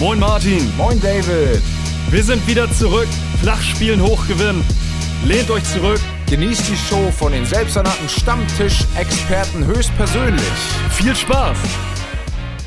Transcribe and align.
Moin 0.00 0.18
Martin. 0.18 0.74
Moin 0.78 0.98
David. 0.98 1.60
Wir 2.08 2.24
sind 2.24 2.46
wieder 2.46 2.72
zurück. 2.72 3.06
Flachspielen 3.42 4.02
hochgewinnen. 4.02 4.64
Lehnt 5.26 5.50
euch 5.50 5.62
zurück. 5.64 6.00
Genießt 6.26 6.70
die 6.70 6.76
Show 6.76 7.10
von 7.10 7.32
den 7.32 7.44
selbsternannten 7.44 8.08
Stammtisch-Experten 8.08 9.66
höchstpersönlich. 9.66 10.42
Viel 10.92 11.14
Spaß. 11.14 11.58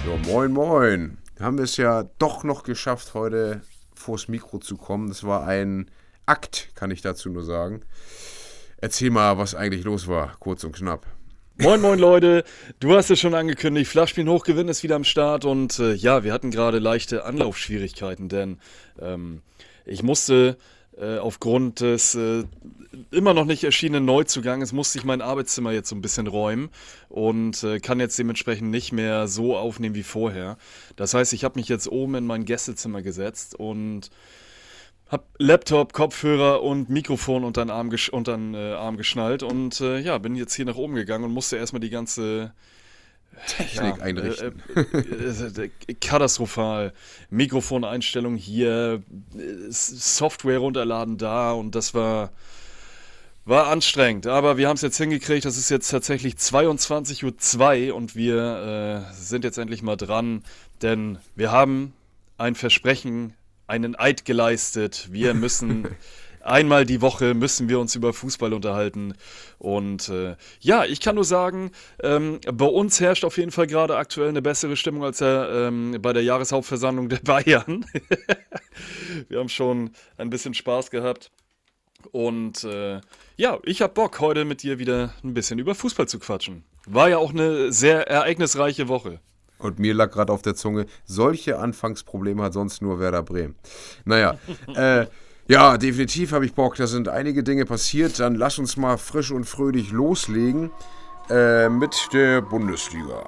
Ja, 0.05 0.31
moin, 0.31 0.51
moin. 0.51 1.17
Haben 1.39 1.57
wir 1.57 1.63
es 1.63 1.75
ja 1.77 2.04
doch 2.19 2.43
noch 2.43 2.61
geschafft, 2.61 3.15
heute 3.15 3.61
vors 3.95 4.27
Mikro 4.27 4.59
zu 4.59 4.77
kommen. 4.77 5.07
Das 5.07 5.23
war 5.23 5.47
ein 5.47 5.89
Akt, 6.27 6.70
kann 6.75 6.91
ich 6.91 7.02
dazu 7.02 7.31
nur 7.31 7.43
sagen. 7.43 7.81
Erzähl 8.77 9.09
mal, 9.09 9.39
was 9.39 9.55
eigentlich 9.55 9.86
los 9.86 10.07
war, 10.07 10.36
kurz 10.38 10.63
und 10.65 10.75
knapp. 10.75 11.07
Moin, 11.59 11.81
moin, 11.81 11.99
Leute. 11.99 12.43
Du 12.79 12.95
hast 12.95 13.11
es 13.11 13.19
schon 13.19 13.36
angekündigt. 13.36 13.88
Flachspielen 13.88 14.27
hochgewinnen 14.27 14.69
ist 14.69 14.81
wieder 14.81 14.95
am 14.95 15.04
Start. 15.04 15.45
Und 15.45 15.77
äh, 15.77 15.93
ja, 15.93 16.23
wir 16.23 16.33
hatten 16.33 16.49
gerade 16.49 16.79
leichte 16.79 17.25
Anlaufschwierigkeiten, 17.25 18.27
denn 18.27 18.57
ähm, 19.00 19.43
ich 19.86 20.01
musste 20.01 20.57
äh, 20.97 21.19
aufgrund 21.19 21.81
des 21.81 22.15
äh, 22.15 22.45
immer 23.11 23.36
noch 23.36 23.45
nicht 23.45 23.64
erschienenen 23.64 24.04
Neuzuganges, 24.04 24.73
musste 24.73 24.97
ich 24.97 25.05
mein 25.05 25.21
Arbeitszimmer 25.21 25.71
jetzt 25.71 25.89
so 25.89 25.95
ein 25.95 26.01
bisschen 26.01 26.25
räumen 26.25 26.69
und 27.07 27.64
äh, 27.64 27.79
kann 27.79 28.00
jetzt 28.00 28.17
dementsprechend 28.17 28.71
nicht 28.71 28.92
mehr 28.92 29.28
so 29.28 29.56
aufnehmen 29.56 29.93
wie 29.93 30.04
vorher. 30.04 30.57
Das 30.95 31.14
heißt, 31.14 31.33
ich 31.33 31.43
habe 31.43 31.59
mich 31.59 31.70
jetzt 31.70 31.87
oben 31.87 32.16
in 32.16 32.25
mein 32.25 32.45
Gästezimmer 32.45 33.03
gesetzt 33.03 33.53
und 33.53 34.09
hab 35.13 35.27
Laptop, 35.38 35.94
Kopfhörer 35.94 36.63
und 36.63 36.89
Mikrofon 36.89 37.44
unter 37.44 37.63
den 37.63 37.69
Arm, 37.69 37.91
gesch 37.91 38.09
unter 38.09 38.35
den, 38.35 38.55
äh, 38.55 38.73
Arm 38.73 38.97
geschnallt 38.97 39.44
und 39.44 39.80
äh, 39.80 39.99
ja, 39.99 40.17
bin 40.17 40.36
jetzt 40.36 40.55
hier 40.55 40.66
nach 40.66 40.75
oben 40.75 40.95
gegangen 40.95 41.23
und 41.23 41.31
musste 41.31 41.55
erstmal 41.55 41.81
die 41.81 41.91
ganze 41.91 42.52
Technik 43.47 43.97
ja, 43.97 44.03
einrichten. 44.03 44.63
Äh, 44.75 44.80
äh, 44.81 45.69
äh, 45.88 45.94
katastrophal. 45.94 46.94
Mikrofoneinstellung 47.30 48.36
hier, 48.38 49.03
Software 49.69 50.58
runterladen 50.58 51.20
da 51.20 51.52
und 51.52 51.75
das 51.75 51.94
war, 51.94 52.31
war 53.45 53.67
anstrengend. 53.67 54.25
Aber 54.25 54.58
wir 54.58 54.67
haben 54.67 54.77
es 54.77 54.81
jetzt 54.81 54.98
hingekriegt. 54.98 55.45
Das 55.45 55.58
ist 55.58 55.70
jetzt 55.70 55.89
tatsächlich 55.89 56.36
22.02 56.36 57.89
Uhr 57.89 57.95
und 57.95 58.16
wir 58.16 59.05
äh, 59.09 59.14
sind 59.14 59.44
jetzt 59.44 59.59
endlich 59.59 59.83
mal 59.83 59.95
dran, 59.95 60.44
denn 60.81 61.20
wir 61.36 61.52
haben 61.52 61.94
ein 62.39 62.55
Versprechen 62.55 63.36
einen 63.67 63.95
Eid 63.95 64.25
geleistet. 64.25 65.09
Wir 65.11 65.33
müssen 65.33 65.88
einmal 66.44 66.86
die 66.86 67.02
Woche 67.02 67.33
müssen 67.33 67.70
wir 67.70 67.80
uns 67.80 67.95
über 67.95 68.14
Fußball 68.14 68.53
unterhalten. 68.53 69.14
Und 69.58 70.09
äh, 70.09 70.36
ja, 70.59 70.86
ich 70.86 71.00
kann 71.00 71.16
nur 71.16 71.23
sagen, 71.23 71.72
ähm, 72.02 72.39
bei 72.52 72.66
uns 72.66 73.00
herrscht 73.00 73.25
auf 73.25 73.38
jeden 73.38 73.52
Fall 73.52 73.67
gerade 73.67 73.97
aktuell 73.97 74.30
eine 74.30 74.42
bessere 74.42 74.75
Stimmung 74.75 75.03
als 75.03 75.22
äh, 75.22 75.28
ähm, 75.28 75.97
bei 76.02 76.14
der 76.14 76.23
Jahreshauptversammlung 76.23 77.09
der 77.09 77.17
Bayern. 77.23 77.86
wir 79.30 79.39
haben 79.39 79.50
schon 79.50 79.92
ein 80.17 80.30
bisschen 80.30 80.53
Spaß 80.53 80.92
gehabt. 80.92 81.31
Und 82.11 82.66
äh, 82.66 83.00
ja, 83.38 83.59
ich 83.64 83.81
habe 83.81 83.94
Bock, 83.94 84.20
heute 84.20 84.44
mit 84.44 84.61
dir 84.61 84.77
wieder 84.77 85.14
ein 85.23 85.33
bisschen 85.33 85.58
über 85.58 85.73
Fußball 85.73 86.08
zu 86.08 86.20
quatschen. 86.20 86.66
War 86.86 87.09
ja 87.09 87.17
auch 87.17 87.31
eine 87.31 87.72
sehr 87.72 88.09
ereignisreiche 88.09 88.89
Woche. 88.89 89.22
Und 89.64 89.80
mir 89.80 89.94
lag 89.94 90.11
gerade 90.11 90.31
auf 90.31 90.42
der 90.42 90.56
Zunge, 90.56 90.86
solche 91.06 91.59
Anfangsprobleme 91.59 92.44
hat 92.44 92.53
sonst 92.53 92.81
nur 92.81 93.00
Werder 93.00 93.23
Bremen. 93.23 93.56
Naja, 94.05 94.38
äh, 94.75 95.08
ja, 95.47 95.78
definitiv 95.78 96.31
habe 96.31 96.45
ich 96.45 96.53
Bock. 96.53 96.75
Da 96.75 96.88
sind 96.88 97.09
einige 97.09 97.44
Dinge 97.44 97.66
passiert. 97.66 98.20
Dann 98.20 98.36
lass 98.36 98.59
uns 98.59 98.78
mal 98.78 98.97
frisch 98.97 99.31
und 99.31 99.44
fröhlich 99.44 99.92
loslegen 99.92 100.72
äh, 101.30 101.67
mit 101.67 101.95
der 102.14 102.42
Bundesliga. 102.42 103.28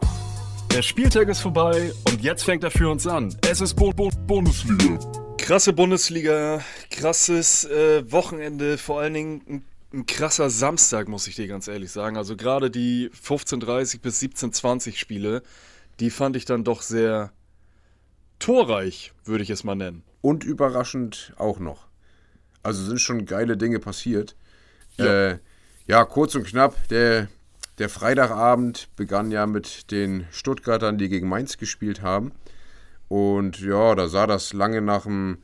Der 0.75 0.81
Spieltag 0.81 1.27
ist 1.29 1.39
vorbei 1.39 1.91
und 2.09 2.21
jetzt 2.21 2.43
fängt 2.43 2.63
er 2.63 2.71
für 2.71 2.89
uns 2.89 3.07
an. 3.07 3.33
Es 3.49 3.61
ist 3.61 3.75
Bo 3.75 3.91
Bo 3.91 4.09
Bundesliga. 4.27 4.99
Krasse 5.37 5.73
Bundesliga, 5.73 6.61
krasses 6.89 7.65
äh, 7.65 8.09
Wochenende, 8.11 8.77
vor 8.77 8.99
allen 8.99 9.13
Dingen 9.13 9.41
ein, 9.47 9.65
ein, 9.93 10.05
krasser 10.05 10.49
Samstag, 10.49 11.07
muss 11.07 11.27
ich 11.27 11.35
dir 11.35 11.47
ganz 11.47 11.67
ehrlich 11.67 11.91
sagen. 11.91 12.17
Also 12.17 12.35
gerade 12.35 12.71
die 12.71 13.09
15.30 13.09 14.01
bis 14.01 14.21
17.20 14.21 14.97
Spiele 14.97 15.43
die 15.99 16.09
fand 16.09 16.35
ich 16.35 16.45
dann 16.45 16.63
doch 16.63 16.81
sehr 16.81 17.31
torreich, 18.39 19.13
würde 19.23 19.43
ich 19.43 19.49
es 19.49 19.63
mal 19.63 19.75
nennen. 19.75 20.03
Und 20.21 20.43
überraschend 20.43 21.33
auch 21.37 21.59
noch. 21.59 21.87
Also 22.63 22.83
sind 22.83 22.99
schon 22.99 23.25
geile 23.25 23.57
Dinge 23.57 23.79
passiert. 23.79 24.35
Ja, 24.97 25.05
äh, 25.05 25.39
ja 25.87 26.03
kurz 26.05 26.35
und 26.35 26.45
knapp, 26.45 26.75
der, 26.89 27.27
der 27.77 27.89
Freitagabend 27.89 28.89
begann 28.95 29.31
ja 29.31 29.45
mit 29.45 29.91
den 29.91 30.25
Stuttgartern, 30.31 30.97
die 30.97 31.09
gegen 31.09 31.29
Mainz 31.29 31.57
gespielt 31.57 32.01
haben. 32.01 32.31
Und 33.07 33.59
ja, 33.61 33.93
da 33.93 34.07
sah 34.07 34.25
das 34.25 34.51
lange 34.53 34.81
nach 34.81 35.05
einem 35.05 35.37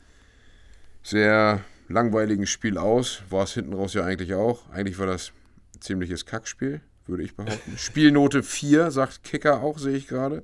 sehr 1.02 1.64
langweiligen 1.88 2.46
Spiel 2.46 2.76
aus. 2.76 3.22
War 3.30 3.44
es 3.44 3.54
hinten 3.54 3.74
raus 3.74 3.94
ja 3.94 4.04
eigentlich 4.04 4.34
auch. 4.34 4.68
Eigentlich 4.70 4.98
war 4.98 5.06
das 5.06 5.32
ein 5.76 5.80
ziemliches 5.80 6.26
Kackspiel 6.26 6.80
würde 7.06 7.22
ich 7.22 7.36
behaupten. 7.36 7.76
Spielnote 7.76 8.42
4, 8.42 8.90
sagt 8.90 9.24
Kicker 9.24 9.62
auch, 9.62 9.78
sehe 9.78 9.96
ich 9.96 10.08
gerade. 10.08 10.42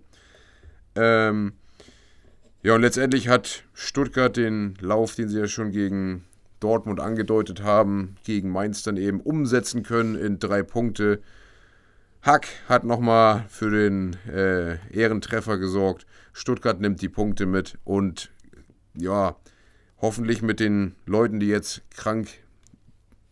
Ähm, 0.95 1.53
ja, 2.63 2.75
und 2.75 2.83
letztendlich 2.83 3.29
hat 3.29 3.65
Stuttgart 3.73 4.37
den 4.37 4.75
Lauf, 4.81 5.15
den 5.15 5.29
sie 5.29 5.39
ja 5.39 5.47
schon 5.47 5.71
gegen 5.71 6.25
Dortmund 6.61 7.01
angedeutet 7.01 7.63
haben, 7.63 8.17
gegen 8.25 8.51
Mainz 8.51 8.83
dann 8.83 8.97
eben 8.97 9.21
umsetzen 9.21 9.83
können 9.83 10.17
in 10.17 10.39
drei 10.39 10.63
Punkte. 10.63 11.21
Hack 12.23 12.49
hat 12.69 12.85
nochmal 12.85 13.45
für 13.49 13.71
den 13.71 14.17
äh, 14.27 14.79
Ehrentreffer 14.91 15.59
gesorgt. 15.59 16.05
Stuttgart 16.33 16.81
nimmt 16.81 17.01
die 17.01 17.09
Punkte 17.09 17.47
mit 17.47 17.79
und 17.85 18.31
ja, 18.95 19.37
hoffentlich 20.01 20.43
mit 20.43 20.59
den 20.59 20.97
Leuten, 21.07 21.39
die 21.39 21.47
jetzt 21.47 21.83
krank 21.91 22.29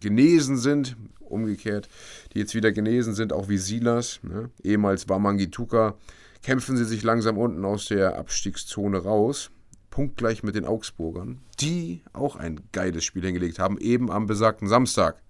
genesen 0.00 0.56
sind, 0.56 0.96
umgekehrt, 1.30 1.88
die 2.32 2.38
jetzt 2.38 2.54
wieder 2.54 2.72
genesen 2.72 3.14
sind, 3.14 3.32
auch 3.32 3.48
wie 3.48 3.58
Silas, 3.58 4.20
ne? 4.22 4.50
ehemals 4.62 5.08
Wamangituka, 5.08 5.96
kämpfen 6.42 6.76
sie 6.76 6.84
sich 6.84 7.02
langsam 7.02 7.38
unten 7.38 7.64
aus 7.64 7.86
der 7.86 8.18
Abstiegszone 8.18 8.98
raus. 8.98 9.50
Punktgleich 9.90 10.42
mit 10.42 10.54
den 10.54 10.66
Augsburgern, 10.66 11.40
die 11.58 12.02
auch 12.12 12.36
ein 12.36 12.60
geiles 12.72 13.04
Spiel 13.04 13.24
hingelegt 13.24 13.58
haben, 13.58 13.78
eben 13.78 14.10
am 14.10 14.26
besagten 14.26 14.68
Samstag. 14.68 15.22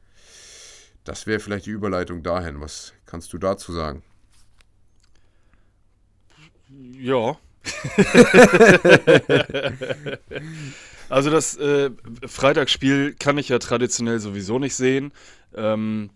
Das 1.05 1.29
wäre 1.29 1.39
vielleicht 1.39 1.67
die 1.67 1.71
Überleitung 1.71 2.25
dahin. 2.25 2.61
Was 2.61 2.93
kannst 3.07 3.33
du 3.33 3.39
dazu 3.39 3.73
sagen? 3.73 4.03
Ja. 6.99 7.39
Also 11.09 11.31
das 11.31 11.57
äh, 11.57 11.91
Freitagsspiel 12.27 13.15
kann 13.15 13.39
ich 13.39 13.49
ja 13.49 13.59
traditionell 13.59 14.19
sowieso 14.19 14.59
nicht 14.59 14.75
sehen. 14.75 15.13
Ähm, 15.55 16.11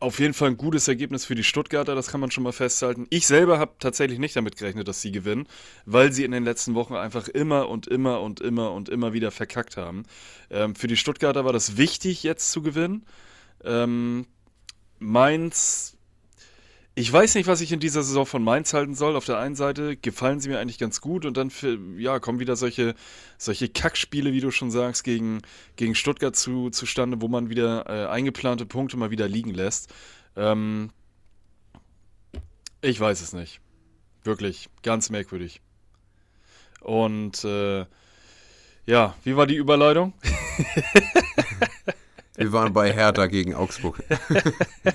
auf 0.00 0.18
jeden 0.18 0.34
Fall 0.34 0.50
ein 0.50 0.56
gutes 0.56 0.86
Ergebnis 0.86 1.24
für 1.24 1.34
die 1.34 1.44
Stuttgarter, 1.44 1.94
das 1.94 2.08
kann 2.08 2.20
man 2.20 2.30
schon 2.30 2.44
mal 2.44 2.52
festhalten. 2.52 3.06
Ich 3.10 3.26
selber 3.26 3.58
habe 3.58 3.72
tatsächlich 3.78 4.18
nicht 4.18 4.36
damit 4.36 4.56
gerechnet, 4.56 4.86
dass 4.86 5.00
sie 5.00 5.12
gewinnen, 5.12 5.46
weil 5.86 6.12
sie 6.12 6.24
in 6.24 6.30
den 6.30 6.44
letzten 6.44 6.74
Wochen 6.74 6.94
einfach 6.94 7.28
immer 7.28 7.68
und 7.68 7.86
immer 7.86 8.20
und 8.20 8.40
immer 8.40 8.72
und 8.72 8.88
immer 8.88 9.12
wieder 9.12 9.30
verkackt 9.30 9.76
haben. 9.76 10.04
Ähm, 10.50 10.74
für 10.74 10.88
die 10.88 10.96
Stuttgarter 10.96 11.44
war 11.44 11.52
das 11.52 11.76
wichtig, 11.76 12.22
jetzt 12.22 12.52
zu 12.52 12.60
gewinnen. 12.60 13.06
Ähm, 13.64 14.26
Mainz 14.98 15.96
ich 16.96 17.12
weiß 17.12 17.34
nicht, 17.34 17.48
was 17.48 17.60
ich 17.60 17.72
in 17.72 17.80
dieser 17.80 18.04
Saison 18.04 18.24
von 18.24 18.44
Mainz 18.44 18.72
halten 18.72 18.94
soll. 18.94 19.16
Auf 19.16 19.24
der 19.24 19.38
einen 19.38 19.56
Seite 19.56 19.96
gefallen 19.96 20.38
sie 20.38 20.48
mir 20.48 20.60
eigentlich 20.60 20.78
ganz 20.78 21.00
gut 21.00 21.26
und 21.26 21.36
dann 21.36 21.50
ja, 21.98 22.20
kommen 22.20 22.38
wieder 22.38 22.54
solche, 22.54 22.94
solche 23.36 23.68
Kackspiele, 23.68 24.32
wie 24.32 24.40
du 24.40 24.52
schon 24.52 24.70
sagst, 24.70 25.02
gegen, 25.02 25.42
gegen 25.74 25.96
Stuttgart 25.96 26.36
zu, 26.36 26.70
zustande, 26.70 27.20
wo 27.20 27.26
man 27.26 27.50
wieder 27.50 27.86
äh, 27.88 28.06
eingeplante 28.08 28.64
Punkte 28.64 28.96
mal 28.96 29.10
wieder 29.10 29.26
liegen 29.26 29.52
lässt. 29.52 29.92
Ähm, 30.36 30.90
ich 32.80 33.00
weiß 33.00 33.22
es 33.22 33.32
nicht. 33.32 33.60
Wirklich, 34.22 34.68
ganz 34.82 35.10
merkwürdig. 35.10 35.60
Und 36.80 37.44
äh, 37.44 37.86
ja, 38.86 39.16
wie 39.24 39.36
war 39.36 39.46
die 39.48 39.56
Überleitung? 39.56 40.12
Wir 42.44 42.52
waren 42.52 42.74
bei 42.74 42.92
Hertha 42.92 43.24
gegen 43.24 43.54
Augsburg. 43.54 44.02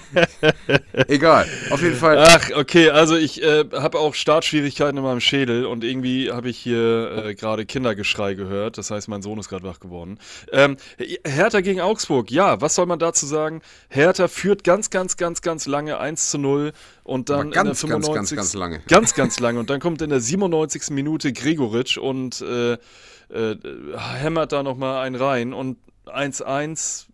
Egal, 1.08 1.48
auf 1.72 1.82
jeden 1.82 1.96
Fall. 1.96 2.20
Ach, 2.20 2.52
okay, 2.56 2.92
also 2.92 3.16
ich 3.16 3.42
äh, 3.42 3.66
habe 3.74 3.98
auch 3.98 4.14
Startschwierigkeiten 4.14 4.98
in 4.98 5.04
meinem 5.04 5.20
Schädel 5.20 5.66
und 5.66 5.84
irgendwie 5.84 6.32
habe 6.32 6.48
ich 6.48 6.60
hier 6.60 7.26
äh, 7.26 7.34
gerade 7.34 7.66
Kindergeschrei 7.66 8.36
gehört. 8.36 8.78
Das 8.78 8.92
heißt, 8.92 9.08
mein 9.08 9.24
Sohn 9.24 9.40
ist 9.40 9.50
gerade 9.50 9.64
wach 9.64 9.80
geworden. 9.80 10.20
Ähm, 10.52 10.78
Hertha 11.26 11.62
gegen 11.62 11.82
Augsburg, 11.82 12.30
ja, 12.30 12.62
was 12.62 12.76
soll 12.76 12.86
man 12.86 13.00
dazu 13.00 13.26
sagen? 13.26 13.64
Hertha 13.88 14.28
führt 14.28 14.64
ganz, 14.64 14.92
ganz, 14.92 15.18
ganz, 15.18 15.42
ganz 15.42 15.66
lange 15.66 15.98
1 15.98 16.30
zu 16.30 16.38
0 16.38 16.72
und 17.04 17.32
dann 17.32 17.50
ganz, 17.50 17.82
in 17.82 17.90
der 17.90 17.98
95. 17.98 18.14
Ganz, 18.14 18.30
ganz, 18.30 18.38
ganz 18.38 18.54
lange. 18.54 18.82
Ganz, 18.88 19.16
ganz 19.16 19.40
lange. 19.40 19.60
Und 19.60 19.72
dann 19.72 19.80
kommt 19.80 20.04
in 20.04 20.12
der 20.12 20.20
97. 20.20 20.92
Minute 20.92 21.34
Gregoritsch 21.34 21.98
und 21.98 22.42
äh, 22.42 22.74
äh, 22.74 23.56
hämmert 23.98 24.52
da 24.52 24.62
nochmal 24.62 25.04
einen 25.04 25.16
rein 25.16 25.52
und 25.52 25.78
1-1 26.06 27.09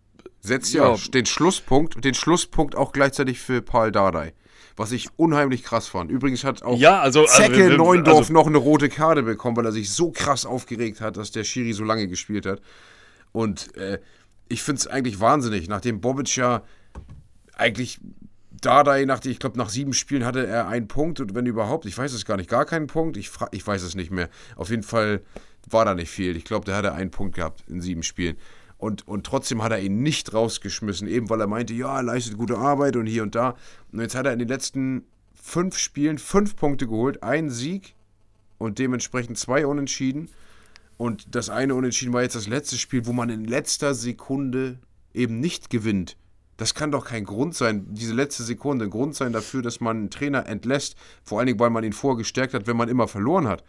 setzt 0.46 0.72
ja, 0.72 0.94
ja, 0.94 0.96
den 1.12 1.26
Schlusspunkt, 1.26 2.04
den 2.04 2.14
Schlusspunkt 2.14 2.74
auch 2.76 2.92
gleichzeitig 2.92 3.38
für 3.40 3.62
Paul 3.62 3.92
Dardai. 3.92 4.32
was 4.78 4.92
ich 4.92 5.08
unheimlich 5.16 5.62
krass 5.62 5.88
fand. 5.88 6.10
Übrigens 6.10 6.44
hat 6.44 6.62
auch 6.62 6.76
Ja, 6.78 7.00
also- 7.00 7.20
also 7.22 7.32
Zecke 7.32 7.70
wir- 7.70 7.76
Neundorf 7.78 8.18
also- 8.18 8.32
noch 8.34 8.46
eine 8.46 8.58
rote 8.58 8.90
Karte 8.90 9.22
bekommen, 9.22 9.56
weil 9.56 9.64
er 9.64 9.72
sich 9.72 9.90
so 9.90 10.10
krass 10.10 10.44
aufgeregt 10.44 11.00
hat, 11.00 11.16
dass 11.16 11.30
der 11.30 11.44
Schiri 11.44 11.72
so 11.72 11.82
lange 11.82 12.08
gespielt 12.08 12.44
hat. 12.44 12.60
Und 13.32 13.74
äh, 13.78 14.00
ich 14.48 14.62
finde 14.62 14.80
es 14.80 14.86
eigentlich 14.86 15.18
wahnsinnig, 15.18 15.66
nachdem 15.68 16.02
Bobic 16.02 16.36
ja 16.36 16.62
eigentlich 17.56 17.98
Dardai, 18.60 19.06
nach, 19.06 19.24
ich 19.24 19.38
glaube, 19.38 19.56
nach 19.58 19.68
sieben 19.70 19.92
Spielen 19.94 20.26
hatte 20.26 20.46
er 20.46 20.68
einen 20.68 20.88
Punkt 20.88 21.20
und 21.20 21.34
wenn 21.34 21.46
überhaupt, 21.46 21.86
ich 21.86 21.96
weiß 21.96 22.12
es 22.12 22.24
gar 22.26 22.36
nicht, 22.36 22.50
gar 22.50 22.64
keinen 22.66 22.86
Punkt, 22.86 23.16
ich, 23.16 23.30
ich 23.52 23.66
weiß 23.66 23.82
es 23.82 23.94
nicht 23.94 24.10
mehr. 24.10 24.28
Auf 24.56 24.68
jeden 24.70 24.82
Fall 24.82 25.22
war 25.70 25.84
da 25.86 25.94
nicht 25.94 26.10
viel. 26.10 26.36
Ich 26.36 26.44
glaube, 26.44 26.64
der 26.66 26.76
hatte 26.76 26.92
einen 26.92 27.10
Punkt 27.10 27.34
gehabt 27.36 27.64
in 27.68 27.80
sieben 27.80 28.02
Spielen. 28.02 28.36
Und, 28.78 29.08
und 29.08 29.24
trotzdem 29.24 29.62
hat 29.62 29.72
er 29.72 29.80
ihn 29.80 30.02
nicht 30.02 30.34
rausgeschmissen, 30.34 31.08
eben 31.08 31.30
weil 31.30 31.40
er 31.40 31.46
meinte, 31.46 31.72
ja, 31.72 31.96
er 31.96 32.02
leistet 32.02 32.36
gute 32.36 32.58
Arbeit 32.58 32.96
und 32.96 33.06
hier 33.06 33.22
und 33.22 33.34
da. 33.34 33.56
Und 33.92 34.00
jetzt 34.00 34.14
hat 34.14 34.26
er 34.26 34.32
in 34.32 34.38
den 34.38 34.48
letzten 34.48 35.04
fünf 35.34 35.78
Spielen 35.78 36.18
fünf 36.18 36.56
Punkte 36.56 36.86
geholt, 36.86 37.22
einen 37.22 37.50
Sieg 37.50 37.94
und 38.58 38.78
dementsprechend 38.78 39.38
zwei 39.38 39.66
Unentschieden. 39.66 40.28
Und 40.98 41.34
das 41.34 41.50
eine 41.50 41.74
Unentschieden 41.74 42.12
war 42.12 42.22
jetzt 42.22 42.36
das 42.36 42.48
letzte 42.48 42.76
Spiel, 42.76 43.06
wo 43.06 43.12
man 43.12 43.30
in 43.30 43.44
letzter 43.44 43.94
Sekunde 43.94 44.78
eben 45.14 45.40
nicht 45.40 45.70
gewinnt. 45.70 46.16
Das 46.56 46.74
kann 46.74 46.90
doch 46.90 47.04
kein 47.04 47.24
Grund 47.24 47.54
sein, 47.54 47.86
diese 47.90 48.14
letzte 48.14 48.42
Sekunde, 48.42 48.86
ein 48.86 48.90
Grund 48.90 49.14
sein 49.14 49.32
dafür, 49.32 49.60
dass 49.60 49.80
man 49.80 49.96
einen 49.96 50.10
Trainer 50.10 50.46
entlässt. 50.46 50.96
Vor 51.22 51.38
allen 51.38 51.46
Dingen, 51.46 51.60
weil 51.60 51.70
man 51.70 51.84
ihn 51.84 51.92
vorher 51.92 52.16
gestärkt 52.16 52.54
hat, 52.54 52.66
wenn 52.66 52.76
man 52.76 52.88
immer 52.88 53.08
verloren 53.08 53.46
hat. 53.46 53.62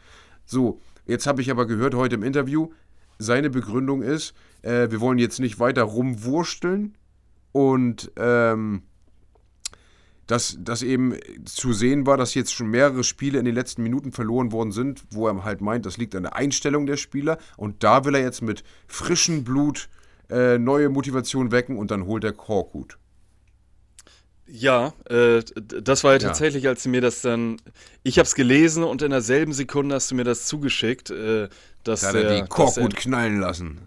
So, 0.45 0.79
jetzt 1.05 1.27
habe 1.27 1.41
ich 1.41 1.51
aber 1.51 1.65
gehört 1.65 1.95
heute 1.95 2.15
im 2.15 2.23
Interview, 2.23 2.69
seine 3.17 3.49
Begründung 3.49 4.01
ist, 4.01 4.33
äh, 4.61 4.89
wir 4.91 5.01
wollen 5.01 5.19
jetzt 5.19 5.39
nicht 5.39 5.59
weiter 5.59 5.83
rumwursteln 5.83 6.97
und 7.51 8.11
ähm, 8.17 8.83
dass, 10.27 10.57
dass 10.59 10.83
eben 10.83 11.15
zu 11.45 11.73
sehen 11.73 12.05
war, 12.05 12.17
dass 12.17 12.33
jetzt 12.33 12.53
schon 12.53 12.67
mehrere 12.67 13.03
Spiele 13.03 13.39
in 13.39 13.45
den 13.45 13.55
letzten 13.55 13.81
Minuten 13.81 14.11
verloren 14.11 14.51
worden 14.51 14.73
sind, 14.73 15.03
wo 15.09 15.27
er 15.27 15.43
halt 15.45 15.61
meint, 15.61 15.85
das 15.85 15.97
liegt 15.97 16.15
an 16.15 16.23
der 16.23 16.35
Einstellung 16.35 16.85
der 16.85 16.97
Spieler. 16.97 17.37
Und 17.55 17.83
da 17.83 18.03
will 18.03 18.13
er 18.13 18.21
jetzt 18.21 18.41
mit 18.41 18.63
frischem 18.87 19.45
Blut 19.45 19.89
äh, 20.29 20.57
neue 20.57 20.89
Motivation 20.89 21.51
wecken 21.51 21.77
und 21.77 21.91
dann 21.91 22.05
holt 22.05 22.25
er 22.25 22.33
Korkut. 22.33 22.99
Ja, 24.49 24.93
äh, 25.09 25.41
das 25.55 26.03
war 26.03 26.13
ja 26.13 26.19
tatsächlich, 26.19 26.67
als 26.67 26.83
du 26.83 26.89
mir 26.89 27.01
das 27.01 27.21
dann. 27.21 27.57
Ich 28.03 28.17
habe 28.17 28.27
es 28.27 28.35
gelesen 28.35 28.83
und 28.83 29.01
in 29.01 29.11
derselben 29.11 29.53
Sekunde 29.53 29.95
hast 29.95 30.11
du 30.11 30.15
mir 30.15 30.23
das 30.23 30.45
zugeschickt, 30.45 31.09
äh, 31.09 31.49
dass 31.83 32.01
Da 32.01 32.07
hat 32.09 32.15
er 32.15 32.23
der, 32.23 32.41
die 32.41 32.47
Korkut 32.47 32.93
er, 32.93 32.99
knallen 32.99 33.39
lassen. 33.39 33.79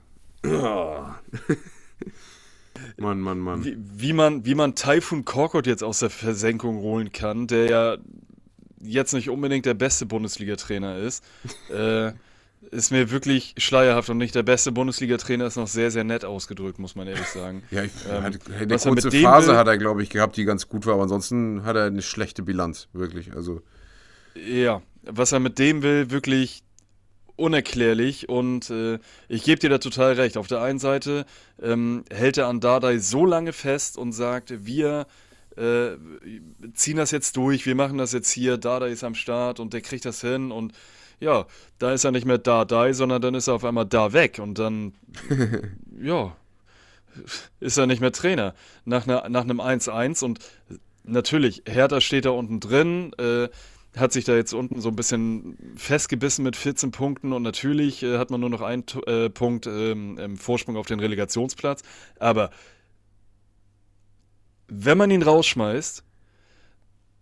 Mann, 2.97 3.21
Mann, 3.21 3.39
Mann. 3.39 3.65
wie, 3.65 3.77
wie 3.79 4.13
man 4.13 4.45
wie 4.45 4.55
man 4.55 4.75
Taifun 4.75 5.25
Korkut 5.25 5.67
jetzt 5.67 5.83
aus 5.83 6.01
der 6.01 6.11
Versenkung 6.11 6.79
holen 6.79 7.13
kann, 7.13 7.47
der 7.47 7.67
ja 7.67 7.97
jetzt 8.83 9.13
nicht 9.13 9.29
unbedingt 9.29 9.67
der 9.67 9.75
beste 9.75 10.07
Bundesliga-Trainer 10.07 10.97
ist, 10.99 11.25
äh, 11.71 12.13
ist 12.71 12.91
mir 12.91 13.11
wirklich 13.11 13.55
schleierhaft 13.59 14.11
und 14.11 14.19
nicht 14.19 14.35
der 14.35 14.43
beste 14.43 14.71
Bundesliga-Trainer 14.73 15.47
ist 15.47 15.57
noch 15.57 15.67
sehr 15.67 15.91
sehr 15.91 16.05
nett 16.05 16.25
ausgedrückt, 16.25 16.79
muss 16.79 16.95
man 16.95 17.09
ehrlich 17.09 17.27
sagen. 17.27 17.63
Ja, 17.71 17.85
ich, 17.85 17.93
Ähm, 18.09 18.23
hat, 18.23 18.35
eine 18.51 18.79
kurze 18.79 19.11
Phase 19.11 19.57
hat 19.57 19.67
er, 19.67 19.79
glaube 19.79 20.03
ich, 20.03 20.11
gehabt, 20.11 20.37
die 20.37 20.45
ganz 20.45 20.69
gut 20.69 20.87
war, 20.87 20.95
aber 20.95 21.05
ansonsten 21.05 21.65
hat 21.65 21.77
er 21.77 21.85
eine 21.85 22.03
schlechte 22.03 22.43
Bilanz, 22.43 22.89
wirklich. 22.93 23.35
Also, 23.35 23.63
Ja, 24.35 24.83
was 25.03 25.33
er 25.33 25.41
mit 25.41 25.59
dem 25.59 25.83
will, 25.83 26.11
wirklich 26.11 26.63
unerklärlich 27.37 28.29
und 28.29 28.69
äh, 28.71 28.99
ich 29.29 29.43
gebe 29.45 29.59
dir 29.59 29.71
da 29.71 29.79
total 29.79 30.13
recht. 30.13 30.37
Auf 30.37 30.47
der 30.47 30.61
einen 30.61 30.79
Seite 30.79 31.25
ähm, 31.61 32.05
hält 32.11 32.37
er 32.37 32.49
an 32.49 32.61
Dardai 32.61 32.99
so 32.99 33.25
lange 33.25 33.53
fest 33.55 33.97
und 33.97 34.13
sagt, 34.13 34.67
wir 34.67 35.07
äh, 35.57 35.93
ziehen 36.75 36.99
das 36.99 37.11
jetzt 37.11 37.37
durch, 37.37 37.65
wir 37.65 37.75
machen 37.75 37.99
das 37.99 38.13
jetzt 38.13 38.31
hier, 38.31 38.59
Dardai 38.59 38.91
ist 38.91 39.05
am 39.05 39.15
Start 39.15 39.59
und 39.59 39.73
der 39.73 39.81
kriegt 39.81 40.05
das 40.05 40.21
hin 40.21 40.53
und 40.53 40.73
ja, 41.21 41.47
da 41.79 41.93
ist 41.93 42.05
er 42.05 42.11
nicht 42.11 42.27
mehr 42.27 42.39
Dardai, 42.39 42.93
sondern 42.93 43.23
dann 43.23 43.35
ist 43.35 43.47
er 43.47 43.55
auf 43.55 43.65
einmal 43.65 43.87
da 43.87 44.13
weg 44.13 44.39
und 44.43 44.59
dann, 44.59 44.95
ja, 46.01 46.35
ist 47.61 47.77
er 47.77 47.87
nicht 47.87 48.01
mehr 48.01 48.13
Trainer. 48.13 48.55
Nach, 48.85 49.07
einer, 49.07 49.29
nach 49.29 49.43
einem 49.43 49.61
1-1 49.61 50.25
und 50.25 50.39
natürlich, 51.05 51.63
Hertha 51.67 52.01
steht 52.01 52.25
da 52.25 52.31
unten 52.31 52.61
drin, 52.61 53.13
äh, 53.19 53.49
hat 53.97 54.13
sich 54.13 54.25
da 54.25 54.35
jetzt 54.35 54.55
unten 54.55 54.81
so 54.81 54.89
ein 54.89 54.97
bisschen 54.97 55.59
festgebissen 55.77 56.45
mit 56.45 56.57
14 56.57 56.93
Punkten 56.93 57.33
und 57.33 57.43
natürlich 57.43 58.03
äh, 58.03 58.19
hat 58.19 58.31
man 58.31 58.41
nur 58.41 58.51
noch 58.51 58.63
einen 58.63 58.85
äh, 59.07 59.29
Punkt 59.29 59.67
ähm, 59.67 60.17
im 60.17 60.37
Vorsprung 60.37 60.77
auf 60.77 60.87
den 60.87 61.01
Relegationsplatz. 61.01 61.83
Aber 62.19 62.51
wenn 64.69 64.97
man 64.97 65.11
ihn 65.11 65.23
rausschmeißt, 65.23 66.05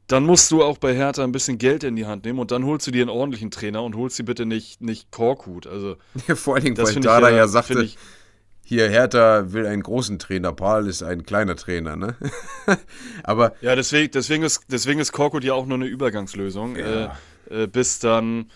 dann 0.08 0.24
musst 0.24 0.50
du 0.50 0.64
auch 0.64 0.78
bei 0.78 0.94
Hertha 0.94 1.22
ein 1.22 1.32
bisschen 1.32 1.58
Geld 1.58 1.84
in 1.84 1.94
die 1.94 2.06
Hand 2.06 2.24
nehmen 2.24 2.38
und 2.38 2.50
dann 2.50 2.64
holst 2.64 2.86
du 2.86 2.90
dir 2.90 3.02
einen 3.02 3.10
ordentlichen 3.10 3.50
Trainer 3.50 3.82
und 3.82 3.94
holst 3.94 4.18
dir 4.18 4.24
bitte 4.24 4.46
nicht, 4.46 4.80
nicht 4.80 5.10
Korkut. 5.10 5.66
Also, 5.66 5.96
vor 6.34 6.54
allen 6.54 6.64
Dingen, 6.64 6.76
das 6.76 6.96
weil 6.96 7.02
Dada 7.02 7.30
ja, 7.30 7.36
ja 7.36 7.48
sagte, 7.48 7.82
ich, 7.82 7.98
hier 8.64 8.88
Hertha 8.88 9.52
will 9.52 9.66
einen 9.66 9.82
großen 9.82 10.18
Trainer, 10.18 10.52
Paul 10.52 10.88
ist 10.88 11.02
ein 11.02 11.24
kleiner 11.24 11.56
Trainer, 11.56 11.96
ne? 11.96 12.16
aber 13.22 13.52
Ja, 13.60 13.76
deswegen, 13.76 14.10
deswegen, 14.10 14.42
ist, 14.42 14.64
deswegen 14.70 14.98
ist 14.98 15.12
Korkut 15.12 15.44
ja 15.44 15.52
auch 15.52 15.66
nur 15.66 15.76
eine 15.76 15.86
Übergangslösung. 15.86 16.76
Ja. 16.76 17.16
Äh, 17.50 17.64
äh, 17.64 17.66
bis 17.66 17.98
dann. 17.98 18.50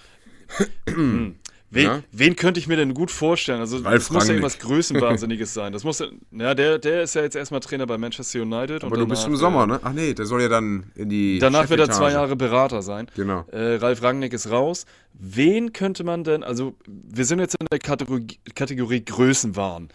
Wen, 1.74 1.84
Ja. 1.86 2.02
wen 2.12 2.36
könnte 2.36 2.60
ich 2.60 2.66
mir 2.68 2.76
denn 2.76 2.92
gut 2.92 3.10
vorstellen? 3.10 3.60
Also, 3.60 3.78
Ralf 3.78 3.94
das 3.94 4.10
muss 4.10 4.14
ja 4.14 4.18
Rangnick. 4.18 4.34
irgendwas 4.36 4.58
Größenwahnsinniges 4.58 5.54
sein. 5.54 5.72
Das 5.72 5.84
muss 5.84 6.04
ja, 6.30 6.54
der, 6.54 6.78
der 6.78 7.02
ist 7.02 7.14
ja 7.14 7.22
jetzt 7.22 7.34
erstmal 7.34 7.60
Trainer 7.60 7.86
bei 7.86 7.96
Manchester 7.96 8.42
United. 8.42 8.84
aber 8.84 8.96
du 8.98 9.06
bist 9.06 9.26
im 9.26 9.36
Sommer, 9.36 9.64
äh, 9.64 9.66
ne? 9.68 9.80
Ach 9.82 9.92
nee, 9.94 10.12
der 10.12 10.26
soll 10.26 10.42
ja 10.42 10.48
dann 10.48 10.84
in 10.96 11.08
die 11.08 11.38
Danach 11.38 11.70
wird 11.70 11.80
er 11.80 11.90
zwei. 11.90 12.12
Jahre 12.12 12.36
Berater 12.36 12.82
sein. 12.82 13.06
Genau. 13.16 13.46
Äh, 13.50 13.76
Ralf 13.76 14.02
Rangnick 14.02 14.34
ist 14.34 14.50
raus. 14.50 14.84
Wen 15.14 15.72
könnte 15.72 16.04
man 16.04 16.24
denn, 16.24 16.42
also 16.44 16.74
wir 16.86 17.24
sind 17.24 17.38
jetzt 17.38 17.56
in 17.58 17.66
der 17.72 17.78
Kategorie, 17.78 18.26
Kategorie 18.54 19.02
Größenwahn. 19.02 19.88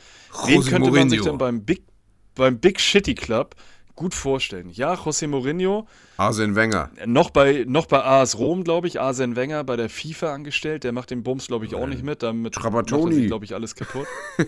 Wen 0.47 0.61
José 0.61 0.69
könnte 0.69 0.89
man 0.91 1.09
sich 1.11 1.19
Mourinho. 1.19 1.23
denn 1.33 1.37
beim 1.37 1.63
Big, 1.63 1.83
beim 2.33 2.57
Big 2.59 2.79
Shitty 2.79 3.13
Club 3.13 3.53
gut 3.97 4.13
vorstellen? 4.13 4.69
Ja, 4.69 4.93
José 4.93 5.27
Mourinho, 5.27 5.85
Arsene 6.15 6.55
Wenger. 6.55 6.89
noch 7.05 7.31
bei, 7.31 7.65
noch 7.67 7.87
bei 7.87 8.01
AS 8.01 8.37
Rom, 8.37 8.63
glaube 8.63 8.87
ich, 8.87 9.01
Arsene 9.01 9.35
Wenger 9.35 9.65
bei 9.65 9.75
der 9.75 9.89
FIFA 9.89 10.33
angestellt. 10.33 10.85
Der 10.85 10.93
macht 10.93 11.11
den 11.11 11.23
Bums, 11.23 11.47
glaube 11.47 11.65
ich, 11.65 11.75
auch 11.75 11.87
nicht 11.87 12.03
mit. 12.03 12.23
Damit 12.23 12.53
Trapattoni. 12.53 13.03
macht 13.03 13.21
er 13.23 13.27
glaube 13.27 13.45
ich, 13.45 13.53
alles 13.53 13.75
kaputt. 13.75 14.07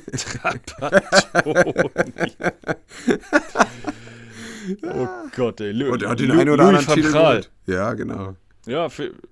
Trapattoni. 0.66 2.32
oh 4.84 5.08
Gott, 5.36 5.60
ey. 5.60 5.74
Lu 5.74 5.92
Und 5.92 6.04
er 6.04 6.10
hat 6.12 6.20
den 6.22 6.32
einen 6.32 6.50
oder 6.50 6.72
Louis 6.72 6.88
anderen 6.88 6.96
Titel 6.96 7.12
geholt. 7.12 7.52
Ja, 7.66 7.94
genau. 7.94 8.36
Ja, 8.66 8.88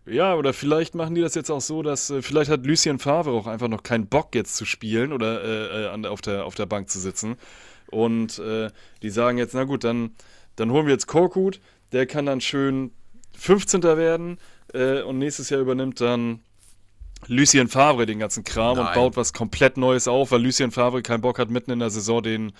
ja, 0.07 0.35
oder 0.35 0.51
vielleicht 0.51 0.95
machen 0.95 1.13
die 1.13 1.21
das 1.21 1.35
jetzt 1.35 1.51
auch 1.51 1.61
so, 1.61 1.83
dass 1.83 2.09
äh, 2.09 2.23
vielleicht 2.23 2.49
hat 2.49 2.65
Lucien 2.65 2.97
Favre 2.97 3.31
auch 3.31 3.45
einfach 3.45 3.67
noch 3.67 3.83
keinen 3.83 4.07
Bock 4.07 4.33
jetzt 4.33 4.55
zu 4.55 4.65
spielen 4.65 5.13
oder 5.13 5.43
äh, 5.43 5.83
äh, 5.83 5.87
an, 5.89 6.05
auf, 6.05 6.21
der, 6.21 6.45
auf 6.45 6.55
der 6.55 6.65
Bank 6.65 6.89
zu 6.89 6.99
sitzen. 6.99 7.35
Und 7.89 8.39
äh, 8.39 8.69
die 9.01 9.09
sagen 9.09 9.37
jetzt, 9.37 9.53
na 9.53 9.63
gut, 9.63 9.83
dann, 9.83 10.11
dann 10.55 10.71
holen 10.71 10.85
wir 10.85 10.93
jetzt 10.93 11.07
Korkut, 11.07 11.59
der 11.91 12.05
kann 12.05 12.25
dann 12.25 12.41
schön 12.41 12.91
15. 13.37 13.83
werden 13.83 14.39
äh, 14.73 15.01
und 15.01 15.19
nächstes 15.19 15.49
Jahr 15.49 15.61
übernimmt 15.61 16.01
dann 16.01 16.41
Lucien 17.27 17.67
Favre 17.67 18.05
den 18.05 18.19
ganzen 18.19 18.43
Kram 18.43 18.77
und 18.77 18.85
Nein. 18.85 18.93
baut 18.93 19.17
was 19.17 19.33
komplett 19.33 19.77
Neues 19.77 20.07
auf, 20.07 20.31
weil 20.31 20.41
Lucien 20.41 20.71
Favre 20.71 21.01
keinen 21.01 21.21
Bock 21.21 21.39
hat, 21.39 21.49
mitten 21.49 21.71
in 21.71 21.79
der 21.79 21.89
Saison 21.89 22.21
den, 22.21 22.53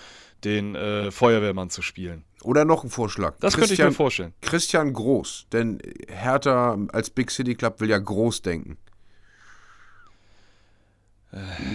den 0.44 0.76
äh, 0.76 1.12
Feuerwehrmann 1.12 1.70
zu 1.70 1.82
spielen. 1.82 2.24
Oder 2.44 2.66
noch 2.66 2.84
ein 2.84 2.90
Vorschlag. 2.90 3.36
Das 3.40 3.56
könnte 3.56 3.74
ich 3.74 3.80
mir 3.80 3.92
vorstellen. 3.92 4.34
Christian 4.42 4.94
Groß, 4.94 5.48
denn 5.52 5.80
Hertha 6.08 6.78
als 6.92 7.10
Big 7.10 7.32
City 7.32 7.56
Club 7.56 7.80
will 7.82 7.90
ja 7.90 7.98
groß 7.98 8.42
denken. 8.42 8.78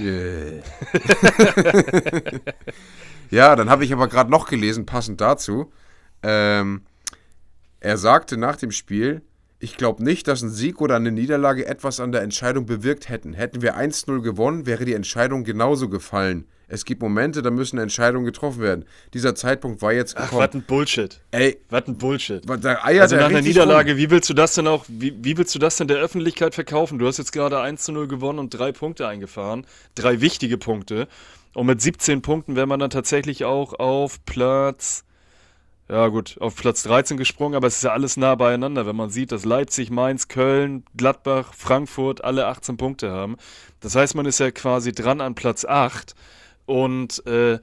Yeah. 0.01 0.63
ja, 3.33 3.57
dann 3.57 3.69
habe 3.71 3.85
ich 3.85 3.93
aber 3.93 4.07
gerade 4.09 4.31
noch 4.31 4.47
gelesen, 4.49 4.87
passend 4.87 5.21
dazu. 5.21 5.73
Ähm, 6.23 6.83
er 7.81 7.97
sagte 7.99 8.37
nach 8.37 8.57
dem 8.57 8.71
Spiel, 8.71 9.23
ich 9.59 9.77
glaube 9.77 10.03
nicht, 10.03 10.29
dass 10.29 10.43
ein 10.43 10.51
Sieg 10.51 10.81
oder 10.81 10.97
eine 10.97 11.11
Niederlage 11.13 11.67
etwas 11.67 12.01
an 12.01 12.13
der 12.13 12.23
Entscheidung 12.23 12.67
bewirkt 12.67 13.09
hätten. 13.09 13.33
Hätten 13.33 13.63
wir 13.63 13.77
1-0 13.77 14.21
gewonnen, 14.21 14.67
wäre 14.67 14.85
die 14.85 14.95
Entscheidung 14.95 15.45
genauso 15.45 15.89
gefallen. 15.89 16.47
Es 16.67 16.85
gibt 16.85 17.03
Momente, 17.03 17.43
da 17.43 17.51
müssen 17.51 17.79
Entscheidungen 17.79 18.25
getroffen 18.25 18.61
werden. 18.63 18.87
Dieser 19.15 19.35
Zeitpunkt 19.35 19.83
war 19.83 19.93
jetzt 19.93 20.17
Ach, 20.17 20.25
gekommen. 20.25 20.43
was 20.49 20.55
ein 20.55 20.63
Bullshit. 20.63 21.21
Ey, 21.31 21.59
Was 21.69 21.87
ein 21.87 21.99
Bullshit. 21.99 22.43
da 22.49 22.83
eiert 22.83 23.03
Also 23.03 23.17
nach 23.17 23.27
einer 23.27 23.43
Niederlage, 23.43 23.91
rum. 23.93 23.99
wie 23.99 24.11
willst 24.11 24.31
du 24.31 24.35
das 24.35 24.55
denn 24.55 24.67
auch, 24.67 24.85
wie, 24.89 25.15
wie 25.23 25.37
willst 25.37 25.55
du 25.55 25.59
das 25.59 25.77
denn 25.77 25.87
der 25.87 25.99
Öffentlichkeit 25.99 26.55
verkaufen? 26.55 26.99
Du 26.99 27.07
hast 27.07 27.19
jetzt 27.19 27.33
gerade 27.33 27.61
1 27.61 27.85
zu 27.85 27.93
0 27.93 28.09
gewonnen 28.09 28.39
und 28.39 28.51
drei 28.51 28.73
Punkte 28.73 29.07
eingefahren. 29.07 29.67
Drei 29.95 30.21
wichtige 30.21 30.57
Punkte. 30.59 31.09
Und 31.55 31.67
mit 31.67 31.81
17 31.81 32.23
Punkten 32.23 32.57
wäre 32.57 32.67
man 32.67 32.81
dann 32.81 32.91
tatsächlich 32.91 33.45
auch 33.45 33.75
auf 33.75 34.25
Platz, 34.25 35.05
ja 35.89 36.09
gut, 36.09 36.37
auf 36.41 36.57
Platz 36.57 36.83
13 36.85 37.17
gesprungen, 37.17 37.55
aber 37.55 37.67
es 37.67 37.77
ist 37.77 37.83
ja 37.83 37.93
alles 37.93 38.17
nah 38.17 38.35
beieinander, 38.35 38.87
wenn 38.87 38.97
man 38.97 39.11
sieht, 39.11 39.33
dass 39.33 39.45
Leipzig, 39.45 39.91
Mainz, 39.91 40.29
Köln, 40.29 40.85
Gladbach, 40.97 41.53
Frankfurt 41.55 42.25
alle 42.25 42.47
18 42.47 42.77
Punkte 42.77 43.11
haben. 43.11 43.37
Das 43.81 43.95
heißt, 43.95 44.15
man 44.15 44.27
ist 44.27 44.41
ja 44.41 44.51
quasi 44.51 44.93
dran 44.93 45.21
an 45.21 45.35
Platz 45.35 45.65
8. 45.65 46.15
Und 46.65 47.27
äh, 47.27 47.59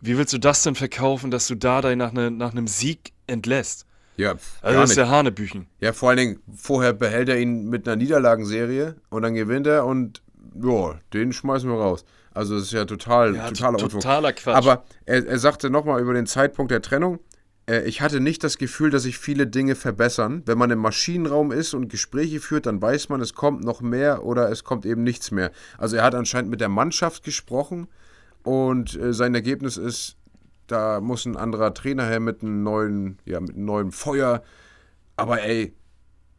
wie 0.00 0.18
willst 0.18 0.32
du 0.32 0.38
das 0.38 0.62
denn 0.62 0.74
verkaufen, 0.74 1.30
dass 1.30 1.46
du 1.46 1.54
Dardai 1.54 1.96
nach, 1.96 2.12
ne, 2.12 2.30
nach 2.30 2.52
einem 2.52 2.68
Sieg 2.68 3.12
entlässt? 3.26 3.86
Ja, 4.16 4.34
also 4.62 4.80
das 4.80 4.90
ist 4.90 4.96
ja 4.96 5.08
Hanebüchen. 5.08 5.66
Ja, 5.80 5.92
vor 5.92 6.10
allen 6.10 6.18
Dingen, 6.18 6.38
vorher 6.54 6.92
behält 6.92 7.28
er 7.28 7.40
ihn 7.40 7.68
mit 7.68 7.88
einer 7.88 7.96
Niederlagenserie 7.96 8.94
und 9.10 9.22
dann 9.22 9.34
gewinnt 9.34 9.66
er 9.66 9.86
und 9.86 10.22
ja, 10.62 10.94
den 11.12 11.32
schmeißen 11.32 11.68
wir 11.68 11.76
raus. 11.76 12.04
Also 12.34 12.54
das 12.54 12.64
ist 12.64 12.72
ja 12.72 12.84
total, 12.84 13.36
Ja, 13.36 13.48
totaler 13.48 13.78
totaler 13.78 14.32
Quatsch. 14.32 14.56
Aber 14.56 14.84
er, 15.06 15.26
er 15.26 15.38
sagte 15.38 15.70
nochmal 15.70 16.00
über 16.02 16.14
den 16.14 16.26
Zeitpunkt 16.26 16.72
der 16.72 16.82
Trennung, 16.82 17.20
äh, 17.66 17.84
ich 17.84 18.00
hatte 18.00 18.20
nicht 18.20 18.44
das 18.44 18.58
Gefühl, 18.58 18.90
dass 18.90 19.04
sich 19.04 19.18
viele 19.18 19.46
Dinge 19.46 19.74
verbessern. 19.74 20.42
Wenn 20.44 20.58
man 20.58 20.70
im 20.70 20.80
Maschinenraum 20.80 21.52
ist 21.52 21.74
und 21.74 21.88
Gespräche 21.88 22.40
führt, 22.40 22.66
dann 22.66 22.82
weiß 22.82 23.08
man, 23.08 23.20
es 23.20 23.34
kommt 23.34 23.64
noch 23.64 23.80
mehr 23.80 24.24
oder 24.24 24.50
es 24.50 24.64
kommt 24.64 24.84
eben 24.84 25.02
nichts 25.02 25.30
mehr. 25.30 25.52
Also 25.78 25.96
er 25.96 26.02
hat 26.02 26.14
anscheinend 26.14 26.50
mit 26.50 26.60
der 26.60 26.68
Mannschaft 26.68 27.22
gesprochen 27.24 27.86
und 28.42 28.98
äh, 29.00 29.12
sein 29.12 29.34
Ergebnis 29.34 29.76
ist, 29.76 30.16
da 30.66 31.00
muss 31.00 31.26
ein 31.26 31.36
anderer 31.36 31.74
Trainer 31.74 32.06
her 32.06 32.20
mit 32.20 32.42
einem 32.42 32.62
neuen, 32.62 33.18
ja, 33.24 33.40
mit 33.40 33.54
einem 33.54 33.64
neuen 33.64 33.92
Feuer. 33.92 34.42
Aber 35.16 35.42
ey, 35.42 35.74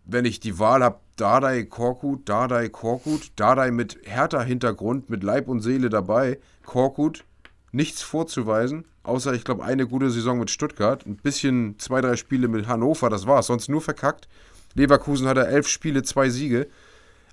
wenn 0.05 0.25
ich 0.25 0.39
die 0.39 0.59
Wahl 0.59 0.83
habe, 0.83 0.99
Dardai 1.15 1.63
Korkut, 1.63 2.27
Dardai 2.27 2.69
Korkut, 2.69 3.31
Dardai 3.35 3.71
mit 3.71 3.97
härter 4.05 4.43
Hintergrund, 4.43 5.09
mit 5.09 5.23
Leib 5.23 5.47
und 5.47 5.61
Seele 5.61 5.89
dabei, 5.89 6.39
Korkut, 6.65 7.23
nichts 7.71 8.01
vorzuweisen, 8.01 8.85
außer 9.03 9.33
ich 9.33 9.43
glaube 9.43 9.63
eine 9.63 9.87
gute 9.87 10.09
Saison 10.11 10.39
mit 10.39 10.49
Stuttgart, 10.49 11.05
ein 11.05 11.17
bisschen 11.17 11.79
zwei, 11.79 12.01
drei 12.01 12.15
Spiele 12.15 12.47
mit 12.47 12.67
Hannover, 12.67 13.09
das 13.09 13.27
war's, 13.27 13.47
sonst 13.47 13.69
nur 13.69 13.81
verkackt. 13.81 14.27
Leverkusen 14.73 15.27
hat 15.27 15.37
er 15.37 15.47
elf 15.47 15.67
Spiele, 15.67 16.03
zwei 16.03 16.29
Siege. 16.29 16.67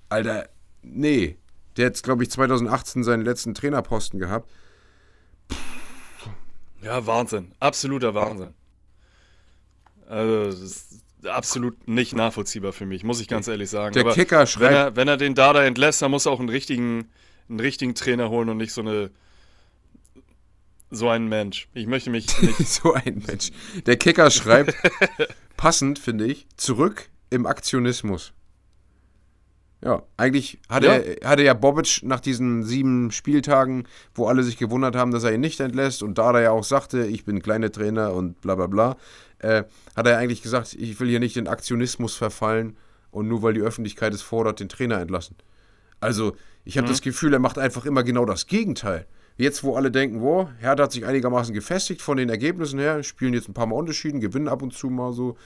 Alter, 0.09 0.47
nee, 0.81 1.37
der 1.77 1.87
hat, 1.87 2.01
glaube 2.03 2.23
ich, 2.23 2.31
2018 2.31 3.03
seinen 3.03 3.25
letzten 3.25 3.53
Trainerposten 3.53 4.19
gehabt. 4.19 4.49
Ja, 6.81 7.05
Wahnsinn. 7.05 7.53
Absoluter 7.59 8.13
Wahnsinn. 8.13 8.53
Also, 10.07 10.45
das 10.45 10.59
ist 10.59 11.02
absolut 11.25 11.87
nicht 11.87 12.15
nachvollziehbar 12.15 12.73
für 12.73 12.85
mich, 12.85 13.03
muss 13.03 13.19
ich 13.21 13.27
ganz 13.27 13.47
ehrlich 13.47 13.69
sagen. 13.69 13.93
Der 13.93 14.05
Kicker 14.13 14.39
wenn 14.39 14.47
schreibt- 14.47 14.73
er, 14.73 14.95
wenn 14.95 15.07
er 15.07 15.17
den 15.17 15.35
Dada 15.35 15.63
entlässt, 15.63 16.01
dann 16.01 16.11
muss 16.11 16.25
er 16.25 16.31
auch 16.31 16.39
einen 16.39 16.49
richtigen, 16.49 17.09
einen 17.49 17.59
richtigen 17.59 17.95
Trainer 17.95 18.29
holen 18.29 18.49
und 18.49 18.57
nicht 18.57 18.73
so 18.73 18.81
eine 18.81 19.11
so 20.95 21.09
einen 21.09 21.27
Mensch. 21.27 21.67
Ich 21.73 21.87
möchte 21.87 22.09
mich 22.11 22.27
nicht. 22.41 22.67
so 22.67 22.93
ein 22.93 23.23
Mensch. 23.27 23.51
Der 23.87 23.97
Kicker 23.97 24.29
schreibt, 24.29 24.75
passend 25.57 25.97
finde 25.97 26.25
ich, 26.27 26.45
zurück 26.55 27.09
im 27.31 27.45
Aktionismus. 27.47 28.31
Ja, 29.83 30.03
eigentlich 30.15 30.59
hatte, 30.69 30.87
Ja. 30.87 30.93
Er, 30.93 31.29
hatte 31.29 31.43
ja 31.43 31.53
Bobic 31.53 32.01
nach 32.03 32.21
diesen 32.21 32.63
sieben 32.63 33.11
Spieltagen, 33.11 33.85
wo 34.15 34.27
alle 34.27 34.43
sich 34.43 34.57
gewundert 34.57 34.95
haben, 34.95 35.11
dass 35.11 35.25
er 35.25 35.33
ihn 35.33 35.41
nicht 35.41 35.59
entlässt 35.59 36.03
und 36.03 36.17
da 36.17 36.31
er 36.31 36.41
ja 36.41 36.51
auch 36.51 36.63
sagte, 36.63 37.05
ich 37.05 37.25
bin 37.25 37.41
kleiner 37.41 37.71
Trainer 37.71 38.13
und 38.13 38.39
bla 38.39 38.55
bla 38.55 38.67
bla, 38.67 38.97
äh, 39.39 39.63
hat 39.95 40.07
er 40.07 40.17
eigentlich 40.17 40.41
gesagt, 40.41 40.73
ich 40.73 40.99
will 40.99 41.09
hier 41.09 41.19
nicht 41.19 41.35
in 41.35 41.47
Aktionismus 41.47 42.15
verfallen 42.15 42.77
und 43.11 43.27
nur 43.27 43.41
weil 43.43 43.53
die 43.53 43.61
Öffentlichkeit 43.61 44.13
es 44.13 44.21
fordert, 44.21 44.61
den 44.61 44.69
Trainer 44.69 44.99
entlassen. 45.01 45.35
Also, 45.99 46.35
ich 46.65 46.77
habe 46.77 46.87
das 46.87 47.01
Gefühl, 47.01 47.33
er 47.33 47.39
macht 47.39 47.57
einfach 47.57 47.85
immer 47.85 48.03
genau 48.03 48.25
das 48.25 48.47
Gegenteil. 48.47 49.05
Jetzt, 49.35 49.63
wo 49.63 49.75
alle 49.75 49.91
denken, 49.91 50.21
wow, 50.21 50.47
Hertha 50.59 50.83
hat 50.83 50.91
sich 50.91 51.05
einigermaßen 51.05 51.53
gefestigt 51.53 52.01
von 52.01 52.17
den 52.17 52.29
Ergebnissen 52.29 52.79
her, 52.79 53.03
spielen 53.03 53.33
jetzt 53.33 53.49
ein 53.49 53.53
paar 53.53 53.65
Mal 53.65 53.75
unentschieden, 53.75 54.21
gewinnen 54.21 54.47
ab 54.47 54.61
und 54.61 54.73
zu 54.73 54.89
mal 54.89 55.11
so, 55.11 55.37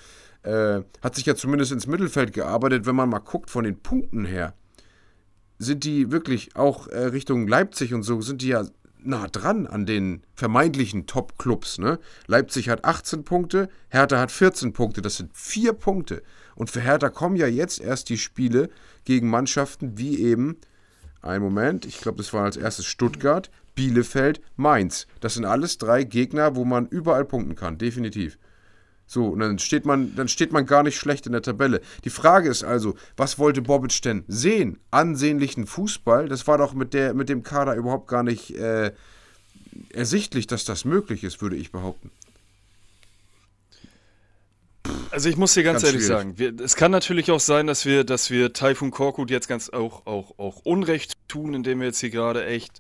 äh, 0.48 0.84
hat 1.02 1.16
sich 1.16 1.26
ja 1.26 1.36
zumindest 1.36 1.72
ins 1.72 1.88
Mittelfeld 1.88 2.34
gearbeitet. 2.34 2.86
Wenn 2.86 2.96
man 2.96 3.10
mal 3.10 3.20
guckt 3.20 3.50
von 3.50 3.66
den 3.66 3.80
Punkten 3.80 4.26
her, 4.26 4.54
sind 5.60 5.84
die 5.84 6.12
wirklich 6.12 6.56
auch 6.56 6.88
äh, 6.88 7.06
Richtung 7.06 7.48
Leipzig 7.48 7.94
und 7.94 8.04
so, 8.04 8.22
sind 8.22 8.42
die 8.42 8.50
ja 8.50 8.64
nah 9.00 9.28
dran 9.28 9.68
an 9.68 9.86
den 9.86 10.24
vermeintlichen 10.36 11.06
Top-Clubs. 11.06 11.80
Ne? 11.80 12.00
Leipzig 12.28 12.70
hat 12.70 12.86
18 12.86 13.24
Punkte, 13.24 13.70
Hertha 13.90 14.20
hat 14.20 14.32
14 14.32 14.74
Punkte, 14.74 15.02
das 15.02 15.18
sind 15.18 15.36
vier 15.36 15.74
Punkte. 15.74 16.24
Und 16.56 16.70
für 16.72 16.82
Hertha 16.82 17.10
kommen 17.10 17.36
ja 17.36 17.48
jetzt 17.48 17.80
erst 17.80 18.10
die 18.10 18.18
Spiele 18.18 18.70
gegen 19.06 19.30
Mannschaften 19.30 19.98
wie 19.98 20.20
eben, 20.20 20.58
ein 21.22 21.42
Moment, 21.42 21.86
ich 21.86 22.00
glaube, 22.00 22.20
das 22.20 22.32
war 22.32 22.46
als 22.46 22.58
erstes 22.58 22.86
Stuttgart, 22.86 23.50
Bielefeld, 23.76 24.40
Mainz. 24.56 25.08
Das 25.20 25.34
sind 25.34 25.46
alles 25.46 25.78
drei 25.78 26.04
Gegner, 26.04 26.56
wo 26.56 26.64
man 26.64 26.88
überall 26.88 27.26
punkten 27.26 27.56
kann, 27.56 27.78
definitiv. 27.78 28.38
So, 29.10 29.28
und 29.28 29.40
dann 29.40 29.58
steht 29.58 29.86
man, 29.86 30.16
dann 30.16 30.28
steht 30.28 30.52
man 30.52 30.66
gar 30.66 30.84
nicht 30.84 30.98
schlecht 30.98 31.26
in 31.26 31.32
der 31.32 31.42
Tabelle. 31.42 31.82
Die 32.04 32.10
Frage 32.10 32.50
ist 32.50 32.64
also, 32.64 32.96
was 33.16 33.40
wollte 33.40 33.62
Bobic 33.62 34.02
denn 34.02 34.26
sehen? 34.28 34.80
Ansehnlichen 34.92 35.66
Fußball? 35.66 36.28
Das 36.28 36.46
war 36.46 36.58
doch 36.58 36.74
mit, 36.74 36.94
der, 36.94 37.14
mit 37.14 37.30
dem 37.30 37.42
Kader 37.42 37.76
überhaupt 37.76 38.10
gar 38.10 38.24
nicht 38.24 38.54
äh, 38.56 38.92
ersichtlich, 39.92 40.46
dass 40.46 40.66
das 40.66 40.84
möglich 40.84 41.24
ist, 41.24 41.42
würde 41.42 41.56
ich 41.56 41.72
behaupten. 41.72 42.12
Also 45.10 45.30
ich 45.30 45.38
muss 45.38 45.54
dir 45.54 45.64
ganz, 45.64 45.82
Ganz 45.82 45.94
ehrlich 45.94 46.06
schwierig. 46.06 46.18
sagen, 46.18 46.38
wir, 46.38 46.60
es 46.60 46.76
kann 46.76 46.92
natürlich 46.92 47.32
auch 47.32 47.40
sein, 47.40 47.66
dass 47.66 47.86
wir, 47.86 48.04
dass 48.04 48.30
wir 48.30 48.52
Taifun 48.52 48.92
Korkut 48.92 49.30
jetzt 49.30 49.48
ganz 49.48 49.70
auch, 49.70 50.06
auch, 50.06 50.38
auch 50.38 50.60
Unrecht 50.66 51.14
tun, 51.30 51.54
indem 51.54 51.80
wir 51.80 51.88
jetzt 51.88 52.00
hier 52.00 52.10
gerade 52.10 52.46
echt 52.46 52.80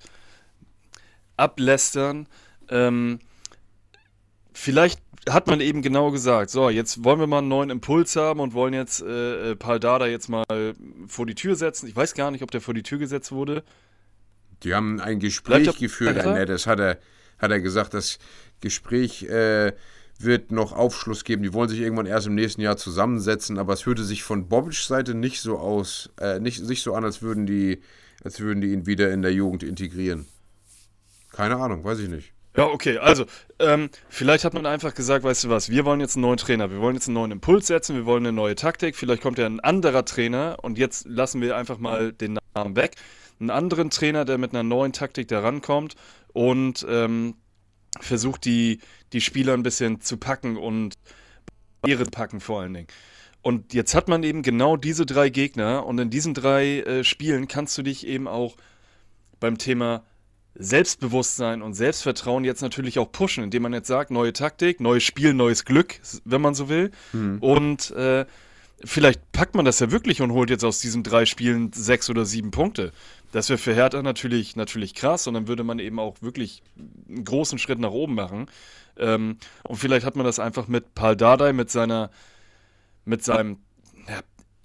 ablästern. 1.38 2.28
Ähm, 2.70 3.20
vielleicht 4.54 5.02
hat 5.30 5.48
man 5.48 5.62
eben 5.62 5.82
genau 5.82 6.12
gesagt, 6.12 6.50
so, 6.50 6.70
jetzt 6.70 7.04
wollen 7.04 7.20
wir 7.20 7.28
mal 7.28 7.40
einen 7.40 7.48
neuen 7.48 7.70
Impuls 7.70 8.16
haben 8.16 8.40
und 8.40 8.54
wollen 8.54 8.74
jetzt 8.74 9.02
äh, 9.02 9.52
äh, 9.52 9.56
Paul 9.56 9.80
Dada 9.80 10.08
jetzt 10.08 10.30
mal 10.30 10.46
vor 11.08 11.26
die 11.26 11.36
Tür 11.36 11.56
setzen. 11.56 11.88
Ich 11.88 11.96
weiß 11.96 12.14
gar 12.14 12.32
nicht, 12.32 12.44
ob 12.44 12.52
der 12.52 12.62
vor 12.62 12.74
die 12.74 12.84
Tür 12.84 12.98
gesetzt 12.98 13.32
wurde. 13.32 13.64
Die 14.64 14.74
haben 14.74 15.00
ein 15.00 15.20
Gespräch 15.20 15.68
er- 15.68 15.74
geführt, 15.74 16.18
er? 16.18 16.34
nettes, 16.34 16.68
hat 16.68 16.80
er, 16.80 16.98
hat 17.38 17.52
er 17.52 17.60
gesagt, 17.62 17.94
das 17.94 18.20
Gespräch 18.62 19.24
äh, 19.24 19.74
wird 20.20 20.52
noch 20.52 20.74
Aufschluss 20.74 21.24
geben. 21.24 21.44
Die 21.44 21.54
wollen 21.54 21.70
sich 21.70 21.80
irgendwann 21.80 22.08
erst 22.08 22.28
im 22.28 22.36
nächsten 22.36 22.62
Jahr 22.62 22.78
zusammensetzen, 22.78 23.60
aber 23.60 23.74
es 23.74 23.86
hörte 23.86 24.04
sich 24.04 24.24
von 24.24 24.50
Bobic's 24.50 24.88
Seite 24.88 25.14
nicht 25.14 25.42
so 25.42 25.58
aus, 25.60 26.10
äh, 26.20 26.40
nicht, 26.40 26.64
nicht 26.64 26.82
so 26.82 26.96
an, 26.96 27.04
als 27.04 27.22
würden 27.22 27.46
die, 27.46 27.82
als 28.24 28.40
würden 28.40 28.62
die 28.62 28.72
ihn 28.74 28.88
wieder 28.88 29.12
in 29.12 29.22
der 29.22 29.34
Jugend 29.34 29.62
integrieren. 29.64 30.26
Keine 31.32 31.58
Ahnung, 31.58 31.84
weiß 31.84 32.00
ich 32.00 32.10
nicht. 32.10 32.34
Ja, 32.58 32.66
okay, 32.66 32.98
also, 32.98 33.26
ähm, 33.60 33.92
vielleicht 34.10 34.44
hat 34.44 34.56
man 34.56 34.66
einfach 34.66 34.96
gesagt, 34.96 35.24
weißt 35.24 35.44
du 35.44 35.50
was, 35.50 35.70
wir 35.70 35.86
wollen 35.86 36.00
jetzt 36.00 36.16
einen 36.16 36.24
neuen 36.24 36.38
Trainer, 36.38 36.72
wir 36.72 36.80
wollen 36.80 36.96
jetzt 36.96 37.08
einen 37.08 37.14
neuen 37.14 37.30
Impuls 37.30 37.68
setzen, 37.68 37.96
wir 37.96 38.08
wollen 38.08 38.26
eine 38.26 38.34
neue 38.34 38.56
Taktik, 38.56 38.96
vielleicht 38.96 39.22
kommt 39.22 39.38
ja 39.38 39.46
ein 39.46 39.60
anderer 39.60 40.06
Trainer 40.06 40.58
und 40.64 40.80
jetzt 40.80 41.06
lassen 41.06 41.40
wir 41.40 41.56
einfach 41.56 41.78
mal 41.78 42.14
den 42.14 42.40
Namen 42.56 42.76
weg. 42.76 42.96
Einen 43.40 43.52
anderen 43.52 43.92
Trainer, 43.92 44.26
der 44.26 44.40
mit 44.40 44.54
einer 44.54 44.64
neuen 44.64 44.92
Taktik 44.92 45.28
da 45.28 45.42
rankommt 45.42 45.94
und 46.34 46.84
ähm, 46.90 47.36
versucht, 48.00 48.46
die, 48.46 48.80
die 49.14 49.22
Spieler 49.22 49.54
ein 49.54 49.62
bisschen 49.62 50.02
zu 50.02 50.18
packen 50.18 50.58
und 50.58 50.96
zu 51.86 52.06
packen 52.06 52.40
vor 52.40 52.62
allen 52.62 52.74
Dingen. 52.74 52.88
Und 53.44 53.76
jetzt 53.76 53.94
hat 53.94 54.08
man 54.08 54.24
eben 54.24 54.42
genau 54.42 54.78
diese 54.78 55.06
drei 55.06 55.30
Gegner 55.30 55.86
und 55.86 56.00
in 56.00 56.10
diesen 56.10 56.34
drei 56.34 56.80
äh, 56.80 57.04
Spielen 57.04 57.48
kannst 57.48 57.78
du 57.78 57.84
dich 57.84 58.08
eben 58.08 58.28
auch 58.28 58.56
beim 59.40 59.60
Thema 59.60 60.04
Selbstbewusstsein 60.60 61.62
und 61.62 61.74
Selbstvertrauen 61.74 62.44
jetzt 62.44 62.62
natürlich 62.62 63.00
auch 63.00 63.12
pushen, 63.12 63.44
indem 63.44 63.64
man 63.64 63.74
jetzt 63.74 63.88
sagt, 63.88 64.12
neue 64.12 64.34
Taktik, 64.34 64.80
neues 64.80 65.04
Spiel, 65.04 65.34
neues 65.34 65.66
Glück, 65.66 66.00
wenn 66.26 66.42
man 66.42 66.56
so 66.56 66.68
will. 66.68 66.92
Und 67.42 67.92
äh, 67.92 68.26
vielleicht 68.84 69.32
packt 69.32 69.56
man 69.56 69.66
das 69.66 69.80
ja 69.80 69.92
wirklich 69.92 70.22
und 70.22 70.32
holt 70.32 70.50
jetzt 70.50 70.64
aus 70.64 70.80
diesen 70.80 71.04
drei 71.04 71.26
Spielen 71.26 71.72
sechs 71.74 72.10
oder 72.10 72.26
sieben 72.26 72.52
Punkte. 72.52 72.92
Das 73.32 73.50
wäre 73.50 73.58
für 73.58 73.74
Hertha 73.74 74.02
natürlich, 74.02 74.56
natürlich 74.56 74.94
krass 74.94 75.28
und 75.28 75.34
dann 75.34 75.48
würde 75.48 75.64
man 75.64 75.80
eben 75.80 76.00
auch 76.00 76.16
wirklich 76.22 76.64
einen 77.08 77.24
großen 77.24 77.60
Schritt 77.60 77.80
nach 77.80 77.92
oben 77.92 78.16
machen. 78.16 78.48
Ähm, 78.98 79.38
und 79.64 79.78
vielleicht 79.78 80.06
hat 80.06 80.16
man 80.16 80.26
das 80.26 80.40
einfach 80.40 80.68
mit 80.68 80.96
Paul 80.96 81.16
Dardai, 81.16 81.54
mit 81.54 81.70
seiner, 81.70 82.10
mit 83.06 83.24
seinem 83.24 83.58
ja, 84.08 84.22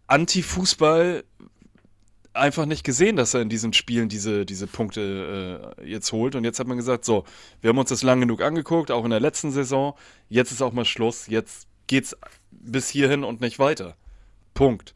Anti-Fußball 0.07 1.25
einfach 2.35 2.67
nicht 2.67 2.85
gesehen, 2.85 3.17
dass 3.17 3.35
er 3.35 3.43
in 3.43 3.49
diesen 3.49 3.73
Spielen 3.73 4.09
diese, 4.09 4.47
diese 4.47 4.67
Punkte 4.67 5.75
äh, 5.79 5.89
jetzt 5.89 6.13
holt. 6.13 6.35
Und 6.35 6.45
jetzt 6.45 6.59
hat 6.59 6.67
man 6.67 6.77
gesagt, 6.77 7.05
so, 7.05 7.25
wir 7.61 7.71
haben 7.71 7.79
uns 7.79 7.91
das 7.91 8.03
lang 8.03 8.21
genug 8.21 8.43
angeguckt, 8.43 8.91
auch 8.91 9.05
in 9.05 9.11
der 9.11 9.21
letzten 9.21 9.51
Saison. 9.51 9.95
Jetzt 10.29 10.53
ist 10.53 10.63
auch 10.63 10.73
mal 10.73 10.85
Schluss. 10.85 11.27
Jetzt 11.27 11.67
geht's 11.87 12.17
bis 12.51 12.89
hierhin 12.89 13.25
und 13.25 13.41
nicht 13.41 13.59
weiter. 13.59 13.97
Punkt. 14.55 14.95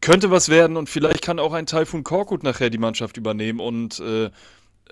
Könnte 0.00 0.30
was 0.30 0.48
werden 0.48 0.76
und 0.76 0.88
vielleicht 0.88 1.22
kann 1.22 1.38
auch 1.38 1.52
ein 1.52 1.66
Taifun 1.66 2.04
Korkut 2.04 2.42
nachher 2.42 2.70
die 2.70 2.78
Mannschaft 2.78 3.16
übernehmen 3.16 3.58
und 3.58 3.98
äh, 4.00 4.30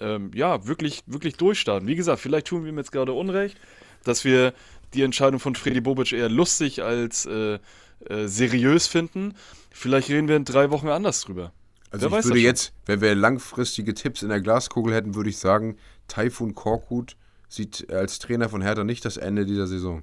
ähm, 0.00 0.30
ja, 0.34 0.66
wirklich, 0.66 1.02
wirklich 1.06 1.36
durchstarten. 1.36 1.86
Wie 1.88 1.96
gesagt, 1.96 2.20
vielleicht 2.20 2.48
tun 2.48 2.64
wir 2.64 2.70
ihm 2.70 2.78
jetzt 2.78 2.92
gerade 2.92 3.12
Unrecht, 3.12 3.56
dass 4.04 4.25
wir 4.25 4.52
die 4.94 5.02
Entscheidung 5.02 5.40
von 5.40 5.54
Freddy 5.54 5.80
Bobic 5.80 6.12
eher 6.12 6.28
lustig 6.28 6.82
als 6.82 7.26
äh, 7.26 7.58
äh, 8.04 8.26
seriös 8.26 8.86
finden. 8.86 9.34
Vielleicht 9.70 10.08
reden 10.08 10.28
wir 10.28 10.36
in 10.36 10.44
drei 10.44 10.70
Wochen 10.70 10.88
anders 10.88 11.22
drüber. 11.22 11.52
Also 11.90 12.10
Wer 12.10 12.18
ich 12.18 12.24
würde 12.24 12.40
jetzt, 12.40 12.72
wenn 12.84 13.00
wir 13.00 13.14
langfristige 13.14 13.94
Tipps 13.94 14.22
in 14.22 14.28
der 14.28 14.40
Glaskugel 14.40 14.94
hätten, 14.94 15.14
würde 15.14 15.30
ich 15.30 15.38
sagen, 15.38 15.76
Taifun 16.08 16.54
Korkut 16.54 17.16
sieht 17.48 17.90
als 17.90 18.18
Trainer 18.18 18.48
von 18.48 18.62
Hertha 18.62 18.84
nicht 18.84 19.04
das 19.04 19.16
Ende 19.16 19.46
dieser 19.46 19.66
Saison. 19.66 20.02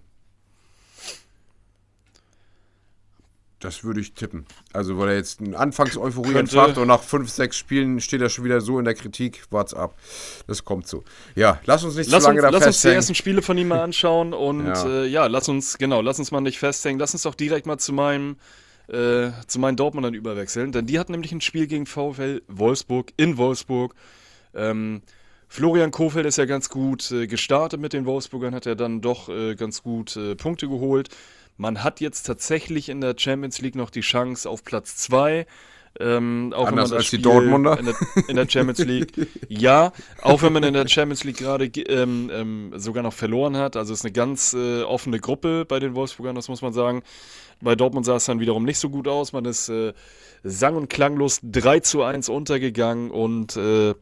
Das 3.64 3.84
würde 3.86 4.02
ich 4.02 4.14
tippen. 4.14 4.46
Also, 4.74 4.98
weil 4.98 5.10
er 5.10 5.16
jetzt 5.16 5.40
eine 5.40 5.58
Anfangseuphorie 5.58 6.36
entfacht 6.36 6.78
und 6.78 6.88
nach 6.88 7.02
fünf, 7.02 7.30
sechs 7.30 7.56
Spielen 7.58 8.02
steht 8.02 8.22
er 8.22 8.30
schon 8.30 8.44
wieder 8.44 8.60
so 8.60 8.78
in 8.78 8.86
der 8.86 8.94
Kritik. 8.94 9.44
Wart's 9.52 9.74
ab. 9.74 9.96
Das 10.48 10.66
kommt 10.66 10.86
so. 10.88 11.04
Ja, 11.36 11.60
lass 11.66 11.84
uns 11.84 11.96
nicht 11.96 12.12
Lass 12.12 12.24
zu 12.24 12.30
lange 12.30 12.42
uns, 12.42 12.46
da 12.46 12.50
lass 12.50 12.66
uns 12.68 12.76
die 12.76 12.80
festhängen. 12.80 12.96
ersten 12.98 13.16
Spiele 13.16 13.42
von 13.42 13.58
ihm 13.58 13.70
mal 13.70 13.80
anschauen 13.84 14.34
und 14.34 14.66
Ja. 14.66 14.74
ja. 14.74 15.04
Äh, 15.04 15.08
ja, 15.08 15.26
lass 15.28 15.48
uns, 15.48 15.78
genau, 15.78 16.02
lass 16.02 16.20
uns 16.20 16.32
mal 16.32 16.42
nicht 16.42 16.60
festhängen. 16.60 17.00
Lass 17.00 17.14
uns 17.14 17.24
doch 17.24 17.36
direkt 17.36 17.66
mal 17.66 17.78
zu 17.78 17.94
meinem, 17.94 18.36
äh, 18.90 19.30
zu 19.48 19.60
meinen 19.60 19.78
Dortmundern 19.78 20.14
überwechseln, 20.14 20.74
denn 20.74 20.86
die 20.86 21.00
hatten 21.00 21.14
nämlich 21.14 21.32
ein 21.32 21.40
Spiel 21.42 21.68
gegen 21.68 21.86
VfL 21.86 22.42
Wolfsburg 22.50 23.14
in 23.16 23.38
Wolfsburg. 23.38 23.94
Ähm, 24.54 25.02
Florian 25.48 25.92
Kofeld 25.92 26.26
ist 26.26 26.38
ja 26.38 26.46
ganz 26.46 26.68
gut 26.70 27.12
äh, 27.12 27.28
gestartet 27.28 27.80
mit 27.80 27.94
den 27.94 28.06
Wolfsburgern, 28.06 28.56
hat 28.56 28.66
ja 28.66 28.74
dann 28.76 29.02
doch 29.02 29.30
äh, 29.30 29.54
ganz 29.56 29.84
gut 29.84 30.18
äh, 30.18 30.36
Punkte 30.36 30.68
geholt. 30.68 31.10
Man 31.58 31.84
hat 31.84 32.02
jetzt 32.02 32.24
tatsächlich 32.24 32.90
in 32.90 33.02
der 33.02 33.16
Champions 33.18 33.62
League 33.62 33.76
noch 33.76 33.90
die 33.90 34.02
Chance 34.02 34.50
auf 34.50 34.64
Platz 34.64 34.98
2. 34.98 35.46
Ähm, 36.00 36.52
auch 36.56 36.66
wenn 36.68 36.76
man 36.76 36.86
Anders 36.86 36.92
als 36.92 37.04
die 37.04 37.18
Spiel 37.18 37.22
Dortmunder? 37.22 37.78
In 37.78 37.86
der, 37.86 37.96
in 38.28 38.36
der 38.36 38.50
Champions 38.50 38.80
League. 38.80 39.12
ja, 39.48 39.92
auch 40.24 40.42
wenn 40.42 40.52
man 40.52 40.64
in 40.64 40.74
der 40.74 40.88
Champions 40.88 41.24
League 41.24 41.38
gerade 41.38 41.70
ge- 41.70 41.84
ähm, 41.84 42.32
ähm, 42.34 42.72
sogar 42.76 43.04
noch 43.04 43.14
verloren 43.14 43.58
hat. 43.58 43.76
Also 43.78 43.94
es 43.94 44.00
ist 44.00 44.06
eine 44.06 44.12
ganz 44.12 44.54
äh, 44.54 44.82
offene 44.82 45.20
Gruppe 45.20 45.66
bei 45.66 45.80
den 45.80 45.94
Wolfsburgern, 45.94 46.36
das 46.36 46.50
muss 46.50 46.64
man 46.64 46.74
sagen. 46.74 47.04
Bei 47.62 47.76
Dortmund 47.76 48.08
sah 48.08 48.16
es 48.16 48.26
dann 48.26 48.40
wiederum 48.40 48.66
nicht 48.66 48.80
so 48.80 48.90
gut 48.90 49.08
aus. 49.08 49.34
Man 49.34 49.46
ist 49.46 49.70
äh, 49.70 49.94
sang- 50.44 50.76
und 50.76 50.90
klanglos 50.90 51.40
3 51.44 51.82
zu 51.82 52.02
1 52.02 52.28
untergegangen 52.28 53.12
und 53.12 53.56
äh, 53.56 53.94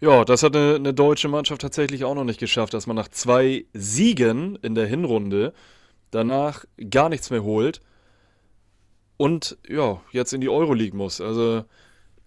ja, 0.00 0.24
das 0.24 0.42
hat 0.44 0.56
eine, 0.56 0.76
eine 0.76 0.94
deutsche 0.94 1.28
Mannschaft 1.28 1.60
tatsächlich 1.60 2.04
auch 2.04 2.14
noch 2.14 2.24
nicht 2.24 2.40
geschafft, 2.40 2.74
dass 2.74 2.86
man 2.86 2.96
nach 2.96 3.08
zwei 3.08 3.66
Siegen 3.72 4.56
in 4.62 4.74
der 4.74 4.86
Hinrunde 4.86 5.52
danach 6.12 6.64
gar 6.90 7.08
nichts 7.08 7.30
mehr 7.30 7.42
holt 7.42 7.80
und 9.16 9.56
ja, 9.68 10.00
jetzt 10.12 10.32
in 10.32 10.40
die 10.40 10.48
Euroleague 10.48 10.96
muss. 10.96 11.20
Also 11.20 11.64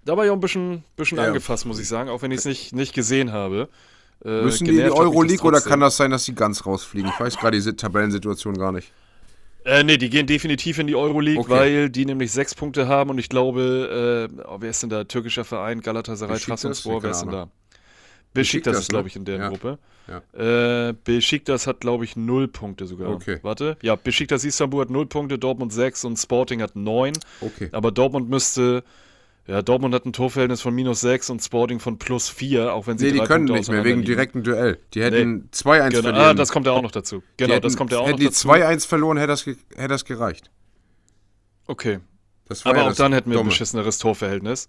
da 0.04 0.18
war 0.18 0.26
ich 0.26 0.32
auch 0.32 0.36
ein 0.36 0.40
bisschen, 0.42 0.84
bisschen 0.96 1.18
Ja. 1.18 1.26
angefasst, 1.26 1.66
muss 1.66 1.80
ich 1.80 1.88
sagen, 1.88 2.10
auch 2.10 2.22
wenn 2.22 2.32
ich 2.32 2.40
es 2.40 2.46
nicht, 2.46 2.74
nicht 2.74 2.94
gesehen 2.94 3.32
habe. 3.32 3.70
Äh, 4.24 4.42
Müssen 4.44 4.66
die 4.66 4.72
in 4.72 4.86
die 4.86 4.92
Euroleague 4.92 5.46
oder 5.46 5.62
kann 5.62 5.80
das 5.80 5.98
sein, 5.98 6.12
dass 6.12 6.26
die 6.26 6.36
ganz 6.36 6.66
rausfliegen? 6.66 7.10
Ich 7.14 7.20
weiß 7.20 7.38
gerade 7.38 7.60
die 7.60 7.76
Tabellensituation 7.76 8.58
gar 8.58 8.72
nicht. 8.72 8.92
Äh, 9.66 9.84
nee, 9.84 9.98
die 9.98 10.10
gehen 10.10 10.28
definitiv 10.28 10.78
in 10.78 10.86
die 10.88 10.96
Euroleague, 10.96 11.40
Okay. 11.42 11.50
weil 11.50 11.90
die 11.90 12.06
nämlich 12.06 12.32
sechs 12.32 12.54
Punkte 12.54 12.88
haben 12.88 13.10
und 13.10 13.18
ich 13.18 13.30
glaube, 13.30 14.30
äh, 14.32 14.42
oh, 14.48 14.58
wer 14.60 14.70
ist 14.70 14.84
denn 14.84 14.92
da? 14.92 15.04
Türkischer 15.06 15.44
Verein, 15.44 15.82
Galatasaray? 15.82 16.40
Trabzonspor, 16.40 17.02
wer 17.02 17.12
ist 17.12 17.22
denn 17.22 17.32
da? 17.32 17.50
Besiktas 18.36 18.74
Besiktas, 18.74 18.80
ist, 18.84 18.90
glaube 18.90 19.04
ne? 19.06 19.08
ich, 19.08 19.16
in 19.16 19.26
der 19.26 19.38
Ja. 19.38 19.50
Gruppe. 19.50 19.80
Ja. 20.08 20.90
Äh, 20.90 20.94
Besiktas 21.04 21.66
hat, 21.66 21.80
glaube 21.80 22.04
ich, 22.06 22.16
null 22.16 22.48
Punkte 22.48 22.86
sogar. 22.86 23.10
Okay. 23.10 23.40
Warte. 23.42 23.78
Ja, 23.82 23.96
Besiktas 23.96 24.44
Istanbul 24.46 24.82
hat 24.82 24.92
null 24.92 25.08
Punkte, 25.08 25.40
Dortmund 25.40 25.74
sechs 25.74 26.06
und 26.06 26.18
Sporting 26.18 26.62
hat 26.62 26.76
neun. 26.76 27.14
Okay. 27.42 27.70
Aber 27.72 27.92
Dortmund 27.92 28.30
müsste, 28.30 28.84
ja, 29.48 29.64
Dortmund 29.64 29.96
hat 29.96 30.06
ein 30.06 30.14
Torverhältnis 30.14 30.62
von 30.62 30.76
minus 30.76 31.02
sechs 31.02 31.32
und 31.32 31.42
Sporting 31.44 31.80
von 31.80 31.98
plus 31.98 32.30
vier, 32.30 32.74
auch 32.74 32.86
wenn 32.86 33.00
sie 33.00 33.08
Nee, 33.08 33.12
die 33.14 33.18
können 33.20 33.46
Punkte 33.48 33.54
nicht 33.54 33.72
mehr, 33.72 33.84
wegen 33.84 34.02
liegen. 34.02 34.06
direkten 34.06 34.44
Duell. 34.44 34.78
Die 34.94 35.02
hätten 35.02 35.36
Nee. 35.38 35.44
2-1 35.52 35.90
Genau. 35.90 36.02
verlieren. 36.04 36.16
Ah, 36.28 36.34
das 36.36 36.52
kommt 36.52 36.68
ja 36.68 36.74
auch 36.74 36.84
noch 36.84 36.92
dazu. 36.92 37.20
Die 37.40 37.44
Genau, 37.44 37.54
hätten, 37.56 37.64
das 37.64 37.76
kommt 37.78 37.92
ja 37.92 37.98
auch 37.98 38.04
Hätten 38.04 38.12
noch 38.14 38.20
die 38.20 38.26
dazu. 38.26 38.48
2-1 38.48 38.86
verloren, 38.86 39.18
hätte 39.18 39.28
das, 39.30 39.46
hätte 39.48 39.88
das 39.88 40.06
gereicht. 40.06 40.52
Okay. 41.68 42.00
Das 42.48 42.64
war 42.64 42.72
Aber 42.74 42.80
ja 42.82 42.86
auch 42.86 42.90
das 42.90 42.98
dann 42.98 43.12
hätten 43.14 43.32
wir 43.32 43.40
ein 43.40 43.46
beschisseneres 43.46 43.98
Torverhältnis. 43.98 44.68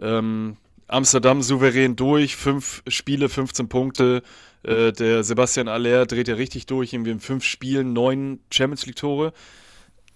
Ähm, 0.00 0.56
Amsterdam 0.90 1.42
souverän 1.42 1.96
durch, 1.96 2.36
fünf 2.36 2.82
Spiele, 2.88 3.28
15 3.28 3.68
Punkte. 3.68 4.22
Äh, 4.62 4.92
der 4.92 5.24
Sebastian 5.24 5.68
Aller 5.68 6.06
dreht 6.06 6.28
ja 6.28 6.34
richtig 6.34 6.66
durch, 6.66 6.92
irgendwie 6.92 7.12
in 7.12 7.20
fünf 7.20 7.44
Spielen 7.44 7.92
neun 7.92 8.40
Champions 8.50 8.86
League 8.86 8.96
Tore. 8.96 9.32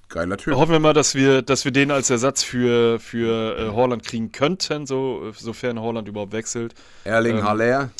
Geiler 0.08 0.36
Typ. 0.36 0.54
Hoffen 0.54 0.72
wir 0.72 0.80
mal, 0.80 0.92
dass 0.92 1.14
wir, 1.14 1.42
dass 1.42 1.64
wir 1.64 1.72
den 1.72 1.90
als 1.90 2.10
Ersatz 2.10 2.42
für, 2.42 3.00
für 3.00 3.58
äh, 3.58 3.68
Holland 3.70 4.04
kriegen 4.04 4.32
könnten, 4.32 4.86
so, 4.86 5.32
sofern 5.32 5.80
Holland 5.80 6.08
überhaupt 6.08 6.32
wechselt. 6.32 6.74
Erling 7.04 7.38
ähm, 7.38 7.44
Haller. 7.44 7.90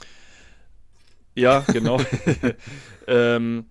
Ja, 1.34 1.64
genau. 1.72 2.00
ähm, 3.06 3.66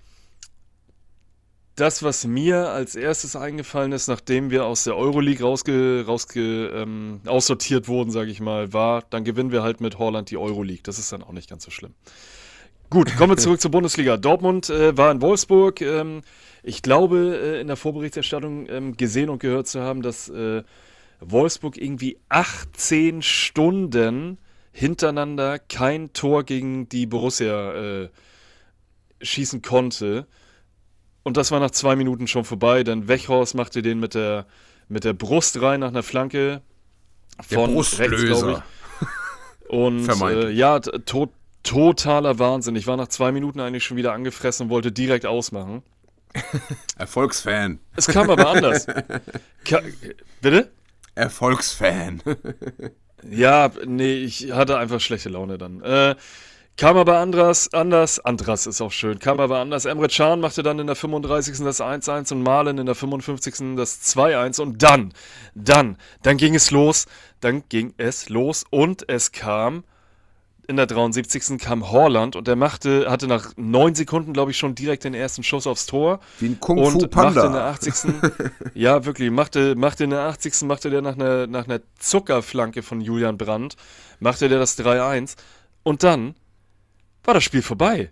das, 1.75 2.03
was 2.03 2.25
mir 2.25 2.69
als 2.69 2.95
erstes 2.95 3.35
eingefallen 3.35 3.91
ist, 3.93 4.07
nachdem 4.07 4.51
wir 4.51 4.65
aus 4.65 4.83
der 4.83 4.95
Euroleague 4.95 5.43
rausge, 5.43 6.03
rausge, 6.05 6.67
ähm, 6.67 7.21
aussortiert 7.25 7.87
wurden, 7.87 8.11
sage 8.11 8.29
ich 8.29 8.39
mal, 8.39 8.73
war, 8.73 9.03
dann 9.09 9.23
gewinnen 9.23 9.51
wir 9.51 9.63
halt 9.63 9.81
mit 9.81 9.97
Holland 9.97 10.29
die 10.29 10.37
Euroleague. 10.37 10.83
Das 10.83 10.99
ist 10.99 11.11
dann 11.11 11.23
auch 11.23 11.31
nicht 11.31 11.49
ganz 11.49 11.63
so 11.63 11.71
schlimm. 11.71 11.93
Gut, 12.91 13.15
kommen 13.17 13.31
wir 13.31 13.37
zurück 13.37 13.59
zur 13.59 13.71
Bundesliga. 13.71 14.17
Dortmund 14.17 14.69
äh, 14.69 14.95
war 14.95 15.11
in 15.11 15.19
Wolfsburg. 15.21 15.81
Ähm, 15.81 16.21
ich 16.61 16.83
glaube, 16.83 17.39
äh, 17.41 17.61
in 17.61 17.65
der 17.65 17.75
Vorberichterstattung 17.75 18.69
ähm, 18.69 18.95
gesehen 18.95 19.29
und 19.29 19.39
gehört 19.39 19.67
zu 19.67 19.81
haben, 19.81 20.03
dass 20.03 20.29
äh, 20.29 20.61
Wolfsburg 21.19 21.77
irgendwie 21.77 22.19
18 22.29 23.23
Stunden 23.23 24.37
hintereinander 24.71 25.57
kein 25.57 26.13
Tor 26.13 26.43
gegen 26.43 26.87
die 26.87 27.07
Borussia 27.07 27.73
äh, 27.73 28.09
schießen 29.21 29.63
konnte. 29.63 30.27
Und 31.23 31.37
das 31.37 31.51
war 31.51 31.59
nach 31.59 31.71
zwei 31.71 31.95
Minuten 31.95 32.27
schon 32.27 32.43
vorbei. 32.43 32.83
Dann 32.83 33.07
Wechhorst 33.07 33.55
machte 33.55 33.81
den 33.81 33.99
mit 33.99 34.13
der, 34.13 34.45
mit 34.89 35.05
der 35.05 35.13
Brust 35.13 35.61
rein 35.61 35.79
nach 35.79 35.87
einer 35.89 36.03
Flanke. 36.03 36.61
Der 37.49 37.57
Von 37.57 37.73
Brustlöser. 37.73 38.11
rechts, 38.11 38.41
glaube 38.41 38.63
ich. 39.61 39.69
Und 39.69 40.07
äh, 40.21 40.49
ja, 40.51 40.79
to 40.79 41.29
totaler 41.63 42.39
Wahnsinn. 42.39 42.75
Ich 42.75 42.87
war 42.87 42.97
nach 42.97 43.07
zwei 43.07 43.31
Minuten 43.31 43.61
eigentlich 43.61 43.85
schon 43.85 43.95
wieder 43.95 44.11
angefressen 44.11 44.65
und 44.65 44.69
wollte 44.69 44.91
direkt 44.91 45.25
ausmachen. 45.25 45.81
Erfolgsfan. 46.97 47.79
Es 47.95 48.07
kam 48.07 48.29
aber 48.29 48.49
anders. 48.49 48.85
Ka 49.65 49.79
Bitte? 50.41 50.71
Erfolgsfan. 51.15 52.21
Ja, 53.29 53.71
nee, 53.85 54.15
ich 54.15 54.51
hatte 54.51 54.77
einfach 54.77 54.99
schlechte 54.99 55.29
Laune 55.29 55.57
dann. 55.57 55.81
Äh, 55.81 56.15
kam 56.77 56.97
aber 56.97 57.19
anders, 57.19 57.71
anders, 57.73 58.19
Andras 58.19 58.65
ist 58.67 58.81
auch 58.81 58.91
schön, 58.91 59.19
kam 59.19 59.39
aber 59.39 59.59
anders. 59.59 59.85
Emre 59.85 60.07
Can 60.07 60.39
machte 60.39 60.63
dann 60.63 60.79
in 60.79 60.87
der 60.87 60.95
35. 60.95 61.59
das 61.59 61.81
1-1 61.81 62.33
und 62.33 62.41
Malen 62.41 62.77
in 62.77 62.85
der 62.85 62.95
55. 62.95 63.75
das 63.75 64.01
2-1 64.01 64.61
und 64.61 64.81
dann, 64.81 65.13
dann, 65.55 65.97
dann 66.23 66.37
ging 66.37 66.55
es 66.55 66.71
los, 66.71 67.05
dann 67.41 67.63
ging 67.69 67.93
es 67.97 68.29
los 68.29 68.63
und 68.69 69.07
es 69.07 69.31
kam, 69.31 69.83
in 70.67 70.77
der 70.77 70.85
73. 70.85 71.57
kam 71.59 71.91
Horland 71.91 72.35
und 72.35 72.47
der 72.47 72.55
machte, 72.55 73.09
hatte 73.09 73.27
nach 73.27 73.51
neun 73.57 73.95
Sekunden, 73.95 74.33
glaube 74.33 74.51
ich, 74.51 74.57
schon 74.57 74.75
direkt 74.75 75.03
den 75.03 75.13
ersten 75.13 75.43
Schuss 75.43 75.67
aufs 75.67 75.85
Tor. 75.85 76.21
Wie 76.39 76.47
ein 76.47 76.59
Kung 76.59 76.77
Fu 76.77 76.83
Und 76.85 77.13
machte 77.13 77.41
in 77.41 77.53
der 77.53 77.59
Panda. 77.59 77.69
80. 77.71 77.93
ja, 78.73 79.05
wirklich, 79.05 79.29
machte, 79.29 79.75
machte 79.75 80.05
in 80.05 80.11
der 80.11 80.21
80. 80.21 80.61
machte 80.61 80.89
der 80.89 81.01
nach 81.01 81.15
einer, 81.15 81.47
nach 81.47 81.65
einer 81.65 81.81
Zuckerflanke 81.99 82.81
von 82.81 83.01
Julian 83.01 83.37
Brandt, 83.37 83.75
machte 84.19 84.47
der 84.47 84.59
das 84.59 84.79
3-1. 84.79 85.35
Und 85.83 86.03
dann 86.03 86.35
war 87.23 87.33
das 87.33 87.43
Spiel 87.43 87.61
vorbei. 87.61 88.11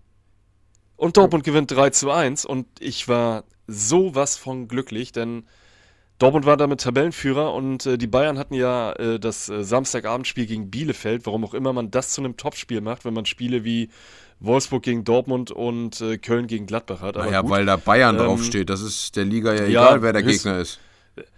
Und 0.95 1.17
Dortmund 1.17 1.43
gewinnt 1.43 1.71
3 1.71 1.89
zu 1.91 2.11
1 2.11 2.45
und 2.45 2.67
ich 2.79 3.07
war 3.07 3.43
sowas 3.67 4.37
von 4.37 4.67
glücklich, 4.67 5.11
denn 5.11 5.43
Dortmund 6.19 6.45
war 6.45 6.55
damit 6.57 6.81
Tabellenführer 6.81 7.53
und 7.53 7.85
äh, 7.87 7.97
die 7.97 8.05
Bayern 8.05 8.37
hatten 8.37 8.53
ja 8.53 8.91
äh, 8.93 9.19
das 9.19 9.49
äh, 9.49 9.63
Samstagabendspiel 9.63 10.45
gegen 10.45 10.69
Bielefeld, 10.69 11.25
warum 11.25 11.43
auch 11.43 11.55
immer 11.55 11.73
man 11.73 11.89
das 11.89 12.09
zu 12.09 12.21
einem 12.21 12.37
Topspiel 12.37 12.81
macht, 12.81 13.05
wenn 13.05 13.15
man 13.15 13.25
Spiele 13.25 13.63
wie 13.63 13.89
Wolfsburg 14.39 14.83
gegen 14.83 15.03
Dortmund 15.03 15.49
und 15.49 15.99
äh, 16.01 16.19
Köln 16.19 16.45
gegen 16.45 16.67
Gladbach 16.67 17.01
hat. 17.01 17.17
Aber 17.17 17.25
Naja, 17.25 17.41
gut. 17.41 17.49
weil 17.49 17.65
da 17.65 17.77
Bayern 17.77 18.17
Ähm, 18.19 18.23
draufsteht. 18.25 18.69
Das 18.69 18.81
ist 18.81 19.15
der 19.15 19.25
Liga 19.25 19.53
ja 19.53 19.63
ja, 19.63 19.67
egal, 19.67 20.01
wer 20.03 20.13
der 20.13 20.21
Gegner 20.21 20.59
ist. 20.59 20.79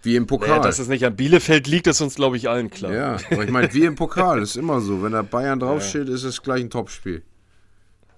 Wie 0.02 0.16
im 0.16 0.24
Naja, 0.24 0.26
Pokal. 0.26 0.60
dass 0.60 0.78
es 0.78 0.88
nicht 0.88 1.06
an 1.06 1.16
Bielefeld 1.16 1.66
liegt, 1.66 1.86
ist 1.86 2.02
uns, 2.02 2.14
glaube 2.16 2.36
ich, 2.36 2.50
allen 2.50 2.68
klar. 2.70 2.92
ja, 2.92 3.16
aber 3.30 3.44
ich 3.44 3.50
meine, 3.50 3.72
wie 3.72 3.84
im 3.86 3.94
Pokal. 3.94 4.42
Ist 4.42 4.56
immer 4.56 4.80
so. 4.82 5.02
Wenn 5.02 5.12
da 5.12 5.22
Bayern 5.22 5.60
draufsteht, 5.60 6.08
ist 6.10 6.24
es 6.24 6.42
gleich 6.42 6.60
ein 6.60 6.68
Topspiel. 6.70 7.22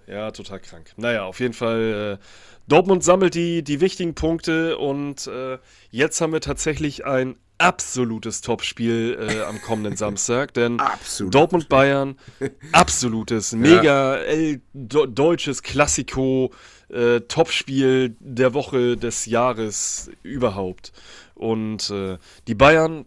Ja, 0.07 0.31
total 0.31 0.61
krank. 0.61 0.93
Naja, 0.97 1.25
auf 1.25 1.41
jeden 1.41 1.55
Fall. 1.55 2.19
Äh, 2.21 2.25
Dortmund 2.69 3.05
sammelt 3.05 3.35
die, 3.35 3.63
die 3.63 3.81
wichtigen 3.81 4.15
Punkte 4.15 4.79
und 4.79 5.27
äh, 5.27 5.59
jetzt 5.91 6.21
haben 6.21 6.33
wir 6.33 6.41
tatsächlich 6.41 7.05
ein 7.05 7.37
absolutes 7.59 8.41
Topspiel 8.41 9.17
äh, 9.19 9.43
am 9.43 9.61
kommenden 9.63 9.97
Samstag, 9.97 10.53
denn 10.55 10.79
Absolut. 10.81 11.35
Dortmund-Bayern, 11.35 12.19
absolutes, 12.73 13.53
mega 13.53 14.17
äh, 14.23 14.61
do, 14.75 15.07
deutsches 15.07 15.63
Klassiko, 15.63 16.53
äh, 16.89 17.21
Topspiel 17.21 18.17
der 18.21 18.55
Woche 18.55 18.97
des 18.97 19.27
Jahres 19.27 20.11
überhaupt. 20.23 20.93
Und 21.35 21.91
äh, 21.91 22.19
die 22.47 22.55
Bayern 22.55 23.07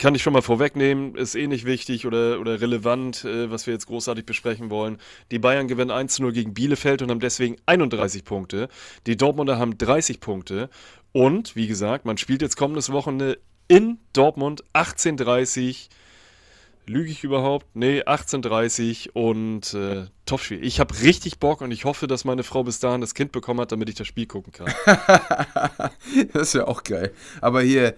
kann 0.00 0.14
ich 0.14 0.22
schon 0.22 0.32
mal 0.32 0.42
vorwegnehmen, 0.42 1.14
ist 1.14 1.36
eh 1.36 1.46
nicht 1.46 1.66
wichtig 1.66 2.06
oder, 2.06 2.40
oder 2.40 2.60
relevant, 2.60 3.24
äh, 3.24 3.50
was 3.50 3.66
wir 3.66 3.74
jetzt 3.74 3.86
großartig 3.86 4.24
besprechen 4.24 4.70
wollen. 4.70 4.98
Die 5.30 5.38
Bayern 5.38 5.68
gewinnen 5.68 5.90
1-0 5.90 6.32
gegen 6.32 6.54
Bielefeld 6.54 7.02
und 7.02 7.10
haben 7.10 7.20
deswegen 7.20 7.56
31 7.66 8.24
Punkte. 8.24 8.68
Die 9.06 9.16
Dortmunder 9.16 9.58
haben 9.58 9.76
30 9.76 10.20
Punkte. 10.20 10.70
Und, 11.12 11.54
wie 11.54 11.66
gesagt, 11.66 12.06
man 12.06 12.16
spielt 12.16 12.40
jetzt 12.40 12.56
kommendes 12.56 12.90
Wochenende 12.90 13.38
in 13.68 13.98
Dortmund 14.12 14.64
18.30 14.74 15.88
Lüge 16.86 17.10
ich 17.10 17.22
überhaupt? 17.22 17.66
Nee, 17.74 18.02
18.30 18.02 19.10
und 19.12 19.74
äh, 19.74 20.06
Topspiel. 20.26 20.64
Ich 20.64 20.80
habe 20.80 20.98
richtig 21.02 21.38
Bock 21.38 21.60
und 21.60 21.70
ich 21.70 21.84
hoffe, 21.84 22.08
dass 22.08 22.24
meine 22.24 22.42
Frau 22.42 22.64
bis 22.64 22.80
dahin 22.80 23.00
das 23.00 23.14
Kind 23.14 23.30
bekommen 23.30 23.60
hat, 23.60 23.70
damit 23.70 23.88
ich 23.88 23.94
das 23.94 24.08
Spiel 24.08 24.26
gucken 24.26 24.52
kann. 24.52 24.72
das 26.32 26.48
ist 26.48 26.54
ja 26.54 26.66
auch 26.66 26.82
geil. 26.82 27.12
Aber 27.40 27.62
hier, 27.62 27.94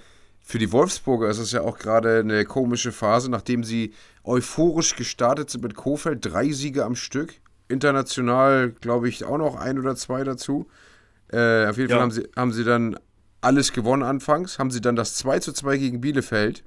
für 0.53 0.59
die 0.59 0.71
Wolfsburger 0.71 1.31
ist 1.31 1.39
es 1.39 1.53
ja 1.53 1.63
auch 1.63 1.79
gerade 1.79 2.19
eine 2.19 2.45
komische 2.45 2.93
Phase, 2.93 3.31
nachdem 3.31 3.65
sie 3.65 3.95
euphorisch 4.23 4.97
gestartet 4.97 5.49
sind 5.49 5.63
mit 5.63 5.75
Kofeld, 5.75 6.19
drei 6.27 6.53
Siege 6.53 6.85
am 6.85 6.95
Stück. 6.95 7.33
International, 7.69 8.69
glaube 8.69 9.09
ich, 9.09 9.25
auch 9.25 9.39
noch 9.39 9.57
ein 9.57 9.79
oder 9.79 9.97
zwei 9.97 10.25
dazu. 10.25 10.69
Äh, 11.33 11.65
auf 11.69 11.79
jeden 11.79 11.89
ja. 11.89 11.97
Fall 11.97 12.03
haben 12.03 12.11
sie, 12.11 12.29
haben 12.37 12.53
sie 12.53 12.65
dann 12.65 12.99
alles 13.41 13.73
gewonnen 13.73 14.03
anfangs, 14.03 14.59
haben 14.59 14.71
sie 14.71 14.83
dann 14.83 14.95
das 14.95 15.15
2 15.15 15.39
zu 15.39 15.55
2 15.55 15.79
gegen 15.79 16.03
Bielefeld 16.03 16.65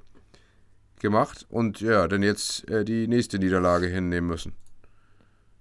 gemacht 0.98 1.46
und 1.48 1.80
ja, 1.80 2.08
dann 2.08 2.24
jetzt 2.24 2.68
äh, 2.68 2.84
die 2.84 3.06
nächste 3.06 3.38
Niederlage 3.38 3.86
hinnehmen 3.86 4.26
müssen. 4.26 4.54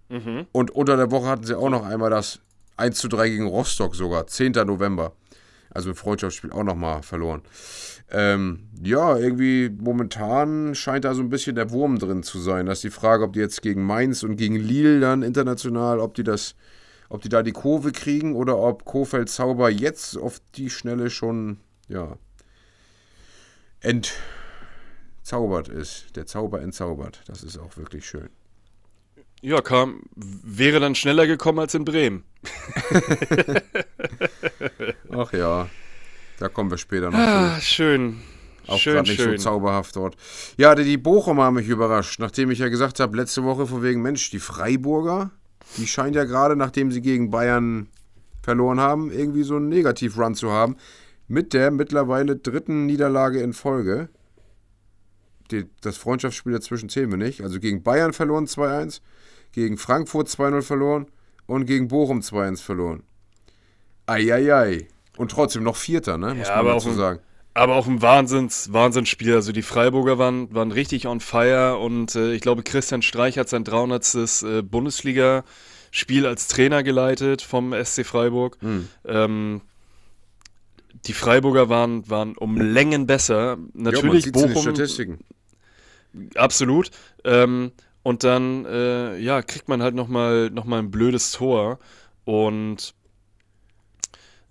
Mhm. 0.09 0.47
Und 0.51 0.71
unter 0.71 0.97
der 0.97 1.11
Woche 1.11 1.27
hatten 1.27 1.43
sie 1.43 1.55
auch 1.55 1.69
noch 1.69 1.85
einmal 1.85 2.09
das 2.09 2.39
1 2.77 2.97
zu 2.97 3.07
3 3.07 3.29
gegen 3.29 3.45
Rostock 3.45 3.95
sogar, 3.95 4.25
10. 4.25 4.53
November. 4.65 5.13
Also 5.75 5.93
Freundschaftsspiel 5.93 6.51
auch 6.51 6.63
nochmal 6.63 7.03
verloren. 7.03 7.43
Ähm, 8.09 8.69
ja, 8.81 9.17
irgendwie 9.17 9.69
momentan 9.69 10.73
scheint 10.73 11.05
da 11.05 11.13
so 11.13 11.21
ein 11.21 11.29
bisschen 11.29 11.55
der 11.55 11.69
Wurm 11.71 11.99
drin 11.99 12.23
zu 12.23 12.39
sein. 12.39 12.65
Das 12.65 12.79
ist 12.79 12.85
die 12.85 12.89
Frage, 12.89 13.25
ob 13.25 13.33
die 13.33 13.39
jetzt 13.39 13.61
gegen 13.61 13.83
Mainz 13.83 14.23
und 14.23 14.37
gegen 14.37 14.55
Lille 14.55 14.99
dann 14.99 15.21
international, 15.21 15.99
ob 15.99 16.15
die 16.15 16.23
das, 16.23 16.55
ob 17.09 17.21
die 17.21 17.29
da 17.29 17.43
die 17.43 17.51
Kurve 17.51 17.91
kriegen 17.91 18.35
oder 18.35 18.57
ob 18.57 18.85
Kofeld 18.85 19.29
Zauber 19.29 19.69
jetzt 19.69 20.17
auf 20.17 20.41
die 20.55 20.69
Schnelle 20.69 21.09
schon, 21.09 21.59
ja, 21.89 22.17
ent, 23.81 24.13
entzaubert 25.17 25.67
ist. 25.67 26.15
Der 26.15 26.25
Zauber 26.25 26.61
entzaubert. 26.61 27.21
Das 27.27 27.43
ist 27.43 27.57
auch 27.57 27.75
wirklich 27.77 28.05
schön. 28.05 28.29
Ja, 29.45 29.61
kam, 29.61 30.01
wäre 30.15 30.79
dann 30.79 30.95
schneller 30.95 31.27
gekommen 31.27 31.59
als 31.59 31.75
in 31.75 31.85
Bremen. 31.85 32.23
Ach 35.11 35.31
ja, 35.33 35.69
da 36.39 36.49
kommen 36.49 36.71
wir 36.71 36.79
später 36.79 37.11
noch. 37.11 37.19
Ah, 37.19 37.57
zu. 37.57 37.61
schön. 37.61 38.21
Auch 38.65 38.83
gerade 38.83 39.07
nicht 39.07 39.21
schön. 39.21 39.37
so 39.37 39.43
zauberhaft 39.43 39.97
dort. 39.97 40.15
Ja, 40.57 40.73
die 40.73 40.97
Bochumer 40.97 41.43
haben 41.43 41.57
mich 41.57 41.67
überrascht, 41.67 42.19
nachdem 42.19 42.49
ich 42.49 42.57
ja 42.57 42.69
gesagt 42.69 42.99
habe, 42.99 43.15
letzte 43.15 43.43
Woche 43.43 43.67
von 43.67 43.83
wegen, 43.83 44.01
Mensch, 44.01 44.31
die 44.31 44.39
Freiburger, 44.39 45.29
die 45.77 45.85
scheinen 45.85 46.15
ja 46.15 46.23
gerade, 46.23 46.55
nachdem 46.55 46.91
sie 46.91 47.01
gegen 47.01 47.29
Bayern 47.29 47.89
verloren 48.41 48.79
haben, 48.79 49.11
irgendwie 49.11 49.43
so 49.43 49.57
einen 49.57 49.69
Negativ-Run 49.69 50.33
zu 50.33 50.49
haben. 50.49 50.75
Mit 51.27 51.53
der 51.53 51.69
mittlerweile 51.69 52.35
dritten 52.35 52.87
Niederlage 52.87 53.41
in 53.41 53.53
Folge 53.53 54.09
die, 55.51 55.65
das 55.81 55.97
Freundschaftsspiel 55.97 56.53
dazwischen 56.53 56.89
zählen 56.89 57.09
wir 57.09 57.17
nicht. 57.17 57.41
Also 57.41 57.59
gegen 57.59 57.83
Bayern 57.83 58.13
verloren 58.13 58.45
2-1, 58.45 59.01
gegen 59.55 59.77
Frankfurt 59.77 60.27
2-0 60.27 60.61
verloren 60.61 61.07
und 61.47 61.65
gegen 61.65 61.87
Bochum 61.87 62.19
2-1 62.19 62.61
verloren. 62.61 63.03
Eieiei. 64.05 64.87
Und 65.17 65.31
trotzdem 65.31 65.63
noch 65.63 65.77
Vierter, 65.77 66.17
ne? 66.17 66.35
Muss 66.35 66.47
ja, 66.49 66.61
man 66.61 66.73
dazu 66.73 66.91
sagen. 66.91 67.21
Aber 67.53 67.75
auch 67.75 67.87
ein 67.87 68.01
Wahnsinns, 68.01 68.73
Wahnsinnsspiel. 68.73 69.33
Also 69.33 69.53
die 69.53 69.61
Freiburger 69.61 70.17
waren, 70.17 70.53
waren 70.53 70.73
richtig 70.73 71.07
on 71.07 71.21
fire 71.21 71.77
und 71.77 72.13
äh, 72.15 72.33
ich 72.33 72.41
glaube, 72.41 72.63
Christian 72.63 73.01
Streich 73.01 73.37
hat 73.37 73.47
sein 73.47 73.63
300. 73.63 74.43
Äh, 74.43 74.61
Bundesliga-Spiel 74.61 76.25
als 76.25 76.49
Trainer 76.49 76.83
geleitet 76.83 77.41
vom 77.41 77.73
SC 77.73 78.05
Freiburg. 78.05 78.61
Mhm. 78.61 78.89
Ähm, 79.05 79.61
die 81.05 81.13
Freiburger 81.13 81.69
waren, 81.69 82.09
waren 82.09 82.35
um 82.35 82.57
Längen 82.57 83.07
besser. 83.07 83.57
Natürlich 83.73 84.25
ja, 84.25 84.31
Bochum. 84.31 84.61
Statistiken. 84.61 85.19
Absolut. 86.35 86.91
Ähm, 87.23 87.71
und 88.05 88.23
dann 88.23 88.65
äh, 88.65 89.17
ja, 89.17 89.41
kriegt 89.41 89.67
man 89.67 89.81
halt 89.81 89.95
nochmal 89.95 90.51
noch 90.51 90.65
mal 90.65 90.77
ein 90.77 90.91
blödes 90.91 91.31
Tor. 91.31 91.79
Und 92.23 92.93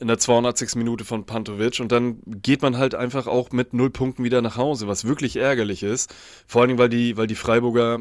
in 0.00 0.08
der 0.08 0.18
280. 0.18 0.74
Minute 0.74 1.04
von 1.04 1.24
Pantovic 1.24 1.78
und 1.78 1.92
dann 1.92 2.18
geht 2.26 2.62
man 2.62 2.76
halt 2.76 2.96
einfach 2.96 3.28
auch 3.28 3.52
mit 3.52 3.72
null 3.72 3.90
Punkten 3.90 4.24
wieder 4.24 4.42
nach 4.42 4.56
Hause, 4.56 4.88
was 4.88 5.04
wirklich 5.04 5.36
ärgerlich 5.36 5.84
ist. 5.84 6.12
Vor 6.48 6.62
allen 6.62 6.70
Dingen, 6.70 6.80
weil 6.80 6.88
die, 6.88 7.16
weil 7.16 7.28
die 7.28 7.36
Freiburger 7.36 8.00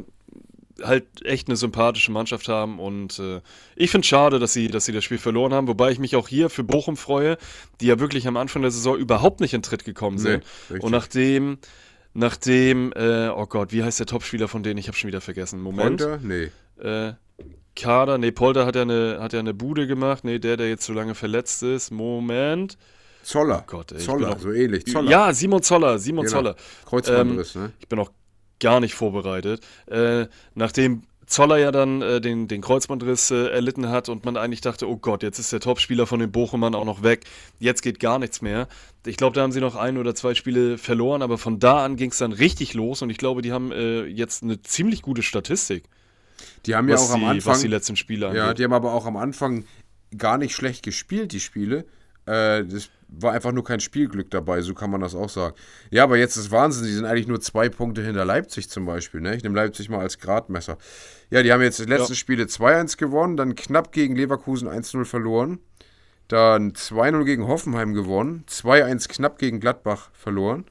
halt 0.82 1.24
echt 1.24 1.48
eine 1.48 1.56
sympathische 1.56 2.12
Mannschaft 2.12 2.50
haben 2.50 2.80
und 2.80 3.20
äh, 3.20 3.42
ich 3.76 3.92
finde 3.92 4.06
es 4.06 4.10
schade, 4.10 4.40
dass 4.40 4.54
sie, 4.54 4.70
dass 4.70 4.86
sie 4.86 4.92
das 4.92 5.04
Spiel 5.04 5.20
verloren 5.20 5.54
haben, 5.54 5.68
wobei 5.68 5.92
ich 5.92 6.00
mich 6.00 6.16
auch 6.16 6.28
hier 6.28 6.50
für 6.50 6.64
Bochum 6.64 6.98
freue, 6.98 7.38
die 7.80 7.86
ja 7.86 8.00
wirklich 8.00 8.28
am 8.28 8.38
Anfang 8.38 8.64
der 8.64 8.72
Saison 8.72 8.98
überhaupt 8.98 9.40
nicht 9.40 9.54
in 9.54 9.62
Tritt 9.62 9.86
gekommen 9.86 10.18
sind. 10.18 10.44
Nee, 10.70 10.80
und 10.80 10.92
nachdem, 10.92 11.60
nachdem, 12.14 12.92
äh, 12.94 13.30
oh 13.30 13.46
Gott, 13.46 13.72
wie 13.72 13.84
heißt 13.84 14.00
der 14.00 14.08
Topspieler 14.08 14.48
von 14.48 14.64
denen? 14.64 14.78
Ich 14.78 14.88
habe 14.88 14.98
schon 14.98 15.08
wieder 15.08 15.22
vergessen. 15.22 15.62
Moment. 15.62 16.00
Polter? 16.00 16.20
Nee. 16.22 16.52
Äh, 16.82 17.14
Kader, 17.76 18.18
nee, 18.18 18.32
Polter 18.32 18.66
hat 18.66 18.76
ja, 18.76 18.84
eine, 18.84 19.18
hat 19.20 19.34
ja 19.34 19.40
eine 19.40 19.54
Bude 19.54 19.88
gemacht, 19.88 20.24
nee, 20.24 20.38
der, 20.40 20.58
der 20.58 20.70
jetzt 20.70 20.86
so 20.86 20.94
lange 20.94 21.16
verletzt 21.16 21.64
ist. 21.64 21.92
Moment. 21.92 22.78
Zoller. 23.24 23.64
Oh 23.64 23.66
Gott, 23.66 23.92
ey, 23.94 24.00
Zoller, 24.00 24.32
auch, 24.32 24.40
so 24.40 24.52
ähnlich. 24.52 24.86
Zoller. 24.86 25.10
Ja, 25.10 25.34
Simon 25.34 25.64
Zoller, 25.64 25.98
Simon 25.98 26.26
genau. 26.26 26.38
Zoller. 26.38 26.56
Kreuzbandriss, 26.86 27.56
ähm, 27.56 27.62
ne? 27.64 27.72
Ich 27.80 27.88
bin 27.88 28.00
auch 28.00 28.12
gar 28.60 28.80
nicht 28.80 28.94
vorbereitet. 28.94 29.66
Äh, 29.88 30.28
nachdem 30.56 31.04
Zoller 31.26 31.58
ja 31.58 31.72
dann 31.72 32.02
äh, 32.02 32.22
den, 32.22 32.48
den 32.48 32.62
Kreuzbandriss 32.62 33.32
äh, 33.32 33.48
erlitten 33.48 33.90
hat 33.90 34.10
und 34.10 34.26
man 34.26 34.38
eigentlich 34.38 34.62
dachte, 34.62 34.90
oh 34.90 34.98
Gott, 34.98 35.24
jetzt 35.24 35.40
ist 35.40 35.52
der 35.52 35.60
Topspieler 35.60 36.08
von 36.08 36.20
den 36.20 36.32
Bochumern 36.32 36.76
auch 36.76 36.86
noch 36.86 37.04
weg, 37.04 37.26
jetzt 37.60 37.82
geht 37.82 38.00
gar 38.00 38.20
nichts 38.20 38.42
mehr. 38.42 38.68
Ich 39.06 39.18
glaube, 39.18 39.36
da 39.36 39.42
haben 39.42 39.52
sie 39.52 39.62
noch 39.62 39.76
ein 39.76 39.98
oder 39.98 40.16
zwei 40.16 40.36
Spiele 40.36 40.78
verloren, 40.78 41.22
aber 41.22 41.38
von 41.38 41.60
da 41.60 41.84
an 41.84 41.96
ging 41.96 42.12
es 42.12 42.18
dann 42.18 42.32
richtig 42.32 42.74
los 42.74 43.02
und 43.02 43.10
ich 43.10 43.18
glaube, 43.18 43.42
die 43.42 43.52
haben 43.52 43.72
äh, 43.72 44.04
jetzt 44.06 44.44
eine 44.44 44.62
ziemlich 44.62 45.02
gute 45.02 45.24
Statistik. 45.24 45.84
Die 46.66 46.76
haben 46.76 46.90
ja 46.90 46.98
auch 46.98 47.12
am 47.12 47.24
Anfang. 47.24 47.54
Was 47.54 47.62
die 47.62 47.68
letzten 47.68 47.96
Spiele 47.96 48.28
angeht. 48.28 48.42
Ja, 48.42 48.54
die 48.54 48.64
haben 48.64 48.74
aber 48.74 48.94
auch 48.94 49.06
am 49.06 49.18
Anfang 49.18 49.66
gar 50.18 50.38
nicht 50.38 50.56
schlecht 50.56 50.84
gespielt, 50.84 51.32
die 51.32 51.40
Spiele. 51.40 51.86
Äh, 52.26 52.66
das 52.66 52.90
war 53.20 53.34
einfach 53.34 53.52
nur 53.52 53.64
kein 53.64 53.80
Spielglück 53.80 54.32
dabei, 54.32 54.62
so 54.62 54.74
kann 54.74 54.90
man 54.90 55.02
das 55.02 55.16
auch 55.16 55.30
sagen. 55.30 55.56
Ja, 55.92 56.04
aber 56.04 56.18
jetzt 56.18 56.36
ist 56.36 56.52
Wahnsinn, 56.52 56.86
die 56.86 56.94
sind 56.94 57.06
eigentlich 57.06 57.28
nur 57.28 57.42
zwei 57.42 57.70
Punkte 57.70 58.04
hinter 58.04 58.26
Leipzig 58.26 58.70
zum 58.70 58.86
Beispiel. 58.86 59.22
Ne? 59.22 59.36
Ich 59.36 59.44
nehme 59.44 59.56
Leipzig 59.56 59.90
mal 59.90 60.00
als 60.00 60.20
Gradmesser. 60.20 60.78
Ja, 61.30 61.44
die 61.44 61.52
haben 61.52 61.62
jetzt 61.62 61.80
die 61.80 61.86
letzten 61.86 62.14
ja. 62.14 62.18
Spiele 62.18 62.44
2-1 62.46 62.98
gewonnen, 62.98 63.38
dann 63.38 63.56
knapp 63.56 63.92
gegen 63.92 64.16
Leverkusen 64.16 64.68
1-0 64.68 65.06
verloren, 65.06 65.60
dann 66.28 66.74
2-0 66.74 67.24
gegen 67.26 67.48
Hoffenheim 67.48 67.94
gewonnen, 67.94 68.46
2-1 68.50 69.10
knapp 69.10 69.38
gegen 69.38 69.60
Gladbach 69.60 70.10
verloren, 70.14 70.66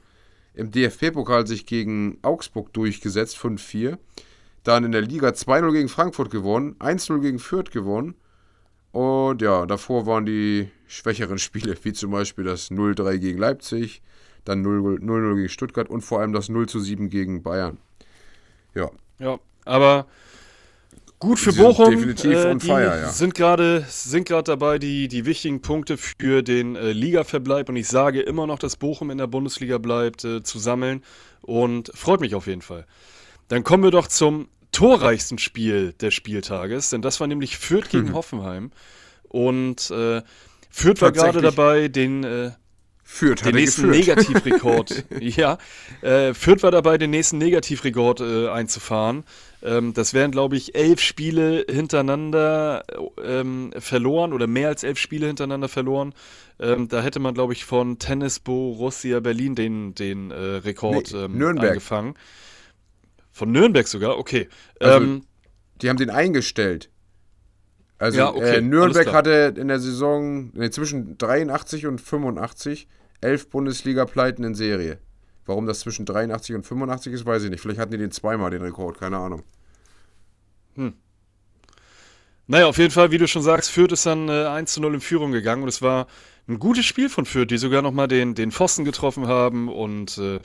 im 0.53 0.71
DFB-Pokal 0.71 1.47
sich 1.47 1.65
gegen 1.65 2.19
Augsburg 2.21 2.73
durchgesetzt, 2.73 3.37
5-4, 3.37 3.97
dann 4.63 4.83
in 4.83 4.91
der 4.91 5.01
Liga 5.01 5.29
2-0 5.29 5.71
gegen 5.71 5.89
Frankfurt 5.89 6.31
gewonnen, 6.31 6.75
1-0 6.79 7.19
gegen 7.19 7.39
Fürth 7.39 7.71
gewonnen, 7.71 8.15
und 8.93 9.41
ja, 9.41 9.65
davor 9.65 10.05
waren 10.05 10.25
die 10.25 10.69
schwächeren 10.87 11.39
Spiele, 11.39 11.75
wie 11.81 11.93
zum 11.93 12.11
Beispiel 12.11 12.45
das 12.45 12.69
0-3 12.69 13.17
gegen 13.17 13.39
Leipzig, 13.39 14.03
dann 14.45 14.63
0-0 14.63 15.35
gegen 15.35 15.49
Stuttgart 15.49 15.89
und 15.89 16.01
vor 16.01 16.19
allem 16.19 16.31
das 16.31 16.47
0-7 16.47 17.07
gegen 17.07 17.41
Bayern. 17.41 17.79
Ja. 18.75 18.91
Ja, 19.17 19.39
aber 19.65 20.05
gut 21.17 21.39
für 21.39 21.53
Bochum. 21.53 21.89
Definitiv 21.89 22.33
äh, 22.33 22.51
on 22.51 22.59
fire, 22.59 23.01
ja. 23.01 23.09
Sind 23.09 23.33
gerade 23.33 23.83
sind 23.89 24.29
dabei, 24.29 24.77
die, 24.77 25.07
die 25.07 25.25
wichtigen 25.25 25.63
Punkte 25.63 25.97
für 25.97 26.43
den 26.43 26.75
äh, 26.75 26.91
Ligaverbleib 26.91 27.69
und 27.69 27.77
ich 27.77 27.87
sage 27.87 28.21
immer 28.21 28.45
noch, 28.45 28.59
dass 28.59 28.75
Bochum 28.75 29.09
in 29.09 29.17
der 29.17 29.27
Bundesliga 29.27 29.79
bleibt, 29.79 30.23
äh, 30.23 30.43
zu 30.43 30.59
sammeln 30.59 31.03
und 31.41 31.91
freut 31.95 32.21
mich 32.21 32.35
auf 32.35 32.45
jeden 32.45 32.61
Fall. 32.61 32.85
Dann 33.47 33.63
kommen 33.63 33.81
wir 33.81 33.91
doch 33.91 34.07
zum 34.07 34.49
torreichsten 34.73 35.37
Spiel 35.37 35.93
des 35.93 36.13
Spieltages, 36.13 36.89
denn 36.89 37.01
das 37.01 37.19
war 37.21 37.27
nämlich 37.27 37.57
Fürth 37.57 37.89
gegen 37.89 38.09
hm. 38.09 38.13
Hoffenheim. 38.13 38.71
Und 39.29 39.89
äh, 39.91 40.21
Fürth 40.69 41.01
war 41.01 41.11
gerade 41.11 41.41
dabei, 41.41 41.87
den, 41.87 42.23
äh, 42.23 42.51
Fürth 43.03 43.45
den 43.45 43.55
nächsten 43.55 43.89
Negativrekord. 43.89 45.05
ja, 45.19 45.57
äh, 46.01 46.33
Fürth 46.33 46.63
war 46.63 46.71
dabei, 46.71 46.97
den 46.97 47.11
nächsten 47.11 47.37
Negativrekord 47.37 48.21
äh, 48.21 48.49
einzufahren. 48.49 49.23
Ähm, 49.61 49.93
das 49.93 50.13
wären, 50.13 50.31
glaube 50.31 50.57
ich, 50.57 50.75
elf 50.75 50.99
Spiele 50.99 51.65
hintereinander 51.69 52.83
ähm, 53.23 53.71
verloren 53.77 54.33
oder 54.33 54.47
mehr 54.47 54.69
als 54.69 54.83
elf 54.83 54.97
Spiele 54.97 55.27
hintereinander 55.27 55.69
verloren. 55.69 56.13
Ähm, 56.59 56.87
da 56.87 57.01
hätte 57.01 57.19
man, 57.19 57.33
glaube 57.33 57.53
ich, 57.53 57.65
von 57.65 57.99
Tennis 57.99 58.39
Borussia 58.39 59.19
Berlin 59.19 59.55
den, 59.55 59.95
den 59.95 60.31
äh, 60.31 60.35
Rekord 60.35 61.11
nee, 61.13 61.19
ähm, 61.19 61.37
Nürnberg. 61.37 61.81
Von 63.33 63.51
Nürnberg 63.51 63.87
sogar? 63.87 64.17
Okay. 64.17 64.47
Also, 64.79 65.03
ähm, 65.03 65.25
die 65.81 65.89
haben 65.89 65.97
den 65.97 66.11
eingestellt. 66.11 66.89
Also 67.97 68.17
ja, 68.17 68.29
okay, 68.29 68.57
äh, 68.57 68.61
Nürnberg 68.61 69.11
hatte 69.11 69.53
in 69.57 69.67
der 69.67 69.79
Saison 69.79 70.51
nee, 70.53 70.69
zwischen 70.69 71.17
83 71.17 71.87
und 71.87 71.99
85 71.99 72.87
elf 73.21 73.49
Bundesliga-Pleiten 73.49 74.43
in 74.43 74.55
Serie. 74.55 74.99
Warum 75.45 75.65
das 75.65 75.79
zwischen 75.79 76.05
83 76.05 76.55
und 76.55 76.63
85 76.65 77.13
ist, 77.13 77.25
weiß 77.25 77.43
ich 77.43 77.49
nicht. 77.49 77.61
Vielleicht 77.61 77.79
hatten 77.79 77.91
die 77.91 77.97
den 77.97 78.11
zweimal, 78.11 78.51
den 78.51 78.61
Rekord, 78.61 78.99
keine 78.99 79.17
Ahnung. 79.17 79.43
Hm. 80.75 80.93
Naja, 82.47 82.67
auf 82.67 82.77
jeden 82.77 82.91
Fall, 82.91 83.11
wie 83.11 83.17
du 83.17 83.27
schon 83.27 83.41
sagst, 83.41 83.71
Fürth 83.71 83.93
ist 83.93 84.05
dann 84.05 84.29
äh, 84.29 84.45
1 84.45 84.73
zu 84.73 84.81
0 84.81 84.95
in 84.95 85.01
Führung 85.01 85.31
gegangen 85.31 85.63
und 85.63 85.69
es 85.69 85.81
war 85.81 86.07
ein 86.47 86.59
gutes 86.59 86.85
Spiel 86.85 87.09
von 87.09 87.25
Fürth, 87.25 87.49
die 87.49 87.57
sogar 87.57 87.81
nochmal 87.81 88.07
den, 88.07 88.35
den 88.35 88.51
Pfosten 88.51 88.83
getroffen 88.83 89.27
haben 89.27 89.69
und 89.69 90.17
äh, 90.17 90.39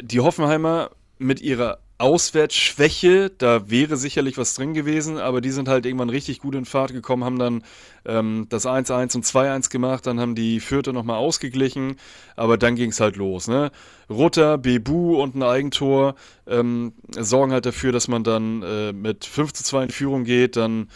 die 0.00 0.20
Hoffenheimer 0.20 0.90
mit 1.18 1.40
ihrer 1.40 1.83
Auswärtsschwäche, 1.96 3.30
da 3.38 3.70
wäre 3.70 3.96
sicherlich 3.96 4.36
was 4.36 4.54
drin 4.54 4.74
gewesen, 4.74 5.16
aber 5.16 5.40
die 5.40 5.50
sind 5.50 5.68
halt 5.68 5.86
irgendwann 5.86 6.10
richtig 6.10 6.40
gut 6.40 6.56
in 6.56 6.64
Fahrt 6.64 6.92
gekommen, 6.92 7.22
haben 7.22 7.38
dann 7.38 7.62
ähm, 8.04 8.46
das 8.48 8.66
1-1 8.66 9.14
und 9.14 9.24
2-1 9.24 9.70
gemacht, 9.70 10.04
dann 10.06 10.18
haben 10.18 10.34
die 10.34 10.58
Vierte 10.58 10.92
nochmal 10.92 11.18
ausgeglichen, 11.18 11.96
aber 12.34 12.58
dann 12.58 12.74
ging 12.74 12.90
es 12.90 12.98
halt 12.98 13.14
los. 13.14 13.46
Ne? 13.46 13.70
Rutter, 14.10 14.58
Bebu 14.58 15.22
und 15.22 15.36
ein 15.36 15.44
Eigentor 15.44 16.16
ähm, 16.48 16.94
sorgen 17.16 17.52
halt 17.52 17.64
dafür, 17.64 17.92
dass 17.92 18.08
man 18.08 18.24
dann 18.24 18.62
äh, 18.62 18.92
mit 18.92 19.24
5 19.24 19.52
zu 19.52 19.62
2 19.62 19.84
in 19.84 19.90
Führung 19.90 20.24
geht, 20.24 20.56
dann 20.56 20.88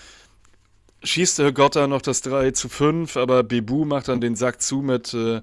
schießt 1.04 1.38
der 1.38 1.52
Gotta 1.52 1.87
noch 1.87 2.02
das 2.02 2.22
3 2.22 2.50
zu 2.50 2.68
5, 2.68 3.16
aber 3.16 3.44
Bebu 3.44 3.84
macht 3.84 4.08
dann 4.08 4.20
den 4.20 4.34
Sack 4.34 4.61
zu 4.61 4.78
mit 4.78 5.14
äh, 5.14 5.42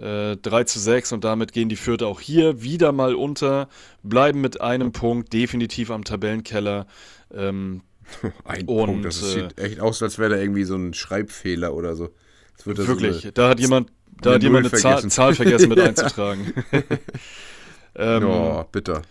äh, 0.00 0.36
3 0.36 0.64
zu 0.64 0.78
6 0.78 1.12
und 1.12 1.24
damit 1.24 1.52
gehen 1.52 1.68
die 1.68 1.76
Fürther 1.76 2.06
auch 2.06 2.20
hier 2.20 2.62
wieder 2.62 2.92
mal 2.92 3.14
unter, 3.14 3.68
bleiben 4.02 4.40
mit 4.40 4.60
einem 4.60 4.92
Punkt 4.92 5.32
definitiv 5.32 5.90
am 5.90 6.04
Tabellenkeller. 6.04 6.86
Ähm, 7.32 7.82
ein 8.44 8.66
und, 8.66 8.86
Punkt, 8.86 9.04
das 9.04 9.22
äh, 9.22 9.42
sieht 9.42 9.58
echt 9.58 9.80
aus, 9.80 10.02
als 10.02 10.18
wäre 10.18 10.30
da 10.30 10.36
irgendwie 10.36 10.64
so 10.64 10.76
ein 10.76 10.94
Schreibfehler 10.94 11.74
oder 11.74 11.94
so. 11.94 12.10
wirklich, 12.64 13.16
so 13.16 13.22
eine, 13.22 13.32
da 13.32 13.48
hat 13.50 13.60
jemand, 13.60 13.90
da 14.20 14.34
hat 14.34 14.42
jemand 14.42 14.72
eine 14.72 14.80
Zahl, 14.80 15.08
Zahl, 15.08 15.34
vergessen 15.34 15.68
mit 15.68 15.80
einzutragen. 15.80 16.52
ähm, 17.94 18.24
oh, 18.24 18.64
bitter. 18.72 19.02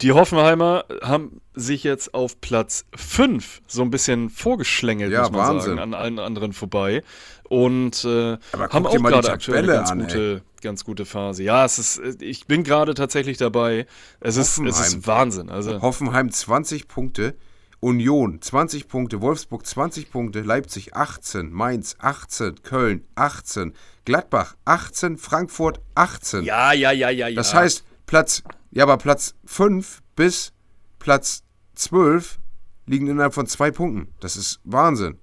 Die 0.00 0.12
Hoffenheimer 0.12 0.84
haben 1.02 1.40
sich 1.54 1.82
jetzt 1.82 2.14
auf 2.14 2.40
Platz 2.40 2.86
5 2.94 3.62
so 3.66 3.82
ein 3.82 3.90
bisschen 3.90 4.30
vorgeschlängelt, 4.30 5.12
ja, 5.12 5.22
muss 5.22 5.32
man 5.32 5.40
Wahnsinn. 5.40 5.70
sagen, 5.70 5.78
an 5.80 5.94
allen 5.94 6.18
anderen 6.20 6.52
vorbei. 6.52 7.02
Und 7.48 8.04
äh, 8.04 8.36
haben 8.52 8.86
auch 8.86 8.96
gerade 8.96 9.32
aktuell 9.32 9.64
eine 9.64 9.72
ganz, 9.72 9.90
an, 9.90 9.98
gute, 10.00 10.42
ganz 10.60 10.84
gute 10.84 11.06
Phase. 11.06 11.42
Ja, 11.42 11.64
es 11.64 11.78
ist, 11.78 12.22
ich 12.22 12.46
bin 12.46 12.62
gerade 12.62 12.94
tatsächlich 12.94 13.38
dabei. 13.38 13.86
Es 14.20 14.36
ist, 14.36 14.58
es 14.58 14.80
ist 14.80 15.06
Wahnsinn. 15.06 15.48
Also, 15.48 15.80
Hoffenheim 15.80 16.30
20 16.30 16.88
Punkte, 16.88 17.34
Union 17.80 18.42
20 18.42 18.88
Punkte, 18.88 19.22
Wolfsburg 19.22 19.66
20 19.66 20.10
Punkte, 20.10 20.40
Leipzig 20.40 20.94
18, 20.94 21.50
Mainz 21.50 21.96
18, 22.00 22.62
Köln 22.62 23.04
18, 23.14 23.72
Gladbach 24.04 24.56
18, 24.64 25.16
Frankfurt 25.16 25.80
18. 25.94 26.44
Ja, 26.44 26.72
ja, 26.72 26.92
ja, 26.92 27.08
ja, 27.08 27.28
ja. 27.28 27.36
Das 27.36 27.54
heißt, 27.54 27.84
Platz 28.06 28.42
ja, 28.70 28.82
aber 28.82 28.98
Platz 28.98 29.34
5 29.46 30.02
bis 30.14 30.52
Platz 30.98 31.42
12 31.74 32.38
liegen 32.86 33.06
innerhalb 33.06 33.34
von 33.34 33.46
zwei 33.46 33.70
Punkten. 33.70 34.14
Das 34.20 34.36
ist 34.36 34.60
Wahnsinn. 34.64 35.18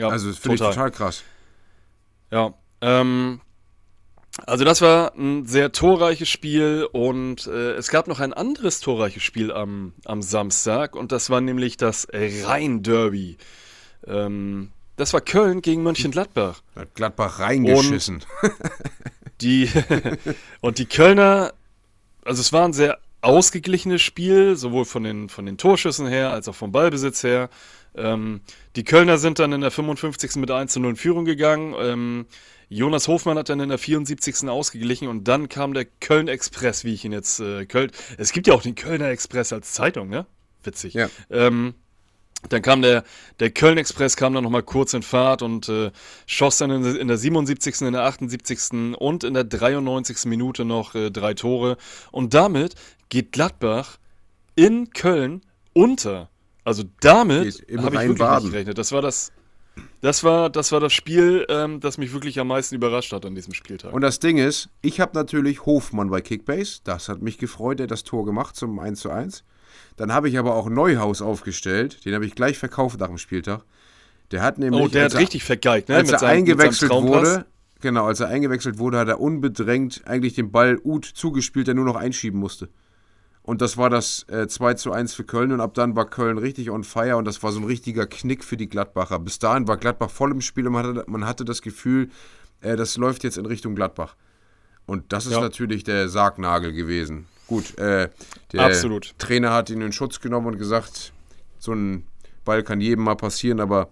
Ja, 0.00 0.08
also 0.08 0.28
das 0.28 0.38
finde 0.38 0.56
ich 0.56 0.60
total 0.60 0.90
krass. 0.90 1.22
Ja, 2.30 2.54
ähm, 2.80 3.40
also 4.46 4.64
das 4.64 4.80
war 4.80 5.14
ein 5.16 5.46
sehr 5.46 5.72
torreiches 5.72 6.28
Spiel 6.28 6.88
und 6.92 7.46
äh, 7.46 7.72
es 7.72 7.88
gab 7.88 8.06
noch 8.08 8.20
ein 8.20 8.32
anderes 8.32 8.80
torreiches 8.80 9.22
Spiel 9.22 9.52
am, 9.52 9.92
am 10.04 10.22
Samstag 10.22 10.94
und 10.96 11.12
das 11.12 11.30
war 11.30 11.40
nämlich 11.40 11.76
das 11.76 12.06
Rhein-Derby. 12.12 13.36
Ähm, 14.06 14.72
das 14.96 15.12
war 15.12 15.20
Köln 15.20 15.62
gegen 15.62 15.82
Mönchengladbach. 15.82 16.62
Hat 16.76 16.94
Gladbach 16.94 17.38
reingeschissen. 17.38 18.24
Und 18.42 18.52
die, 19.40 19.70
und 20.60 20.78
die 20.78 20.86
Kölner 20.86 21.52
also 22.24 22.40
es 22.40 22.52
war 22.52 22.64
ein 22.64 22.72
sehr 22.72 22.98
ausgeglichenes 23.22 24.02
Spiel, 24.02 24.56
sowohl 24.56 24.84
von 24.84 25.04
den, 25.04 25.28
von 25.28 25.46
den 25.46 25.58
Torschüssen 25.58 26.06
her 26.06 26.32
als 26.32 26.48
auch 26.48 26.54
vom 26.54 26.72
Ballbesitz 26.72 27.22
her. 27.22 27.50
Ähm, 27.94 28.40
die 28.76 28.84
Kölner 28.84 29.18
sind 29.18 29.38
dann 29.38 29.52
in 29.52 29.60
der 29.60 29.70
55. 29.70 30.36
mit 30.36 30.50
1 30.50 30.72
zu 30.72 30.80
0 30.80 30.90
in 30.90 30.96
Führung 30.96 31.24
gegangen. 31.24 31.74
Ähm, 31.78 32.26
Jonas 32.68 33.08
Hofmann 33.08 33.36
hat 33.36 33.48
dann 33.48 33.60
in 33.60 33.68
der 33.68 33.78
74. 33.78 34.48
ausgeglichen 34.48 35.08
und 35.08 35.26
dann 35.26 35.48
kam 35.48 35.74
der 35.74 35.84
Köln 35.84 36.28
Express, 36.28 36.84
wie 36.84 36.94
ich 36.94 37.04
ihn 37.04 37.12
jetzt 37.12 37.40
äh, 37.40 37.66
Köln. 37.66 37.90
Es 38.16 38.32
gibt 38.32 38.46
ja 38.46 38.54
auch 38.54 38.62
den 38.62 38.76
Kölner 38.76 39.08
Express 39.08 39.52
als 39.52 39.72
Zeitung, 39.72 40.08
ne? 40.08 40.24
Witzig. 40.62 40.94
Ja. 40.94 41.08
Ähm, 41.30 41.74
dann 42.48 42.62
kam 42.62 42.80
der, 42.80 43.04
der 43.38 43.50
Köln-Express, 43.50 44.16
kam 44.16 44.32
dann 44.32 44.44
nochmal 44.44 44.62
kurz 44.62 44.94
in 44.94 45.02
Fahrt 45.02 45.42
und 45.42 45.68
äh, 45.68 45.90
schoss 46.26 46.56
dann 46.56 46.70
in, 46.70 46.96
in, 46.96 47.08
der 47.08 47.18
77., 47.18 47.82
in 47.82 47.92
der 47.92 48.04
78. 48.04 48.96
und 48.96 49.24
in 49.24 49.34
der 49.34 49.44
93. 49.44 50.24
Minute 50.24 50.64
noch 50.64 50.94
äh, 50.94 51.10
drei 51.10 51.34
Tore. 51.34 51.76
Und 52.12 52.32
damit 52.32 52.76
geht 53.10 53.32
Gladbach 53.32 53.98
in 54.54 54.90
Köln 54.90 55.42
unter. 55.74 56.30
Also 56.64 56.84
damit 57.00 57.38
habe 57.38 57.48
ich 57.48 57.68
wirklich 57.68 58.18
Baden. 58.18 58.44
nicht 58.44 58.52
gerechnet. 58.52 58.78
Das 58.78 58.92
war 58.92 59.02
das, 59.02 59.32
das 60.00 60.24
war, 60.24 60.50
das 60.50 60.72
war 60.72 60.80
das 60.80 60.92
Spiel, 60.92 61.46
ähm, 61.48 61.80
das 61.80 61.98
mich 61.98 62.12
wirklich 62.12 62.40
am 62.40 62.48
meisten 62.48 62.74
überrascht 62.74 63.12
hat 63.12 63.26
an 63.26 63.34
diesem 63.34 63.54
Spieltag. 63.54 63.92
Und 63.92 64.00
das 64.00 64.18
Ding 64.18 64.38
ist, 64.38 64.68
ich 64.82 65.00
habe 65.00 65.12
natürlich 65.14 65.66
Hofmann 65.66 66.10
bei 66.10 66.20
Kickbase. 66.20 66.80
Das 66.84 67.08
hat 67.08 67.22
mich 67.22 67.38
gefreut, 67.38 67.78
der 67.78 67.84
hat 67.84 67.90
das 67.90 68.04
Tor 68.04 68.24
gemacht 68.24 68.56
zum 68.56 68.78
1 68.78 69.00
zu 69.00 69.10
1. 69.10 69.44
Dann 69.96 70.12
habe 70.12 70.28
ich 70.28 70.38
aber 70.38 70.54
auch 70.54 70.68
Neuhaus 70.68 71.22
aufgestellt. 71.22 72.04
Den 72.04 72.14
habe 72.14 72.26
ich 72.26 72.34
gleich 72.34 72.58
verkauft 72.58 73.00
nach 73.00 73.08
dem 73.08 73.18
Spieltag. 73.18 73.64
Der 74.30 74.42
hat 74.42 74.58
nämlich. 74.58 74.80
Oh, 74.80 74.88
der 74.88 75.04
hat 75.04 75.16
richtig 75.16 75.44
vergeigt, 75.44 75.88
ne? 75.88 75.96
Als 75.96 76.10
er 76.10 76.18
seinem, 76.18 76.38
eingewechselt 76.38 76.90
wurde. 76.90 77.46
Genau, 77.80 78.06
als 78.06 78.20
er 78.20 78.28
eingewechselt 78.28 78.78
wurde, 78.78 78.98
hat 78.98 79.08
er 79.08 79.20
unbedrängt 79.20 80.02
eigentlich 80.06 80.34
den 80.34 80.52
Ball 80.52 80.78
Uth 80.84 81.06
zugespielt, 81.06 81.66
der 81.66 81.74
nur 81.74 81.86
noch 81.86 81.96
einschieben 81.96 82.38
musste. 82.38 82.68
Und 83.42 83.62
das 83.62 83.76
war 83.76 83.90
das 83.90 84.26
äh, 84.28 84.46
2 84.46 84.74
zu 84.74 84.92
1 84.92 85.14
für 85.14 85.24
Köln 85.24 85.50
und 85.52 85.60
ab 85.60 85.74
dann 85.74 85.96
war 85.96 86.08
Köln 86.08 86.38
richtig 86.38 86.70
on 86.70 86.84
fire 86.84 87.16
und 87.16 87.24
das 87.24 87.42
war 87.42 87.52
so 87.52 87.60
ein 87.60 87.64
richtiger 87.64 88.06
Knick 88.06 88.44
für 88.44 88.56
die 88.56 88.68
Gladbacher. 88.68 89.18
Bis 89.18 89.38
dahin 89.38 89.66
war 89.66 89.76
Gladbach 89.76 90.10
voll 90.10 90.30
im 90.30 90.40
Spiel 90.40 90.66
und 90.66 90.74
man 90.74 90.86
hatte, 90.86 91.04
man 91.06 91.26
hatte 91.26 91.44
das 91.44 91.62
Gefühl, 91.62 92.10
äh, 92.60 92.76
das 92.76 92.96
läuft 92.96 93.24
jetzt 93.24 93.38
in 93.38 93.46
Richtung 93.46 93.74
Gladbach. 93.74 94.14
Und 94.86 95.12
das 95.12 95.26
ist 95.26 95.32
ja. 95.32 95.40
natürlich 95.40 95.84
der 95.84 96.08
Sargnagel 96.08 96.72
gewesen. 96.72 97.26
Gut, 97.46 97.78
äh, 97.78 98.10
der 98.52 98.60
Absolut. 98.60 99.14
Trainer 99.18 99.52
hat 99.52 99.70
ihn 99.70 99.80
in 99.80 99.92
Schutz 99.92 100.20
genommen 100.20 100.46
und 100.46 100.58
gesagt, 100.58 101.12
so 101.58 101.72
ein 101.72 102.04
Ball 102.44 102.62
kann 102.62 102.80
jedem 102.80 103.04
mal 103.04 103.16
passieren, 103.16 103.60
aber 103.60 103.88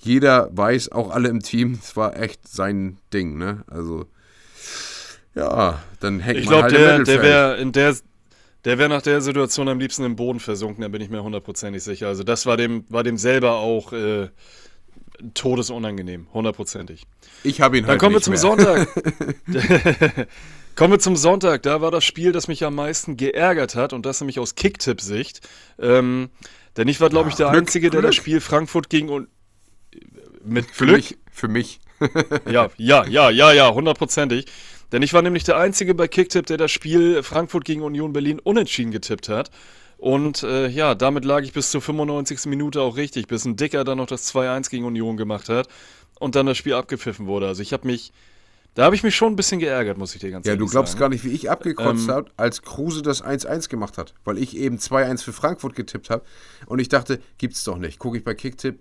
jeder 0.00 0.48
weiß, 0.56 0.92
auch 0.92 1.10
alle 1.10 1.28
im 1.28 1.40
Team, 1.40 1.78
es 1.82 1.96
war 1.96 2.16
echt 2.16 2.48
sein 2.48 2.98
Ding, 3.12 3.36
ne? 3.36 3.64
Also, 3.66 4.06
ja, 5.34 5.82
dann 6.00 6.20
hängt 6.20 6.38
ich 6.38 6.46
man 6.46 6.52
glaub, 6.52 6.62
halt 6.62 6.72
der, 6.72 6.96
im 6.96 7.04
der 7.04 7.22
wäre 7.22 7.56
in 7.56 7.72
der 7.72 7.96
der 8.64 8.78
wäre 8.78 8.88
nach 8.88 9.02
der 9.02 9.20
Situation 9.20 9.68
am 9.68 9.78
liebsten 9.78 10.04
im 10.04 10.16
Boden 10.16 10.40
versunken, 10.40 10.82
da 10.82 10.88
bin 10.88 11.02
ich 11.02 11.10
mir 11.10 11.22
hundertprozentig 11.22 11.82
sicher. 11.82 12.08
Also 12.08 12.22
das 12.22 12.46
war 12.46 12.56
dem, 12.56 12.84
war 12.88 13.02
dem 13.02 13.16
selber 13.16 13.56
auch 13.56 13.92
äh, 13.92 14.28
todesunangenehm, 15.34 16.28
hundertprozentig. 16.32 17.06
Ich 17.42 17.60
habe 17.60 17.78
ihn 17.78 17.82
Dann 17.82 17.90
halt 17.90 18.00
kommen 18.00 18.14
wir 18.14 18.22
zum 18.22 18.32
mehr. 18.32 18.40
Sonntag. 18.40 18.88
Kommen 20.74 20.94
wir 20.94 20.98
zum 20.98 21.16
Sonntag. 21.16 21.62
Da 21.62 21.82
war 21.82 21.90
das 21.90 22.04
Spiel, 22.04 22.32
das 22.32 22.48
mich 22.48 22.64
am 22.64 22.74
meisten 22.74 23.18
geärgert 23.18 23.74
hat 23.74 23.92
und 23.92 24.06
das 24.06 24.20
nämlich 24.20 24.38
aus 24.38 24.54
Kicktipp-Sicht. 24.54 25.46
Ähm, 25.78 26.30
denn 26.76 26.88
ich 26.88 27.00
war, 27.00 27.10
glaube 27.10 27.28
ich, 27.28 27.34
der 27.34 27.50
Glück, 27.50 27.62
Einzige, 27.62 27.90
der 27.90 28.00
das 28.00 28.14
Spiel 28.14 28.40
Frankfurt 28.40 28.88
gegen 28.88 29.10
und 29.10 29.28
mit 30.42 30.70
für 30.70 30.86
Glück. 30.86 30.96
Mich, 30.96 31.18
für 31.30 31.48
mich. 31.48 31.80
ja, 32.50 32.70
ja, 32.78 33.04
ja, 33.06 33.30
ja, 33.30 33.52
ja, 33.52 33.72
hundertprozentig. 33.72 34.46
Denn 34.92 35.02
ich 35.02 35.14
war 35.14 35.22
nämlich 35.22 35.44
der 35.44 35.56
Einzige 35.56 35.94
bei 35.94 36.06
Kicktipp, 36.06 36.46
der 36.46 36.58
das 36.58 36.70
Spiel 36.70 37.22
Frankfurt 37.22 37.64
gegen 37.64 37.82
Union 37.82 38.12
Berlin 38.12 38.38
unentschieden 38.38 38.92
getippt 38.92 39.28
hat. 39.28 39.50
Und 39.96 40.42
äh, 40.42 40.68
ja, 40.68 40.94
damit 40.94 41.24
lag 41.24 41.42
ich 41.42 41.52
bis 41.52 41.70
zur 41.70 41.80
95. 41.80 42.46
Minute 42.46 42.80
auch 42.82 42.96
richtig, 42.96 43.26
bis 43.28 43.44
ein 43.44 43.56
Dicker 43.56 43.84
dann 43.84 43.98
noch 43.98 44.06
das 44.06 44.32
2-1 44.34 44.68
gegen 44.70 44.84
Union 44.84 45.16
gemacht 45.16 45.48
hat 45.48 45.68
und 46.18 46.34
dann 46.34 46.46
das 46.46 46.58
Spiel 46.58 46.74
abgepfiffen 46.74 47.26
wurde. 47.26 47.46
Also 47.46 47.62
ich 47.62 47.72
habe 47.72 47.86
mich 47.86 48.12
da 48.74 48.84
habe 48.84 48.94
ich 48.94 49.02
mich 49.02 49.14
schon 49.14 49.34
ein 49.34 49.36
bisschen 49.36 49.60
geärgert, 49.60 49.98
muss 49.98 50.14
ich 50.14 50.20
dir 50.20 50.30
ganz 50.30 50.46
ja, 50.46 50.52
ehrlich 50.52 50.60
sagen. 50.60 50.76
Ja, 50.76 50.80
du 50.80 50.86
glaubst 50.86 50.98
gar 50.98 51.08
nicht, 51.10 51.24
wie 51.24 51.30
ich 51.30 51.50
abgekotzt 51.50 52.08
ähm, 52.08 52.14
habe, 52.14 52.30
als 52.38 52.62
Kruse 52.62 53.02
das 53.02 53.22
1-1 53.22 53.68
gemacht 53.68 53.98
hat. 53.98 54.14
Weil 54.24 54.38
ich 54.38 54.56
eben 54.56 54.78
2-1 54.78 55.22
für 55.22 55.32
Frankfurt 55.34 55.74
getippt 55.74 56.08
habe. 56.08 56.24
Und 56.66 56.78
ich 56.78 56.88
dachte, 56.88 57.20
gibt's 57.36 57.64
doch 57.64 57.76
nicht. 57.76 57.98
Gucke 57.98 58.16
ich 58.16 58.24
bei 58.24 58.34
Kicktipp, 58.34 58.80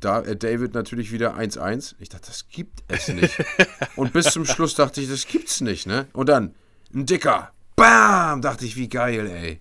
da 0.00 0.20
äh, 0.20 0.36
David 0.36 0.74
natürlich 0.74 1.12
wieder 1.12 1.36
1-1. 1.36 1.94
Ich 1.98 2.08
dachte, 2.08 2.26
das 2.28 2.48
gibt 2.48 2.82
es 2.88 3.08
nicht. 3.08 3.36
und 3.96 4.12
bis 4.12 4.26
zum 4.26 4.44
Schluss 4.44 4.74
dachte 4.74 5.00
ich, 5.00 5.08
das 5.08 5.26
gibt's 5.26 5.60
nicht, 5.60 5.86
ne? 5.86 6.06
Und 6.12 6.28
dann, 6.28 6.54
ein 6.94 7.06
Dicker. 7.06 7.52
Bam! 7.76 8.40
Dachte 8.40 8.64
ich, 8.64 8.76
wie 8.76 8.88
geil, 8.88 9.26
ey. 9.26 9.60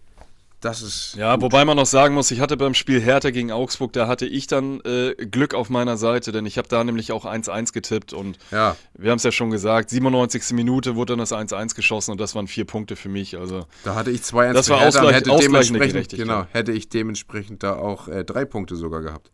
Das 0.66 0.82
ist. 0.82 1.16
Ja, 1.16 1.36
gut. 1.36 1.44
wobei 1.44 1.64
man 1.64 1.78
noch 1.78 1.86
sagen 1.86 2.16
muss, 2.16 2.32
ich 2.32 2.40
hatte 2.40 2.58
beim 2.58 2.74
Spiel 2.74 3.00
Hertha 3.00 3.30
gegen 3.30 3.52
Augsburg, 3.52 3.94
da 3.94 4.08
hatte 4.08 4.26
ich 4.26 4.48
dann 4.48 4.82
äh, 4.82 5.14
Glück 5.14 5.54
auf 5.54 5.70
meiner 5.70 5.96
Seite, 5.96 6.32
denn 6.32 6.48
ich 6.48 6.58
habe 6.58 6.68
da 6.68 6.84
nämlich 6.84 7.12
auch 7.12 7.24
1-1 7.24 7.72
getippt 7.72 8.14
und 8.14 8.40
ja. 8.50 8.76
wir 8.96 9.12
haben 9.12 9.18
es 9.18 9.24
ja 9.24 9.32
schon 9.32 9.52
gesagt, 9.52 9.92
97. 9.92 10.54
Minute 10.54 10.96
wurde 10.96 11.14
dann 11.14 11.20
das 11.20 11.34
1-1 11.34 11.76
geschossen 11.76 12.12
und 12.12 12.20
das 12.20 12.34
waren 12.34 12.48
vier 12.48 12.66
Punkte 12.66 12.96
für 12.96 13.10
mich. 13.10 13.38
Also 13.38 13.68
da 13.84 13.94
hatte 13.94 14.10
ich 14.10 14.22
2-1 14.22 14.54
Das 14.54 14.70
war 14.70 14.80
Hertha 14.80 15.00
Ausgleich, 15.00 15.16
hätte 15.18 15.38
dementsprechend, 15.38 16.10
genau, 16.10 16.48
hätte 16.52 16.72
ich 16.72 16.90
dementsprechend 16.90 17.62
da 17.62 17.76
auch 17.76 18.08
äh, 18.08 18.26
drei 18.26 18.46
Punkte 18.46 18.76
sogar 18.76 19.02
gehabt. 19.02 19.32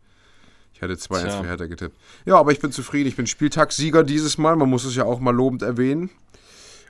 Ich 0.81 0.89
hätte 0.89 0.95
2-1 0.95 1.41
für 1.41 1.47
Hertha 1.47 1.65
getippt. 1.67 1.95
Ja, 2.25 2.37
aber 2.37 2.51
ich 2.51 2.59
bin 2.59 2.71
zufrieden. 2.71 3.07
Ich 3.07 3.15
bin 3.15 3.27
Spieltagssieger 3.27 4.03
dieses 4.03 4.39
Mal. 4.39 4.55
Man 4.55 4.67
muss 4.67 4.83
es 4.83 4.95
ja 4.95 5.03
auch 5.03 5.19
mal 5.19 5.29
lobend 5.29 5.61
erwähnen. 5.61 6.09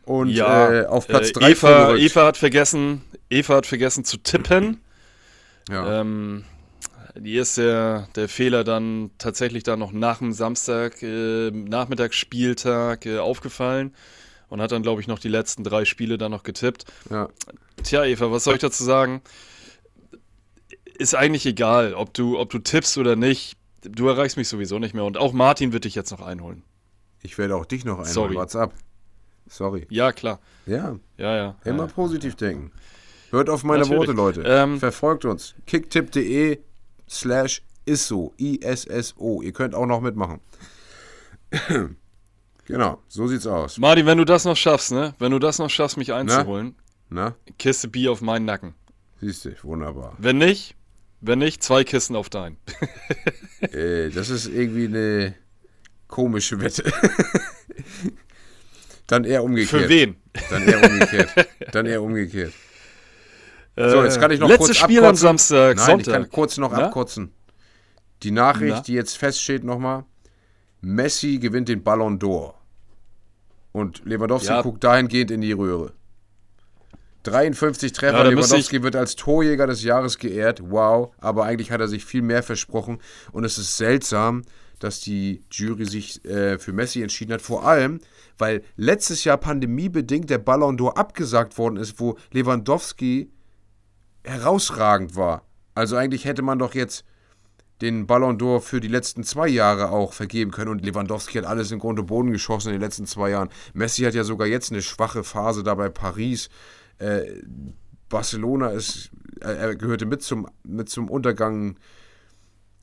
Und 0.05 0.29
ja, 0.29 0.71
äh, 0.71 0.85
auf 0.85 1.09
Platz 1.09 1.33
3 1.33 1.45
äh, 1.45 1.51
Eva, 1.51 1.95
Eva 1.95 2.25
hat 2.25 2.37
vergessen, 2.37 3.01
Eva 3.29 3.55
hat 3.55 3.65
vergessen 3.65 4.05
zu 4.05 4.15
tippen. 4.17 4.79
Ja. 5.69 5.99
Ähm, 5.99 6.45
die 7.15 7.35
ist 7.35 7.57
der, 7.57 8.07
der 8.15 8.29
Fehler 8.29 8.63
dann 8.63 9.11
tatsächlich 9.17 9.63
dann 9.63 9.79
noch 9.79 9.91
nach 9.91 10.19
dem 10.19 10.31
Samstag, 10.31 11.03
äh, 11.03 11.51
Nachmittagsspieltag 11.51 13.05
äh, 13.05 13.17
aufgefallen 13.19 13.93
und 14.47 14.61
hat 14.61 14.71
dann, 14.71 14.83
glaube 14.83 15.01
ich, 15.01 15.07
noch 15.07 15.19
die 15.19 15.27
letzten 15.27 15.65
drei 15.65 15.83
Spiele 15.83 16.17
dann 16.17 16.31
noch 16.31 16.43
getippt. 16.43 16.85
Ja. 17.09 17.27
tja, 17.83 18.05
Eva, 18.05 18.31
was 18.31 18.45
soll 18.45 18.55
ich 18.55 18.61
dazu 18.61 18.85
sagen? 18.85 19.21
Ist 20.97 21.13
eigentlich 21.13 21.45
egal, 21.45 21.93
ob 21.93 22.13
du, 22.13 22.39
ob 22.39 22.49
du 22.49 22.59
tippst 22.59 22.97
oder 22.97 23.17
nicht. 23.17 23.57
Du 23.81 24.07
erreichst 24.07 24.37
mich 24.37 24.47
sowieso 24.47 24.79
nicht 24.79 24.93
mehr. 24.93 25.03
Und 25.05 25.17
auch 25.17 25.33
Martin 25.33 25.73
wird 25.73 25.85
dich 25.85 25.95
jetzt 25.95 26.11
noch 26.11 26.21
einholen. 26.21 26.63
Ich 27.23 27.37
werde 27.37 27.55
auch 27.55 27.65
dich 27.65 27.83
noch 27.85 27.93
einholen. 27.99 28.13
Sorry. 28.13 28.35
What's 28.35 28.55
up? 28.55 28.73
Sorry. 29.47 29.85
Ja, 29.89 30.11
klar. 30.11 30.39
Ja, 30.65 30.97
Ja, 31.17 31.35
ja. 31.35 31.55
immer 31.65 31.85
ja. 31.85 31.91
positiv 31.93 32.35
denken. 32.35 32.71
Hört 33.31 33.49
auf 33.49 33.63
meine 33.63 33.79
Natürlich. 33.83 33.99
Worte, 33.99 34.11
Leute. 34.11 34.41
Ähm, 34.45 34.79
Verfolgt 34.79 35.25
uns. 35.25 35.55
kicktipp.de 35.65 36.59
slash 37.09 37.61
isso. 37.85 38.33
I-S-S-O. 38.39 39.41
Ihr 39.41 39.51
könnt 39.53 39.73
auch 39.73 39.85
noch 39.85 40.01
mitmachen. 40.01 40.39
genau, 42.65 42.99
so 43.07 43.27
sieht's 43.27 43.47
aus. 43.47 43.77
Martin, 43.77 44.05
wenn 44.05 44.17
du 44.17 44.25
das 44.25 44.45
noch 44.45 44.55
schaffst, 44.57 44.91
ne? 44.91 45.15
Wenn 45.19 45.31
du 45.31 45.39
das 45.39 45.59
noch 45.59 45.69
schaffst, 45.69 45.97
mich 45.97 46.13
einzuholen, 46.13 46.75
Na, 47.09 47.35
Kiste 47.57 47.87
Bier 47.87 48.11
auf 48.11 48.21
meinen 48.21 48.45
Nacken. 48.45 48.73
siehst 49.19 49.45
du, 49.45 49.51
wunderbar. 49.63 50.15
Wenn 50.17 50.37
nicht, 50.37 50.75
wenn 51.21 51.39
nicht, 51.39 51.63
zwei 51.63 51.83
Kisten 51.83 52.15
auf 52.15 52.29
deinen. 52.29 52.57
Äh, 53.61 54.09
das 54.09 54.31
ist 54.31 54.47
irgendwie 54.47 54.85
eine 54.85 55.35
komische 56.07 56.59
Wette. 56.59 56.83
Dann 59.07 59.23
eher 59.23 59.43
umgekehrt. 59.43 59.83
Für 59.83 59.89
wen? 59.89 60.15
Dann 60.49 60.67
eher 60.67 60.83
umgekehrt. 60.83 61.29
Dann 61.71 61.85
eher 61.85 62.01
umgekehrt. 62.01 62.53
So, 63.75 64.03
jetzt 64.03 64.19
kann 64.19 64.31
ich 64.31 64.39
noch 64.39 64.49
Letztes 64.49 64.67
kurz 64.67 64.77
Spiel 64.77 64.97
am 64.99 65.05
abkotzen. 65.05 65.27
Samstag, 65.27 65.75
Nein, 65.77 65.85
Sonntag. 65.85 66.07
ich 66.07 66.13
kann 66.13 66.29
kurz 66.31 66.57
noch 66.57 66.71
Na? 66.71 66.85
abkotzen. 66.87 67.31
Die 68.23 68.31
Nachricht, 68.31 68.75
Na? 68.77 68.81
die 68.81 68.93
jetzt 68.93 69.17
feststeht 69.17 69.63
nochmal. 69.63 70.05
Messi 70.81 71.37
gewinnt 71.37 71.69
den 71.69 71.83
Ballon 71.83 72.17
d'Or. 72.19 72.55
Und 73.73 74.01
Lewandowski 74.05 74.47
Ja. 74.47 74.61
guckt 74.63 74.83
dahingehend 74.83 75.29
in 75.31 75.41
die 75.41 75.51
Röhre. 75.51 75.93
53 77.23 77.91
Treffer, 77.91 78.23
Ja, 78.23 78.29
Lewandowski 78.29 78.83
wird 78.83 78.95
als 78.95 79.15
Torjäger 79.15 79.67
des 79.67 79.83
Jahres 79.83 80.17
geehrt. 80.17 80.61
Wow, 80.63 81.13
aber 81.19 81.45
eigentlich 81.45 81.71
hat 81.71 81.81
er 81.81 81.87
sich 81.87 82.05
viel 82.05 82.21
mehr 82.21 82.43
versprochen. 82.43 82.99
Und 83.31 83.43
es 83.43 83.57
ist 83.57 83.77
seltsam, 83.77 84.43
dass 84.79 84.99
die 84.99 85.41
Jury 85.51 85.85
sich 85.85 86.25
äh, 86.25 86.57
für 86.57 86.73
Messi 86.73 87.01
entschieden 87.01 87.33
hat. 87.33 87.41
Vor 87.41 87.65
allem, 87.65 87.99
weil 88.37 88.63
letztes 88.75 89.23
Jahr 89.23 89.37
pandemiebedingt 89.37 90.29
der 90.29 90.39
Ballon 90.39 90.77
d'Or 90.77 90.97
abgesagt 90.97 91.57
worden 91.57 91.77
ist, 91.77 91.99
wo 91.99 92.17
Lewandowski 92.31 93.29
herausragend 94.23 95.15
war. 95.15 95.45
Also 95.75 95.95
eigentlich 95.95 96.25
hätte 96.25 96.41
man 96.41 96.59
doch 96.59 96.73
jetzt 96.73 97.05
den 97.81 98.05
Ballon 98.05 98.37
d'Or 98.37 98.59
für 98.61 98.79
die 98.79 98.87
letzten 98.87 99.23
zwei 99.23 99.47
Jahre 99.47 99.89
auch 99.89 100.13
vergeben 100.13 100.51
können 100.51 100.69
und 100.69 100.85
Lewandowski 100.85 101.37
hat 101.37 101.45
alles 101.45 101.71
in 101.71 101.79
Grund 101.79 101.99
und 101.99 102.05
Boden 102.05 102.31
geschossen 102.31 102.69
in 102.69 102.75
den 102.75 102.81
letzten 102.81 103.05
zwei 103.05 103.31
Jahren. 103.31 103.49
Messi 103.73 104.03
hat 104.03 104.13
ja 104.13 104.23
sogar 104.23 104.47
jetzt 104.47 104.71
eine 104.71 104.81
schwache 104.81 105.23
Phase 105.23 105.63
da 105.63 105.73
bei 105.75 105.89
Paris. 105.89 106.49
Äh, 107.01 107.41
Barcelona 108.09 108.69
ist, 108.69 109.09
er, 109.39 109.75
gehörte 109.75 110.05
mit 110.05 110.21
zum, 110.21 110.47
mit 110.63 110.89
zum 110.89 111.09
Untergang 111.09 111.77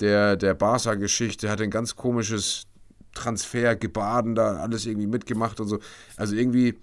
der, 0.00 0.36
der 0.36 0.54
Barca-Geschichte, 0.54 1.50
hat 1.50 1.60
ein 1.60 1.70
ganz 1.70 1.94
komisches 1.94 2.66
Transfergebaden 3.14 4.34
da 4.34 4.56
alles 4.56 4.86
irgendwie 4.86 5.06
mitgemacht 5.06 5.60
und 5.60 5.68
so. 5.68 5.78
Also 6.16 6.34
irgendwie, 6.34 6.78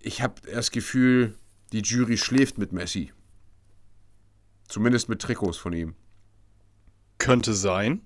ich 0.00 0.20
habe 0.22 0.34
das 0.52 0.70
Gefühl, 0.70 1.34
die 1.72 1.80
Jury 1.80 2.18
schläft 2.18 2.58
mit 2.58 2.72
Messi. 2.72 3.12
Zumindest 4.68 5.08
mit 5.08 5.20
Trikots 5.22 5.56
von 5.56 5.72
ihm. 5.72 5.94
Könnte 7.18 7.54
sein. 7.54 8.02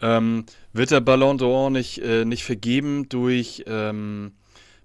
Ähm, 0.00 0.44
wird 0.72 0.90
der 0.90 1.00
Ballon 1.00 1.38
d'Or 1.38 1.70
nicht, 1.70 1.98
äh, 2.02 2.24
nicht 2.24 2.44
vergeben 2.44 3.08
durch 3.08 3.64
ähm, 3.66 4.32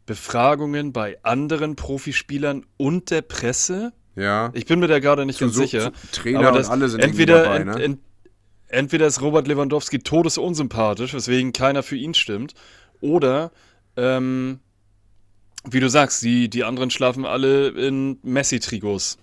Befragungen 0.05 0.91
bei 0.93 1.17
anderen 1.23 1.75
Profispielern 1.75 2.65
und 2.77 3.09
der 3.09 3.21
Presse? 3.21 3.93
Ja. 4.15 4.51
Ich 4.53 4.65
bin 4.65 4.79
mir 4.79 4.87
da 4.87 4.99
gerade 4.99 5.25
nicht 5.25 5.39
ganz 5.39 5.53
so- 5.55 5.61
sicher. 5.61 5.91
Trainer 6.11 6.39
aber 6.39 6.49
und 6.49 6.55
das, 6.57 6.69
alle 6.69 6.89
sind 6.89 7.01
entweder, 7.01 7.43
dabei, 7.43 7.63
ne? 7.63 7.81
ent, 7.83 7.99
entweder 8.67 9.07
ist 9.07 9.21
Robert 9.21 9.47
Lewandowski 9.47 9.99
todesunsympathisch, 9.99 11.13
weswegen 11.13 11.53
keiner 11.53 11.83
für 11.83 11.95
ihn 11.95 12.13
stimmt, 12.13 12.53
oder 13.01 13.51
ähm, 13.97 14.59
wie 15.69 15.79
du 15.79 15.89
sagst, 15.89 16.21
die, 16.23 16.49
die 16.49 16.63
anderen 16.63 16.89
schlafen 16.91 17.25
alle 17.25 17.69
in 17.69 18.19
Messi-Trikots. 18.23 19.17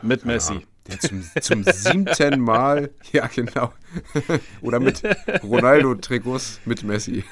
Mit 0.00 0.24
Messi. 0.24 0.60
Ja, 0.88 0.98
zum, 0.98 1.22
zum 1.40 1.64
siebten 1.64 2.40
Mal. 2.44 2.90
Ja, 3.12 3.26
genau. 3.28 3.72
Oder 4.62 4.80
mit 4.80 5.02
Ronaldo-Trikots 5.44 6.60
mit 6.64 6.82
Messi. 6.82 7.22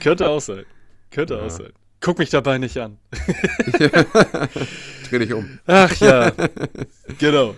Könnte 0.00 0.28
auch 0.28 0.40
sein. 0.40 0.64
Könnte 1.10 1.40
auch 1.42 1.50
sein. 1.50 1.72
Guck 2.00 2.18
mich 2.18 2.30
dabei 2.30 2.58
nicht 2.58 2.78
an. 2.78 2.98
Dreh 5.10 5.18
dich 5.18 5.32
um. 5.32 5.58
Ach 5.66 5.94
ja, 5.96 6.32
genau. 7.18 7.54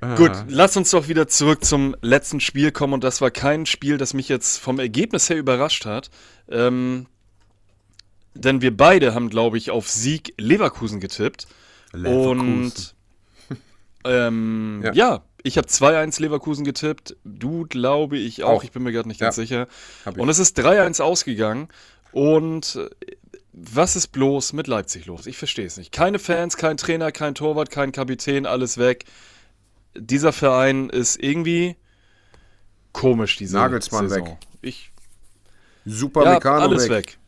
Ah. 0.00 0.14
Gut, 0.14 0.32
lass 0.48 0.76
uns 0.76 0.90
doch 0.90 1.08
wieder 1.08 1.28
zurück 1.28 1.64
zum 1.64 1.94
letzten 2.00 2.40
Spiel 2.40 2.72
kommen. 2.72 2.94
Und 2.94 3.04
das 3.04 3.20
war 3.20 3.30
kein 3.30 3.66
Spiel, 3.66 3.98
das 3.98 4.14
mich 4.14 4.28
jetzt 4.28 4.58
vom 4.58 4.78
Ergebnis 4.78 5.28
her 5.28 5.36
überrascht 5.36 5.84
hat. 5.84 6.10
Ähm, 6.48 7.06
denn 8.34 8.62
wir 8.62 8.74
beide 8.76 9.14
haben, 9.14 9.28
glaube 9.28 9.58
ich, 9.58 9.70
auf 9.70 9.88
Sieg 9.90 10.34
Leverkusen 10.38 11.00
getippt. 11.00 11.48
Leverkusen. 11.92 12.40
Und 12.62 12.94
ähm, 14.04 14.80
Ja. 14.84 14.92
ja. 14.92 15.22
Ich 15.42 15.56
habe 15.58 15.68
2-1 15.68 16.20
Leverkusen 16.20 16.64
getippt. 16.64 17.16
Du, 17.24 17.66
glaube 17.66 18.18
ich, 18.18 18.42
auch. 18.44 18.50
Auch. 18.58 18.64
Ich 18.64 18.72
bin 18.72 18.82
mir 18.82 18.92
gerade 18.92 19.08
nicht 19.08 19.20
Ja. 19.20 19.26
ganz 19.26 19.36
sicher. 19.36 19.68
Und 20.04 20.28
es 20.28 20.38
ist 20.38 20.58
3-1 20.58 21.00
ausgegangen. 21.00 21.68
Und 22.12 22.76
äh, 22.76 22.90
was 23.52 23.96
ist 23.96 24.08
bloß 24.08 24.52
mit 24.52 24.66
Leipzig 24.66 25.06
los? 25.06 25.26
Ich 25.26 25.36
verstehe 25.36 25.66
es 25.66 25.76
nicht. 25.76 25.92
Keine 25.92 26.18
Fans, 26.18 26.56
kein 26.56 26.76
Trainer, 26.76 27.12
kein 27.12 27.34
Torwart, 27.34 27.70
kein 27.70 27.92
Kapitän, 27.92 28.46
alles 28.46 28.78
weg. 28.78 29.04
Dieser 29.96 30.32
Verein 30.32 30.88
ist 30.88 31.20
irgendwie 31.22 31.76
komisch, 32.92 33.36
diese 33.36 33.56
Nagelsmann 33.56 34.08
Saison. 34.08 34.26
weg. 34.28 34.36
Ich, 34.62 34.92
Super 35.84 36.24
ja, 36.24 36.34
Meccano 36.34 36.62
alles 36.62 36.84
weg. 36.84 36.90
weg. 36.90 37.18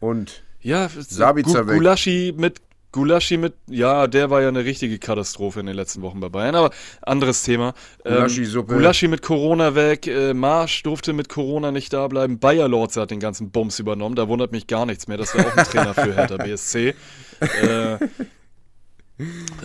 Und 0.00 0.42
Ja, 0.60 0.88
Sabitzer 0.88 1.66
weg. 1.66 1.76
Gulaschi 1.76 2.32
mit 2.36 2.60
Gulaschi 2.92 3.38
mit, 3.38 3.54
ja, 3.68 4.06
der 4.06 4.30
war 4.30 4.42
ja 4.42 4.48
eine 4.48 4.64
richtige 4.64 4.98
Katastrophe 4.98 5.60
in 5.60 5.66
den 5.66 5.74
letzten 5.74 6.02
Wochen 6.02 6.20
bei 6.20 6.28
Bayern, 6.28 6.54
aber 6.54 6.70
anderes 7.00 7.42
Thema. 7.42 7.74
Gulaschi-Suppe. 8.04 8.72
Ähm, 8.72 8.78
Gulaschi 8.78 9.08
mit 9.08 9.22
Corona 9.22 9.74
weg, 9.74 10.06
äh, 10.06 10.34
Marsch 10.34 10.82
durfte 10.82 11.14
mit 11.14 11.28
Corona 11.28 11.72
nicht 11.72 11.92
da 11.92 12.06
bleiben, 12.06 12.38
Bayer 12.38 12.68
Lords 12.68 12.96
hat 12.96 13.10
den 13.10 13.20
ganzen 13.20 13.50
Bums 13.50 13.78
übernommen, 13.78 14.14
da 14.14 14.28
wundert 14.28 14.52
mich 14.52 14.66
gar 14.66 14.84
nichts 14.86 15.08
mehr, 15.08 15.16
das 15.16 15.34
wäre 15.34 15.48
auch 15.48 15.56
ein 15.56 15.64
Trainer 15.64 15.94
für 15.94 16.14
Hertha 16.14 16.36
BSC. 16.44 16.94
Äh, 17.40 17.98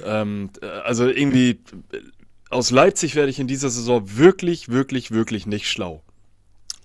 ähm, 0.05 0.49
äh, 0.61 0.65
also 0.65 1.07
irgendwie, 1.07 1.59
aus 2.49 2.71
Leipzig 2.71 3.15
werde 3.15 3.29
ich 3.29 3.39
in 3.39 3.47
dieser 3.47 3.69
Saison 3.69 4.17
wirklich, 4.17 4.69
wirklich, 4.69 5.11
wirklich 5.11 5.45
nicht 5.45 5.69
schlau. 5.69 6.01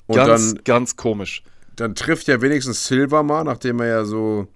Und 0.07 0.17
Ganz, 0.17 0.55
dann, 0.55 0.65
ganz 0.65 0.97
komisch. 0.97 1.45
dann 1.77 1.95
trifft 1.95 2.27
ja 2.27 2.43
wenigstens 2.43 2.87
Silva 2.87 3.23
mal, 3.23 3.45
nachdem 3.45 3.81
er 3.81 3.87
ja 3.87 4.05
so 4.05 4.49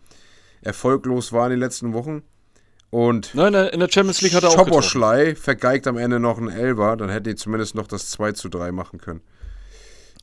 erfolglos 0.67 1.33
war 1.33 1.47
in 1.47 1.51
den 1.53 1.61
letzten 1.61 1.93
Wochen. 1.95 2.23
Und 2.91 3.35
Nein, 3.35 3.55
in 3.55 3.81
der 3.81 3.91
Champions 3.91 4.21
League 4.23 4.35
hat 4.35 4.43
er 4.45 4.51
auch. 4.51 4.55
Schoboschlei 4.55 5.35
vergeigt 5.35 5.87
am 5.87 5.97
Ende 5.97 6.21
noch 6.21 6.39
einen 6.39 6.49
Elber, 6.51 6.97
dann 6.97 7.09
hätten 7.11 7.25
die 7.25 7.35
zumindest 7.35 7.75
noch 7.75 7.87
das 7.87 8.11
2 8.11 8.33
zu 8.33 8.49
3 8.49 8.73
machen 8.73 9.01
können. 9.01 9.21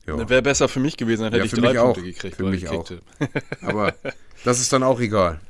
Wäre 0.06 0.42
besser 0.42 0.68
für 0.68 0.80
mich 0.80 0.96
gewesen, 0.96 1.22
dann 1.22 1.32
hätte 1.32 1.38
Ja, 1.38 1.44
ich 1.44 1.52
drei 1.52 1.70
mich 1.70 1.78
auch. 1.78 1.94
Punkte 1.94 2.02
gekriegt. 2.02 2.36
Für 2.36 2.44
mich 2.44 2.68
auch. 2.68 2.86
Aber 3.62 3.94
das 4.44 4.60
ist 4.60 4.72
dann 4.72 4.82
auch 4.82 5.00
egal. 5.00 5.40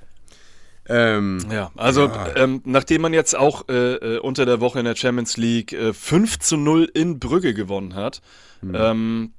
Ähm, 0.87 1.39
Ja, 1.51 1.71
also 1.77 2.07
Ja. 2.07 2.37
Ähm, 2.37 2.61
nachdem 2.65 3.03
man 3.03 3.13
jetzt 3.15 3.35
auch 3.37 3.69
äh, 3.69 3.95
äh, 3.95 4.19
unter 4.19 4.45
der 4.47 4.61
Woche 4.61 4.79
in 4.79 4.85
der 4.85 4.95
Champions 4.97 5.37
League 5.37 5.73
äh, 5.73 5.93
5 5.93 6.39
zu 6.41 6.57
0 6.57 6.91
in 6.95 7.19
Brügge 7.19 7.55
gewonnen 7.55 7.95
hat, 7.95 8.21
Hm. 8.61 8.75
ähm, 8.77 9.33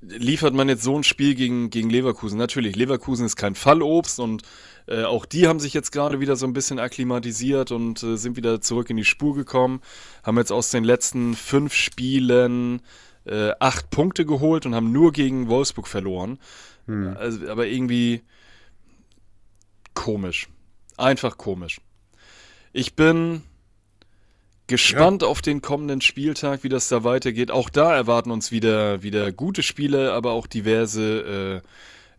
liefert 0.00 0.54
man 0.54 0.68
jetzt 0.68 0.82
so 0.82 0.96
ein 0.96 1.04
Spiel 1.04 1.34
gegen, 1.34 1.70
gegen 1.70 1.90
Leverkusen. 1.90 2.38
Natürlich, 2.38 2.76
Leverkusen 2.76 3.26
ist 3.26 3.36
kein 3.36 3.54
Fallobst 3.54 4.20
und 4.20 4.42
äh, 4.86 5.04
auch 5.04 5.26
die 5.26 5.48
haben 5.48 5.60
sich 5.60 5.74
jetzt 5.74 5.90
gerade 5.90 6.20
wieder 6.20 6.36
so 6.36 6.46
ein 6.46 6.52
bisschen 6.52 6.78
akklimatisiert 6.78 7.72
und 7.72 8.02
äh, 8.02 8.16
sind 8.16 8.36
wieder 8.36 8.60
zurück 8.60 8.90
in 8.90 8.96
die 8.96 9.04
Spur 9.04 9.34
gekommen. 9.34 9.80
Haben 10.22 10.38
jetzt 10.38 10.52
aus 10.52 10.70
den 10.70 10.84
letzten 10.84 11.34
fünf 11.34 11.74
Spielen 11.74 12.80
äh, 13.24 13.50
acht 13.58 13.90
Punkte 13.90 14.24
geholt 14.24 14.66
und 14.66 14.74
haben 14.74 14.92
nur 14.92 15.12
gegen 15.12 15.48
Wolfsburg 15.48 15.88
verloren. 15.88 16.38
Also, 17.16 17.50
aber 17.50 17.66
irgendwie 17.66 18.22
komisch. 19.92 20.48
Einfach 20.96 21.36
komisch. 21.36 21.82
Ich 22.72 22.96
bin 22.96 23.42
gespannt 24.68 25.24
auf 25.24 25.42
den 25.42 25.60
kommenden 25.60 26.00
Spieltag, 26.00 26.62
wie 26.62 26.68
das 26.68 26.88
da 26.88 27.02
weitergeht. 27.02 27.50
Auch 27.50 27.68
da 27.70 27.94
erwarten 27.94 28.30
uns 28.30 28.52
wieder, 28.52 29.02
wieder 29.02 29.32
gute 29.32 29.62
Spiele, 29.62 30.12
aber 30.12 30.32
auch 30.32 30.46
diverse 30.46 31.62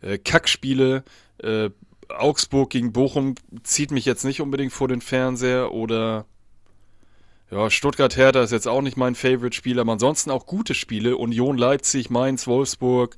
äh, 0.04 0.14
äh, 0.14 0.18
Kackspiele. 0.18 1.04
Äh, 1.42 1.70
Augsburg 2.10 2.72
gegen 2.72 2.92
Bochum 2.92 3.36
zieht 3.64 3.92
mich 3.92 4.04
jetzt 4.06 4.26
nicht 4.26 4.42
unbedingt 4.42 4.74
vor 4.74 4.88
den 4.88 5.00
Fernseher 5.02 5.72
oder 5.72 6.26
ja, 7.52 7.70
Stuttgart-Hertha 7.70 8.44
ist 8.44 8.52
jetzt 8.52 8.68
auch 8.68 8.82
nicht 8.82 8.98
mein 8.98 9.16
Favorite-Spiel, 9.16 9.80
aber 9.80 9.92
ansonsten 9.94 10.30
auch 10.30 10.46
gute 10.46 10.74
Spiele. 10.76 11.18
Union 11.18 11.58
Leipzig, 11.58 12.10
Mainz, 12.10 12.46
Wolfsburg. 12.46 13.16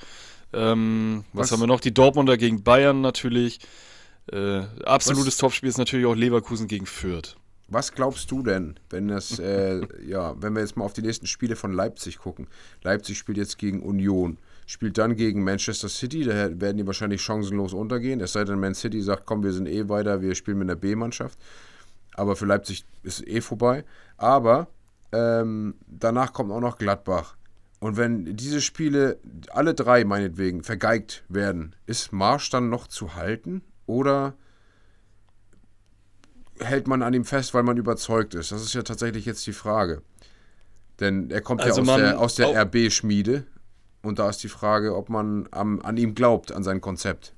Ähm, 0.54 1.26
was, 1.34 1.48
Was- 1.48 1.52
haben 1.54 1.60
wir 1.62 1.68
noch? 1.68 1.82
Die 1.82 1.94
Dortmunder 1.94 2.38
gegen 2.38 2.64
Bayern 2.64 3.02
natürlich. 3.02 3.60
Äh, 4.32 4.62
absolutes 4.86 5.38
Topspiel 5.38 5.68
ist 5.70 5.78
natürlich 5.78 6.06
auch 6.06 6.16
Leverkusen 6.16 6.68
gegen 6.68 6.86
Fürth. 6.86 7.36
Was 7.72 7.94
glaubst 7.94 8.30
du 8.32 8.44
denn, 8.44 8.76
wenn 8.90 9.08
das, 9.08 9.40
äh, 9.40 9.82
ja, 10.06 10.36
wenn 10.42 10.54
wir 10.54 10.62
jetzt 10.62 10.76
mal 10.76 10.84
auf 10.84 10.94
die 10.94 11.02
nächsten 11.02 11.26
Spiele 11.26 11.56
von 11.56 11.72
Leipzig 11.72 12.20
gucken? 12.20 12.48
Leipzig 12.84 13.18
spielt 13.18 13.38
jetzt 13.38 13.58
gegen 13.58 13.82
Union, 13.82 14.38
spielt 14.68 14.98
dann 14.98 15.16
gegen 15.16 15.44
Manchester 15.44 15.88
City, 15.88 16.24
da 16.24 16.60
werden 16.60 16.78
die 16.78 16.86
wahrscheinlich 16.86 17.22
chancenlos 17.22 17.74
untergehen, 17.74 18.20
es 18.20 18.34
sei 18.34 18.44
denn, 18.44 18.60
Man 18.60 18.76
City 18.76 19.02
sagt, 19.02 19.26
komm, 19.26 19.44
wir 19.44 19.54
sind 19.54 19.68
eh 19.68 19.88
weiter, 19.88 20.22
wir 20.22 20.36
spielen 20.36 20.60
mit 20.60 20.70
einer 20.70 20.76
B-Mannschaft. 20.76 21.40
Aber 22.14 22.36
für 22.36 22.46
Leipzig 22.46 22.84
ist 23.04 23.22
es 23.22 23.28
eh 23.28 23.40
vorbei. 23.40 23.86
Aber 24.18 24.68
ähm, 25.14 25.76
danach 25.88 26.34
kommt 26.34 26.52
auch 26.52 26.60
noch 26.60 26.78
Gladbach. 26.78 27.38
Und 27.80 27.98
wenn 27.98 28.36
diese 28.36 28.62
Spiele, 28.62 29.18
alle 29.50 29.74
drei 29.74 30.04
meinetwegen, 30.04 30.62
vergeigt 30.62 31.24
werden, 31.30 31.74
ist 31.86 32.12
Marsch 32.12 32.50
dann 32.50 32.70
noch 32.70 32.88
zu 32.88 33.16
halten? 33.16 33.64
Oder 33.88 34.36
hält 36.62 36.88
man 36.88 37.02
an 37.04 37.14
ihm 37.14 37.26
fest, 37.26 37.54
weil 37.54 37.64
man 37.64 37.78
überzeugt 37.78 38.34
ist? 38.34 38.52
Das 38.52 38.62
ist 38.62 38.74
ja 38.74 38.84
tatsächlich 38.84 39.26
jetzt 39.26 39.46
die 39.48 39.54
Frage. 39.54 40.02
Denn 41.00 41.32
er 41.32 41.42
kommt 41.42 41.62
Also 41.62 41.82
ja 41.84 41.92
aus 41.94 41.98
der, 42.00 42.20
aus 42.20 42.36
der. 42.36 42.62
RB-Schmiede. 42.64 43.46
Und 44.04 44.20
da 44.20 44.30
ist 44.30 44.44
die 44.44 44.50
Frage, 44.50 44.96
ob 44.96 45.10
man 45.10 45.48
am, 45.52 45.80
an 45.82 45.98
ihm 45.98 46.16
glaubt, 46.16 46.52
an 46.52 46.64
sein 46.64 46.82
Konzept. 46.82 47.34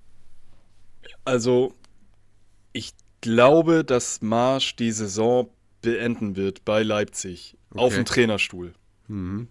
Also, 1.25 1.73
ich 2.71 2.91
glaube, 3.21 3.83
dass 3.83 4.21
Marsch 4.21 4.75
die 4.77 4.91
Saison 4.91 5.49
beenden 5.81 6.35
wird 6.37 6.63
bei 6.63 6.83
Leipzig 6.83 7.57
auf 7.71 7.87
Okay. 7.87 7.95
dem 7.95 8.05
Trainerstuhl. 8.05 8.73
Ähm, 9.09 9.47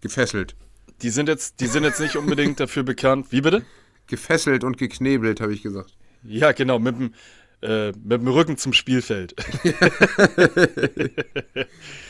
Gefesselt. 0.00 0.56
die, 1.02 1.10
sind 1.10 1.28
jetzt, 1.28 1.60
die 1.60 1.66
sind 1.66 1.84
jetzt 1.84 2.00
nicht 2.00 2.16
unbedingt 2.16 2.58
dafür 2.60 2.82
bekannt. 2.82 3.30
Wie 3.30 3.40
bitte? 3.40 3.64
Gefesselt 4.08 4.64
und 4.64 4.78
geknebelt, 4.78 5.40
habe 5.40 5.52
ich 5.54 5.62
gesagt. 5.62 5.96
Ja, 6.22 6.52
genau, 6.52 6.78
mit 6.78 6.98
dem, 6.98 7.14
äh, 7.62 7.88
mit 7.88 8.20
dem 8.20 8.28
Rücken 8.28 8.56
zum 8.56 8.72
Spielfeld. 8.72 9.34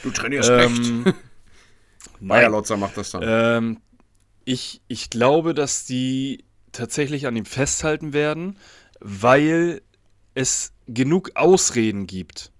Du 0.06 0.12
trainierst 0.12 0.50
ähm, 0.50 1.04
Bayer 2.20 2.42
nein. 2.42 2.52
Lotzer 2.52 2.76
macht 2.76 2.96
das 2.96 3.10
dann. 3.10 3.22
Ähm, 3.24 3.78
ich, 4.44 4.80
ich 4.86 5.10
glaube, 5.10 5.52
dass 5.52 5.84
die 5.84 6.44
tatsächlich 6.70 7.26
an 7.26 7.34
ihm 7.34 7.44
festhalten 7.44 8.12
werden, 8.12 8.56
weil 9.00 9.82
es 10.34 10.72
genug 10.86 11.32
Ausreden 11.34 12.06
gibt, 12.06 12.52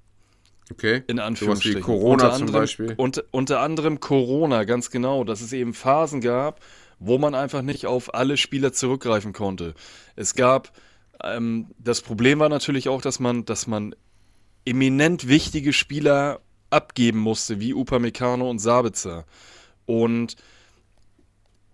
okay. 0.72 1.04
in 1.06 1.20
Anführungsstrichen. 1.20 1.82
Corona 1.82 2.24
unter 2.24 2.32
zum 2.32 2.42
anderem, 2.42 2.62
Beispiel. 2.62 2.94
Unter, 2.96 3.22
unter 3.30 3.60
anderem 3.60 4.00
Corona, 4.00 4.64
ganz 4.64 4.90
genau, 4.90 5.22
dass 5.22 5.40
es 5.40 5.52
eben 5.52 5.72
Phasen 5.72 6.20
gab, 6.20 6.60
wo 6.98 7.18
man 7.18 7.36
einfach 7.36 7.62
nicht 7.62 7.86
auf 7.86 8.14
alle 8.14 8.36
Spieler 8.36 8.72
zurückgreifen 8.72 9.32
konnte. 9.32 9.74
Es 10.16 10.34
gab, 10.34 10.72
ähm, 11.22 11.66
das 11.78 12.02
Problem 12.02 12.38
war 12.38 12.48
natürlich 12.48 12.88
auch, 12.88 13.00
dass 13.00 13.20
man, 13.20 13.44
dass 13.44 13.66
man 13.66 13.94
eminent 14.64 15.28
wichtige 15.28 15.72
Spieler 15.72 16.40
abgeben 16.70 17.18
musste, 17.20 17.60
wie 17.60 17.74
Upamecano 17.74 18.48
und 18.48 18.58
Sabitzer. 18.58 19.24
Und 19.86 20.36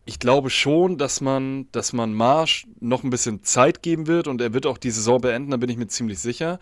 ich 0.05 0.19
glaube 0.19 0.51
schon, 0.51 0.99
dass 0.99 1.21
man, 1.21 1.69
dass 1.73 1.93
man 1.93 2.13
Marsch 2.13 2.67
noch 2.81 3.05
ein 3.05 3.11
bisschen 3.11 3.43
Zeit 3.45 3.83
geben 3.83 4.07
wird 4.07 4.27
und 4.27 4.41
er 4.41 4.53
wird 4.53 4.67
auch 4.67 4.79
die 4.79 4.91
Saison 4.91 5.21
beenden, 5.21 5.53
da 5.53 5.57
bin 5.57 5.71
ich 5.71 5.77
mir 5.77 5.87
ziemlich 5.87 6.19
sicher, 6.19 6.59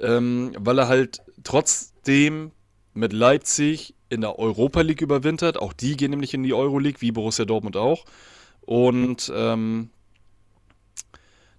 ähm, 0.00 0.52
weil 0.58 0.78
er 0.78 0.88
halt 0.88 1.22
trotzdem 1.44 2.52
mit 2.94 3.12
Leipzig 3.12 3.94
in 4.08 4.22
der 4.22 4.38
Europa 4.38 4.80
League 4.80 5.02
überwintert. 5.02 5.58
Auch 5.58 5.72
die 5.72 5.96
gehen 5.96 6.10
nämlich 6.10 6.34
in 6.34 6.42
die 6.42 6.54
Euroleague, 6.54 7.00
wie 7.00 7.12
Borussia 7.12 7.44
Dortmund 7.44 7.76
auch. 7.76 8.04
Und 8.62 9.30
ähm, 9.34 9.90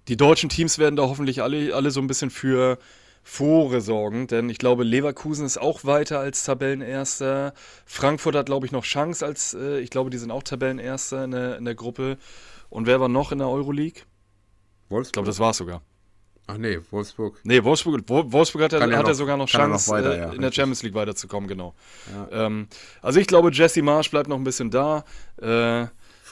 die 0.08 0.18
deutschen 0.18 0.50
Teams 0.50 0.80
werden 0.80 0.96
da 0.96 1.04
hoffentlich 1.04 1.42
alle, 1.42 1.74
alle 1.76 1.92
so 1.92 2.00
ein 2.02 2.08
bisschen 2.08 2.30
für 2.30 2.78
Furore 3.24 3.82
sorgen, 3.82 4.26
denn 4.28 4.50
ich 4.50 4.58
glaube, 4.58 4.84
Leverkusen 4.84 5.46
ist 5.46 5.60
auch 5.60 5.84
weiter 5.84 6.20
als 6.20 6.44
Tabellenerster. 6.44 7.54
Frankfurt 7.86 8.36
hat, 8.36 8.48
glaube 8.48 8.66
ich, 8.66 8.72
noch 8.72 8.84
Chance 8.84 9.24
als, 9.26 9.54
äh, 9.54 9.80
ich 9.80 9.92
glaube, 9.92 10.10
die 10.10 10.18
sind 10.18 10.32
auch 10.32 10.42
Tabellenerster 10.44 11.24
in 11.26 11.32
der, 11.32 11.58
in 11.58 11.66
der 11.66 11.76
Gruppe. 11.76 12.18
Und 12.70 12.88
wer 12.88 13.00
war 13.00 13.10
noch 13.10 13.32
in 13.32 13.38
der 13.38 13.48
Euroleague? 13.48 14.02
Ich 14.02 14.92
Wolfsburg. 14.92 15.14
glaube, 15.14 15.28
das 15.28 15.40
war 15.40 15.52
es 15.52 15.58
sogar. 15.58 15.82
Ach 16.48 16.58
nee, 16.58 16.80
Wolfsburg. 16.90 17.40
Nee, 17.44 17.64
Wolfsburg, 17.64 18.02
Wo- 18.08 18.30
Wolfsburg 18.32 18.64
hat, 18.64 18.74
er, 18.74 18.80
ja 18.80 18.98
hat 18.98 19.04
noch- 19.04 19.10
er 19.10 19.16
sogar 19.16 19.38
noch 19.38 19.54
er 19.54 19.60
noch 19.68 19.76
Chance, 19.76 19.92
weiter, 19.92 20.16
äh, 20.16 20.20
ja, 20.20 20.34
in 20.34 20.42
der. 20.42 20.52
Champions 20.52 20.82
League 20.84 20.96
weiterzukommen, 20.96 21.48
genau. 21.48 21.76
Ähm, 22.32 22.68
also 23.02 23.20
ich 23.20 23.28
glaube, 23.28 23.52
Jesse 23.54 23.82
Marsch 23.84 24.10
bleibt 24.10 24.28
noch 24.28 24.38
ein 24.38 24.44
bisschen 24.44 24.72
da. 24.72 25.06
Äh, 25.40 25.86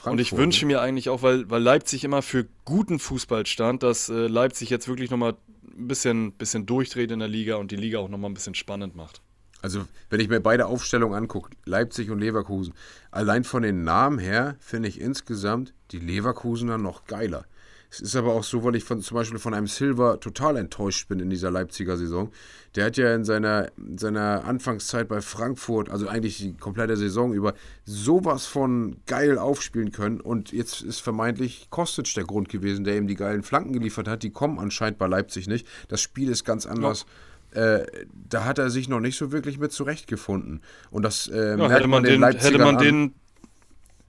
und 0.04 0.20
ich 0.20 0.30
Frankfurt, 0.30 0.38
wünsche 0.38 0.66
mir 0.66 0.80
eigentlich 0.80 1.08
auch, 1.08 1.22
weil, 1.22 1.50
weil 1.50 1.62
Leipzig 1.62 2.04
immer 2.04 2.22
für 2.22 2.46
guten 2.64 2.98
Fußball 2.98 3.46
stand, 3.46 3.82
dass 3.82 4.08
äh, 4.08 4.26
Leipzig 4.26 4.70
jetzt 4.70 4.88
wirklich 4.88 5.10
nochmal 5.10 5.36
ein 5.76 5.88
bisschen, 5.88 6.32
bisschen 6.32 6.66
durchdreht 6.66 7.10
in 7.10 7.18
der 7.18 7.28
Liga 7.28 7.56
und 7.56 7.70
die 7.70 7.76
Liga 7.76 7.98
auch 7.98 8.08
nochmal 8.08 8.30
ein 8.30 8.34
bisschen 8.34 8.54
spannend 8.54 8.96
macht. 8.96 9.20
Also, 9.62 9.86
wenn 10.08 10.20
ich 10.20 10.28
mir 10.28 10.40
beide 10.40 10.66
Aufstellungen 10.66 11.14
angucke, 11.14 11.50
Leipzig 11.66 12.10
und 12.10 12.18
Leverkusen, 12.18 12.72
allein 13.10 13.44
von 13.44 13.62
den 13.62 13.84
Namen 13.84 14.18
her 14.18 14.56
finde 14.58 14.88
ich 14.88 15.00
insgesamt 15.00 15.74
die 15.90 15.98
Leverkusener 15.98 16.78
noch 16.78 17.04
geiler. 17.04 17.44
Es 17.90 18.00
ist 18.00 18.14
aber 18.14 18.34
auch 18.34 18.44
so, 18.44 18.62
weil 18.62 18.76
ich 18.76 18.84
von, 18.84 19.02
zum 19.02 19.16
Beispiel 19.16 19.40
von 19.40 19.52
einem 19.52 19.66
Silva 19.66 20.16
total 20.18 20.56
enttäuscht 20.56 21.08
bin 21.08 21.18
in 21.18 21.28
dieser 21.28 21.50
Leipziger 21.50 21.96
Saison. 21.96 22.30
Der 22.76 22.86
hat 22.86 22.96
ja 22.96 23.12
in 23.14 23.24
seiner, 23.24 23.72
in 23.76 23.98
seiner 23.98 24.44
Anfangszeit 24.44 25.08
bei 25.08 25.20
Frankfurt, 25.20 25.90
also 25.90 26.06
eigentlich 26.06 26.38
die 26.38 26.56
komplette 26.56 26.96
Saison 26.96 27.34
über, 27.34 27.54
sowas 27.84 28.46
von 28.46 28.96
geil 29.06 29.38
aufspielen 29.38 29.90
können. 29.90 30.20
Und 30.20 30.52
jetzt 30.52 30.82
ist 30.82 31.00
vermeintlich 31.00 31.66
Kostic 31.70 32.14
der 32.14 32.24
Grund 32.24 32.48
gewesen, 32.48 32.84
der 32.84 32.96
ihm 32.96 33.08
die 33.08 33.16
geilen 33.16 33.42
Flanken 33.42 33.72
geliefert 33.72 34.06
hat. 34.06 34.22
Die 34.22 34.30
kommen 34.30 34.60
anscheinend 34.60 34.98
bei 34.98 35.08
Leipzig 35.08 35.48
nicht. 35.48 35.66
Das 35.88 36.00
Spiel 36.00 36.28
ist 36.30 36.44
ganz 36.44 36.66
anders. 36.66 37.06
Äh, 37.52 37.80
da 38.28 38.44
hat 38.44 38.58
er 38.58 38.70
sich 38.70 38.88
noch 38.88 39.00
nicht 39.00 39.18
so 39.18 39.32
wirklich 39.32 39.58
mit 39.58 39.72
zurechtgefunden. 39.72 40.60
Und 40.92 41.02
das 41.02 41.26
äh, 41.26 41.58
Ja, 41.58 41.68
hätte 41.68 41.88
man 41.88 42.04
den, 42.04 42.22
hätte 42.22 42.58
man 42.58 42.76
an. 42.76 42.84
den, 42.84 43.14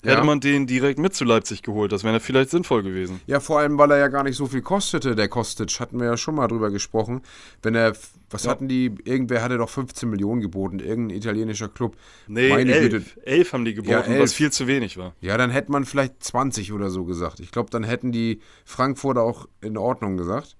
Ja. 0.03 0.13
hätte 0.15 0.25
man 0.25 0.39
den 0.39 0.65
direkt 0.65 0.97
mit 0.97 1.13
zu 1.13 1.25
Leipzig 1.25 1.61
geholt, 1.61 1.91
das 1.91 2.03
wäre 2.03 2.19
vielleicht 2.19 2.49
sinnvoll 2.49 2.81
gewesen. 2.81 3.21
Ja, 3.27 3.39
vor 3.39 3.59
allem, 3.59 3.77
weil 3.77 3.91
er 3.91 3.97
ja 3.97 4.07
gar 4.07 4.23
nicht 4.23 4.35
so 4.35 4.47
viel 4.47 4.61
kostete, 4.63 5.15
der 5.15 5.27
Kostic. 5.27 5.79
Hatten 5.79 5.99
wir 5.99 6.07
ja 6.07 6.17
schon 6.17 6.33
mal 6.35 6.47
drüber 6.47 6.71
gesprochen. 6.71 7.21
Wenn 7.61 7.75
er, 7.75 7.93
was 8.31 8.47
hatten 8.47 8.67
die, 8.67 8.95
irgendwer 9.03 9.43
hatte 9.43 9.57
doch 9.59 9.69
15 9.69 10.09
Millionen 10.09 10.41
geboten, 10.41 10.79
irgendein 10.79 11.17
italienischer 11.17 11.67
Club. 11.69 11.95
Nee, 12.27 12.49
Meine 12.49 12.73
elf. 12.73 12.89
Güte. 12.91 13.05
Elf 13.25 13.53
haben 13.53 13.63
die 13.63 13.75
geboten, 13.75 13.91
Ja, 13.91 14.01
elf. 14.01 14.23
was 14.23 14.33
viel 14.33 14.51
zu 14.51 14.65
wenig 14.65 14.97
war. 14.97 15.13
Ja, 15.21 15.37
dann 15.37 15.51
hätte 15.51 15.71
man 15.71 15.85
vielleicht 15.85 16.23
20 16.23 16.73
oder 16.73 16.89
so 16.89 17.05
gesagt. 17.05 17.39
Ich 17.39 17.51
glaube, 17.51 17.69
dann 17.69 17.83
hätten 17.83 18.11
die 18.11 18.41
Frankfurter 18.65 19.21
auch 19.21 19.47
in 19.61 19.77
Ordnung 19.77 20.17
gesagt. 20.17 20.57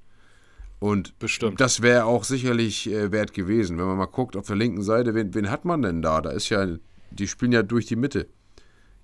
Und 0.80 1.18
Bestimmt. 1.20 1.60
das 1.62 1.82
wäre 1.82 2.06
auch 2.06 2.24
sicherlich 2.24 2.92
äh, 2.92 3.12
wert 3.12 3.34
gewesen. 3.34 3.78
Wenn 3.78 3.86
man 3.86 3.98
mal 3.98 4.06
guckt 4.06 4.36
auf 4.36 4.48
der 4.48 4.56
linken 4.56 4.82
Seite, 4.82 5.14
wen, 5.14 5.34
wen 5.34 5.50
hat 5.52 5.64
man 5.66 5.82
denn 5.82 6.02
da? 6.02 6.22
Da 6.22 6.32
ist 6.32 6.50
ja, 6.50 6.68
die 7.12 7.28
spielen 7.28 7.52
ja 7.52 7.62
durch 7.64 7.86
die 7.86 7.96
Mitte. 7.96 8.28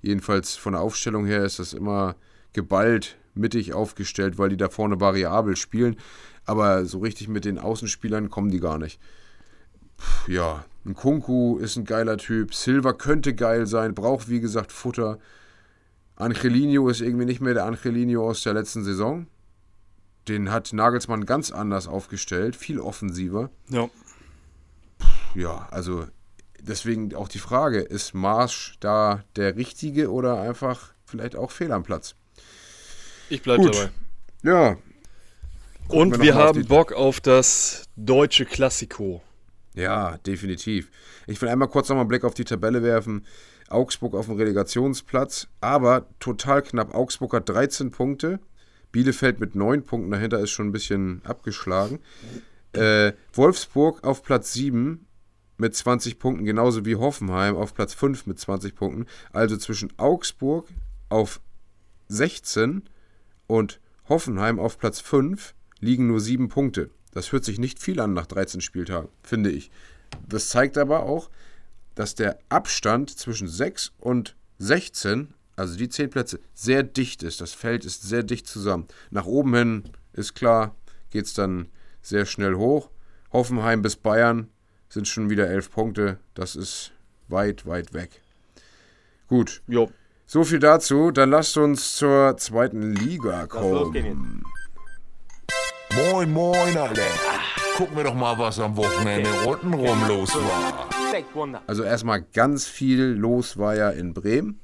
Jedenfalls 0.01 0.55
von 0.55 0.73
der 0.73 0.81
Aufstellung 0.81 1.25
her 1.25 1.43
ist 1.43 1.59
das 1.59 1.73
immer 1.73 2.15
geballt 2.53 3.17
mittig 3.33 3.73
aufgestellt, 3.73 4.37
weil 4.37 4.49
die 4.49 4.57
da 4.57 4.69
vorne 4.69 4.99
variabel 4.99 5.55
spielen. 5.55 5.97
Aber 6.45 6.85
so 6.85 6.99
richtig 6.99 7.27
mit 7.27 7.45
den 7.45 7.59
Außenspielern 7.59 8.29
kommen 8.29 8.51
die 8.51 8.59
gar 8.59 8.77
nicht. 8.77 8.99
Puh, 9.97 10.31
ja, 10.31 10.65
ein 10.85 10.95
Kunku 10.95 11.57
ist 11.57 11.75
ein 11.75 11.85
geiler 11.85 12.17
Typ. 12.17 12.53
Silva 12.53 12.93
könnte 12.93 13.35
geil 13.35 13.67
sein, 13.67 13.93
braucht 13.93 14.29
wie 14.29 14.39
gesagt 14.39 14.71
Futter. 14.71 15.19
Angelino 16.15 16.87
ist 16.89 17.01
irgendwie 17.01 17.25
nicht 17.25 17.41
mehr 17.41 17.53
der 17.53 17.65
Angelino 17.65 18.27
aus 18.27 18.41
der 18.43 18.53
letzten 18.53 18.83
Saison. 18.83 19.27
Den 20.27 20.51
hat 20.51 20.73
Nagelsmann 20.73 21.25
ganz 21.25 21.51
anders 21.51 21.87
aufgestellt, 21.87 22.55
viel 22.55 22.79
offensiver. 22.79 23.49
Ja. 23.69 23.89
Ja, 25.35 25.67
also 25.71 26.05
deswegen 26.68 27.13
auch 27.15 27.28
die 27.28 27.39
Frage, 27.39 27.80
ist 27.80 28.13
Marsch 28.13 28.78
da 28.80 29.24
der 29.36 29.55
Richtige 29.55 30.11
oder 30.11 30.41
einfach 30.41 30.93
vielleicht 31.05 31.36
auch 31.36 31.51
fehl 31.51 31.72
am 31.72 31.84
Platz? 31.84 32.15
Ich 33.30 33.41
bleibe 33.41 33.70
dabei. 33.70 33.89
Ja, 34.43 34.78
Und 35.88 36.13
wir 36.13 36.20
wir, 36.20 36.36
haben 36.36 36.65
Bock 36.65 36.93
auf 36.93 37.20
das 37.20 37.86
deutsche 37.95 38.45
Klassiko. 38.45 39.22
Ja, 39.74 40.18
definitiv. 40.20 40.89
Ich 41.28 41.41
will 41.41 41.49
einmal 41.49 41.68
kurz 41.68 41.89
nochmal 41.89 42.01
einen 42.01 42.09
Blick 42.09 42.24
auf 42.24 42.34
die 42.34 42.45
Tabelle 42.45 42.84
werfen. 42.84 43.26
Augsburg 43.70 44.15
auf 44.15 44.28
dem 44.28 44.36
Relegationsplatz, 44.36 45.47
aber 45.59 46.07
total 46.20 46.61
knapp. 46.61 46.95
Augsburg 46.95 47.34
hat 47.34 47.49
13 47.49 47.91
Punkte. 47.91 48.39
Bielefeld 48.91 49.39
mit 49.39 49.55
9 49.55 49.84
Punkten 49.84 50.11
dahinter 50.11 50.39
ist 50.39 50.51
schon 50.51 50.68
ein 50.68 50.72
bisschen 50.72 51.22
abgeschlagen. 51.26 51.99
Äh, 52.74 53.13
Wolfsburg 53.34 54.03
auf 54.03 54.24
Platz 54.24 54.53
7 54.53 55.05
mit 55.57 55.75
20 55.75 56.19
Punkten, 56.19 56.45
genauso 56.45 56.85
wie 56.85 56.95
Hoffenheim 56.95 57.55
auf 57.55 57.73
Platz 57.73 57.93
5 57.93 58.27
mit 58.27 58.39
20 58.39 58.75
Punkten. 58.75 59.05
Also 59.31 59.57
zwischen 59.57 59.91
Augsburg 59.97 60.67
auf 61.09 61.41
16 62.09 62.83
und 63.47 63.79
Hoffenheim 64.07 64.59
auf 64.59 64.77
Platz 64.77 64.99
5 64.99 65.53
liegen 65.79 66.07
nur 66.07 66.19
7 66.19 66.49
Punkte. 66.49 66.89
Das 67.11 67.31
hört 67.31 67.43
sich 67.43 67.59
nicht 67.59 67.79
viel 67.79 67.99
an 67.99 68.13
nach 68.13 68.27
13 68.27 68.61
Spieltagen, 68.61 69.09
finde 69.23 69.49
ich. 69.49 69.71
Das 70.27 70.49
zeigt 70.49 70.77
aber 70.77 71.03
auch, 71.03 71.29
dass 71.95 72.15
der 72.15 72.37
Abstand 72.49 73.09
zwischen 73.09 73.47
6 73.47 73.93
und 73.97 74.35
16, 74.59 75.33
also 75.55 75.77
die 75.77 75.89
10 75.89 76.09
Plätze, 76.09 76.39
sehr 76.53 76.83
dicht 76.83 77.23
ist. 77.23 77.41
Das 77.41 77.53
Feld 77.53 77.85
ist 77.85 78.03
sehr 78.03 78.23
dicht 78.23 78.47
zusammen. 78.47 78.87
Nach 79.09 79.25
oben 79.25 79.55
hin 79.55 79.83
ist 80.13 80.35
klar, 80.35 80.75
geht 81.09 81.25
es 81.25 81.33
dann 81.33 81.67
sehr 82.01 82.25
schnell 82.25 82.55
hoch. 82.55 82.89
Hoffenheim 83.31 83.81
bis 83.81 83.95
Bayern 83.95 84.49
sind 84.89 85.07
schon 85.07 85.29
wieder 85.29 85.49
elf 85.49 85.71
Punkte. 85.71 86.19
Das 86.33 86.55
ist 86.55 86.91
weit, 87.27 87.65
weit 87.65 87.93
weg. 87.93 88.21
Gut. 89.27 89.61
Jo. 89.67 89.91
So 90.25 90.43
viel 90.43 90.59
dazu. 90.59 91.11
Dann 91.11 91.29
lasst 91.29 91.57
uns 91.57 91.95
zur 91.95 92.38
zweiten 92.38 92.93
Liga 92.93 93.47
kommen. 93.47 94.43
Moin, 95.93 96.31
moin, 96.31 96.77
alle. 96.77 97.01
Gucken 97.75 97.95
wir 97.95 98.03
doch 98.03 98.13
mal, 98.13 98.38
was 98.38 98.59
am 98.59 98.75
Wochenende 98.75 99.29
untenrum 99.45 100.07
los 100.07 100.33
war. 100.35 100.89
Also 101.67 101.83
erstmal 101.83 102.21
ganz 102.21 102.65
viel 102.67 103.01
los 103.01 103.57
war 103.57 103.75
ja 103.75 103.89
in 103.89 104.13
Bremen. 104.13 104.59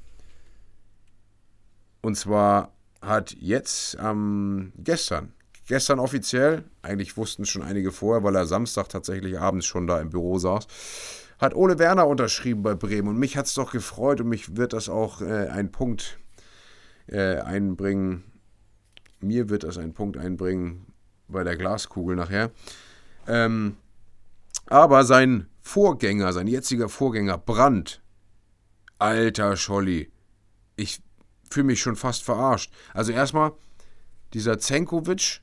Und 2.02 2.16
zwar 2.16 2.72
hat 3.00 3.34
jetzt 3.38 3.96
ähm, 4.00 4.72
gestern, 4.76 5.32
gestern 5.66 5.98
offiziell, 5.98 6.64
eigentlich 6.82 7.16
wussten 7.16 7.42
es 7.42 7.48
schon 7.48 7.62
einige 7.62 7.92
vorher, 7.92 8.22
weil 8.22 8.36
er 8.36 8.46
Samstag 8.46 8.88
tatsächlich 8.88 9.38
abends 9.38 9.66
schon 9.66 9.86
da 9.86 10.00
im 10.00 10.10
Büro 10.10 10.38
saß, 10.38 10.66
hat 11.38 11.54
Ole 11.54 11.78
Werner 11.78 12.06
unterschrieben 12.06 12.62
bei 12.62 12.74
Bremen. 12.74 13.08
Und 13.08 13.18
mich 13.18 13.36
hat 13.36 13.46
es 13.46 13.54
doch 13.54 13.72
gefreut 13.72 14.20
und 14.20 14.28
mich 14.28 14.56
wird 14.56 14.72
das 14.72 14.88
auch 14.88 15.20
äh, 15.20 15.48
einen 15.48 15.72
Punkt 15.72 16.18
äh, 17.06 17.36
einbringen. 17.36 18.24
Mir 19.20 19.48
wird 19.48 19.64
das 19.64 19.78
einen 19.78 19.94
Punkt 19.94 20.16
einbringen 20.16 20.86
bei 21.28 21.44
der 21.44 21.56
Glaskugel 21.56 22.16
nachher. 22.16 22.50
Ähm, 23.26 23.76
aber 24.66 25.04
sein 25.04 25.48
Vorgänger, 25.60 26.32
sein 26.32 26.46
jetziger 26.46 26.88
Vorgänger, 26.88 27.38
Brandt, 27.38 28.02
alter 28.98 29.56
Scholli, 29.56 30.10
ich 30.76 31.02
fühle 31.50 31.66
mich 31.66 31.80
schon 31.80 31.96
fast 31.96 32.22
verarscht. 32.22 32.72
Also 32.92 33.12
erstmal, 33.12 33.52
dieser 34.32 34.58
Zenkovic 34.58 35.40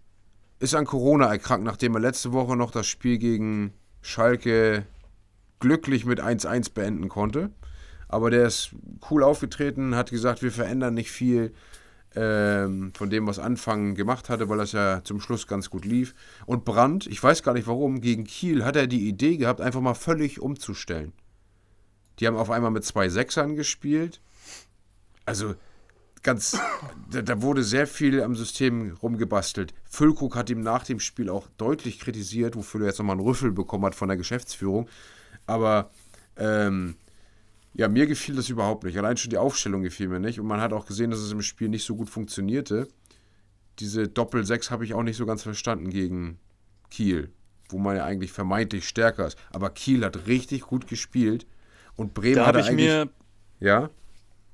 ist 0.62 0.76
an 0.76 0.86
Corona 0.86 1.26
erkrankt, 1.26 1.66
nachdem 1.66 1.96
er 1.96 2.02
letzte 2.02 2.34
Woche 2.34 2.56
noch 2.56 2.72
das 2.72 2.88
Spiel 2.88 3.18
gegen 3.18 3.74
Schalke 4.02 4.86
glücklich 5.60 6.06
mit 6.06 6.22
1-1 6.22 6.74
beenden 6.74 7.10
konnte. 7.10 7.50
Aber 8.08 8.30
der 8.30 8.46
ist 8.46 8.72
cool 9.10 9.24
aufgetreten, 9.24 9.96
hat 9.96 10.12
gesagt, 10.12 10.44
wir 10.44 10.52
verändern 10.52 10.94
nicht 10.94 11.12
viel 11.12 11.54
ähm, 12.16 12.92
von 12.96 13.10
dem, 13.10 13.26
was 13.26 13.40
Anfang 13.40 13.96
gemacht 13.96 14.30
hatte, 14.30 14.50
weil 14.50 14.60
das 14.60 14.74
ja 14.74 15.02
zum 15.04 15.20
Schluss 15.20 15.48
ganz 15.48 15.70
gut 15.70 15.84
lief. 15.84 16.14
Und 16.46 16.64
Brandt, 16.64 17.08
ich 17.08 17.24
weiß 17.24 17.42
gar 17.42 17.54
nicht 17.54 17.68
warum, 17.68 18.00
gegen 18.00 18.26
Kiel 18.26 18.64
hat 18.64 18.76
er 18.76 18.86
die 18.86 19.08
Idee 19.08 19.38
gehabt, 19.38 19.62
einfach 19.62 19.82
mal 19.82 19.96
völlig 19.96 20.42
umzustellen. 20.42 21.14
Die 22.20 22.28
haben 22.28 22.38
auf 22.38 22.52
einmal 22.52 22.72
mit 22.72 22.86
zwei 22.86 23.10
Sechsern 23.10 23.56
gespielt. 23.56 24.22
Also 25.26 25.56
ganz, 26.24 26.58
da, 27.10 27.22
da, 27.22 27.42
wurde 27.42 27.64
sehr 27.64 27.88
viel 27.88 28.22
am 28.22 28.36
System 28.36 28.98
rumgebastelt. 29.02 29.74
Füllkrug 29.90 30.36
hat 30.36 30.50
ihm 30.50 30.62
nach 30.62 30.84
dem 30.84 31.00
Spiel 31.00 31.30
auch 31.30 31.48
deutlich 31.58 32.00
kritisiert, 32.00 32.56
wofür 32.56 32.82
er 32.82 32.88
jetzt 32.88 33.00
nochmal 33.00 33.18
einen 33.18 33.26
Rüffel 33.26 33.52
bekommen 33.52 33.86
hat 33.86 33.96
von 33.96 34.08
der 34.08 34.18
Geschäftsführung. 34.18 34.88
Aber 35.48 35.92
ähm, 36.38 36.96
ja, 37.74 37.88
mir 37.88 38.08
gefiel 38.08 38.36
das 38.36 38.50
überhaupt 38.50 38.84
nicht. 38.84 38.98
Allein 38.98 39.18
schon 39.18 39.30
die 39.30 39.38
Aufstellung 39.38 39.82
gefiel 39.82 40.08
mir 40.08 40.20
nicht. 40.20 40.40
Und 40.40 40.48
man 40.48 40.62
hat 40.62 40.74
auch 40.74 40.86
gesehen, 40.86 41.12
dass 41.12 41.20
es 41.20 41.32
im 41.32 41.42
Spiel 41.42 41.70
nicht 41.70 41.86
so 41.86 41.96
gut 41.96 42.10
funktionierte. 42.10 42.88
Diese 43.80 44.08
Doppel-6 44.08 44.70
habe 44.70 44.86
ich 44.86 44.94
auch 44.94 45.04
nicht 45.04 45.18
so 45.18 45.26
ganz 45.26 45.44
verstanden 45.44 45.90
gegen 45.90 46.38
Kiel, 46.90 47.32
wo 47.70 47.78
man 47.78 47.96
ja 47.96 48.06
eigentlich 48.06 48.32
vermeintlich 48.32 48.88
stärker 48.88 49.26
ist. 49.26 49.38
Aber 49.52 49.70
Kiel 49.70 50.04
hat 50.04 50.28
richtig 50.28 50.62
gut 50.62 50.88
gespielt. 50.88 51.48
Und 51.96 52.14
Bremen 52.14 52.36
da 52.36 52.46
hat 52.48 52.58
ich 52.58 52.68
eigentlich. 52.68 52.88
Mir, 52.88 53.10
ja? 53.60 53.90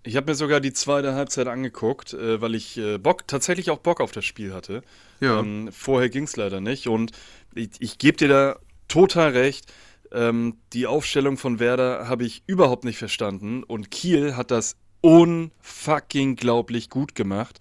Ich 0.08 0.16
habe 0.16 0.32
mir 0.32 0.36
sogar 0.36 0.60
die 0.60 0.74
zweite 0.74 1.14
Halbzeit 1.14 1.48
angeguckt, 1.48 2.14
äh, 2.14 2.42
weil 2.42 2.56
ich 2.56 2.78
äh, 2.78 2.98
Bock, 2.98 3.28
tatsächlich 3.28 3.70
auch 3.70 3.80
Bock 3.80 4.02
auf 4.02 4.12
das 4.12 4.26
Spiel 4.26 4.54
hatte. 4.54 4.82
Ja. 5.20 5.40
Ähm, 5.40 5.70
vorher 5.72 6.10
ging 6.10 6.24
es 6.24 6.36
leider 6.36 6.62
nicht. 6.62 6.88
Und 6.88 7.12
ich, 7.54 7.70
ich 7.80 7.98
gebe 7.98 8.18
dir 8.18 8.28
da 8.28 8.60
total 8.88 9.32
recht 9.32 9.72
ähm, 10.12 10.58
die 10.74 10.88
Aufstellung 10.88 11.38
von 11.38 11.60
Werder 11.60 12.08
habe 12.08 12.26
ich 12.26 12.44
überhaupt 12.48 12.84
nicht 12.84 12.98
verstanden 12.98 13.64
und 13.64 13.92
Kiel 13.92 14.36
hat 14.36 14.52
das 14.52 14.78
unfucking 15.02 16.36
glaublich 16.36 16.90
gut 16.90 17.16
gemacht. 17.16 17.60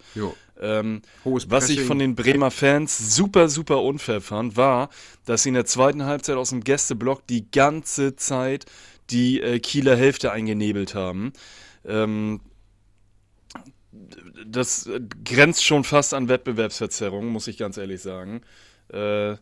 Ähm, 0.59 1.01
was 1.23 1.69
ich 1.69 1.81
von 1.81 1.99
den 1.99 2.15
Bremer 2.15 2.49
Fans 2.49 3.15
super, 3.15 3.47
super 3.47 3.83
unfair 3.83 4.21
fand, 4.21 4.57
war, 4.57 4.89
dass 5.25 5.43
sie 5.43 5.49
in 5.49 5.55
der 5.55 5.65
zweiten 5.65 6.05
Halbzeit 6.05 6.35
aus 6.35 6.49
dem 6.49 6.63
Gästeblock 6.63 7.27
die 7.27 7.49
ganze 7.51 8.15
Zeit 8.15 8.65
die 9.11 9.39
äh, 9.39 9.59
Kieler 9.59 9.95
Hälfte 9.95 10.31
eingenebelt 10.31 10.95
haben. 10.95 11.31
Ähm, 11.87 12.41
das 14.45 14.89
grenzt 15.23 15.63
schon 15.63 15.83
fast 15.83 16.13
an 16.13 16.29
Wettbewerbsverzerrung, 16.29 17.27
muss 17.27 17.47
ich 17.47 17.57
ganz 17.57 17.77
ehrlich 17.77 18.01
sagen. 18.01 18.41
Äh, 18.89 19.35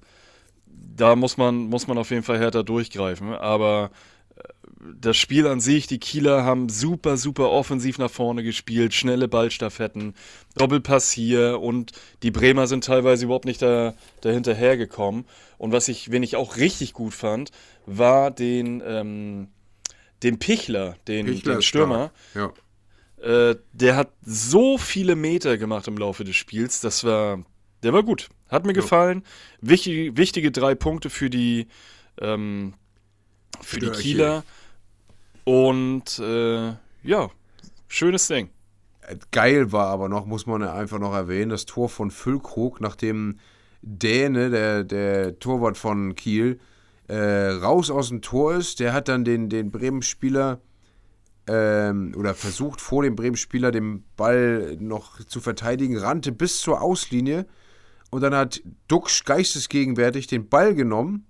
da 0.65 1.15
muss 1.15 1.37
man, 1.37 1.55
muss 1.67 1.87
man 1.87 1.97
auf 1.97 2.09
jeden 2.09 2.23
Fall 2.23 2.39
härter 2.39 2.63
durchgreifen. 2.63 3.33
Aber 3.33 3.91
äh, 4.35 4.43
das 4.99 5.17
Spiel 5.17 5.47
an 5.47 5.59
sich, 5.59 5.87
die 5.87 5.99
Kieler 5.99 6.43
haben 6.43 6.69
super, 6.69 7.17
super 7.17 7.49
offensiv 7.51 7.97
nach 7.97 8.11
vorne 8.11 8.43
gespielt, 8.43 8.93
schnelle 8.93 9.27
Ballstaffetten, 9.27 10.13
Doppelpass 10.55 11.11
hier 11.11 11.59
und 11.61 11.91
die 12.23 12.31
Bremer 12.31 12.67
sind 12.67 12.83
teilweise 12.83 13.25
überhaupt 13.25 13.45
nicht 13.45 13.61
da, 13.61 13.95
dahinterhergekommen. 14.21 15.25
Und 15.57 15.71
was 15.71 15.87
ich, 15.87 16.11
wen 16.11 16.23
ich 16.23 16.35
auch 16.35 16.57
richtig 16.57 16.93
gut 16.93 17.13
fand, 17.13 17.51
war 17.85 18.31
den, 18.31 18.81
ähm, 18.85 19.47
den 20.23 20.39
Pichler, 20.39 20.95
den, 21.07 21.25
Pichler 21.25 21.55
den 21.55 21.61
Stürmer. 21.61 22.11
Ja. 22.33 22.53
Äh, 23.21 23.55
der 23.73 23.95
hat 23.95 24.11
so 24.23 24.77
viele 24.77 25.15
Meter 25.15 25.57
gemacht 25.57 25.87
im 25.87 25.97
Laufe 25.97 26.23
des 26.23 26.35
Spiels, 26.35 26.81
das 26.81 27.03
war, 27.03 27.43
der 27.83 27.93
war 27.93 28.03
gut. 28.03 28.29
Hat 28.49 28.65
mir 28.65 28.73
ja. 28.73 28.81
gefallen. 28.81 29.23
Wichtig, 29.61 30.15
wichtige 30.17 30.51
drei 30.51 30.75
Punkte 30.75 31.09
für 31.09 31.29
die, 31.29 31.67
ähm, 32.21 32.73
für, 33.61 33.79
die 33.79 33.89
Kieler. 33.89 34.43
Und 35.43 36.19
äh, 36.19 36.73
ja, 37.03 37.29
schönes 37.87 38.27
Ding. 38.27 38.49
Äh, 39.01 39.17
geil 39.31 39.71
war 39.71 39.87
aber 39.87 40.09
noch, 40.09 40.25
muss 40.25 40.45
man 40.45 40.63
einfach 40.63 40.99
noch 40.99 41.13
erwähnen, 41.13 41.49
das 41.49 41.65
Tor 41.65 41.89
von 41.89 42.11
Füllkrug, 42.11 42.81
nachdem 42.81 43.39
Däne, 43.81 44.49
der, 44.49 44.83
der 44.83 45.39
Torwart 45.39 45.77
von 45.77 46.15
Kiel, 46.15 46.59
äh, 47.07 47.49
raus 47.49 47.91
aus 47.91 48.09
dem 48.09 48.21
Tor 48.21 48.55
ist. 48.55 48.79
Der 48.79 48.93
hat 48.93 49.07
dann 49.07 49.23
den, 49.23 49.49
den 49.49 49.71
Bremen-Spieler 49.71 50.59
ähm, 51.47 52.13
oder 52.17 52.33
versucht 52.33 52.81
vor 52.81 53.03
dem 53.03 53.15
Bremen-Spieler 53.15 53.71
den 53.71 54.03
Ball 54.15 54.77
noch 54.79 55.23
zu 55.23 55.39
verteidigen, 55.41 55.97
rannte 55.97 56.31
bis 56.31 56.61
zur 56.61 56.81
Auslinie 56.81 57.45
und 58.09 58.21
dann 58.21 58.33
hat 58.33 58.61
Duxch 58.87 59.23
geistesgegenwärtig 59.25 60.27
den 60.27 60.49
Ball 60.49 60.73
genommen 60.73 61.25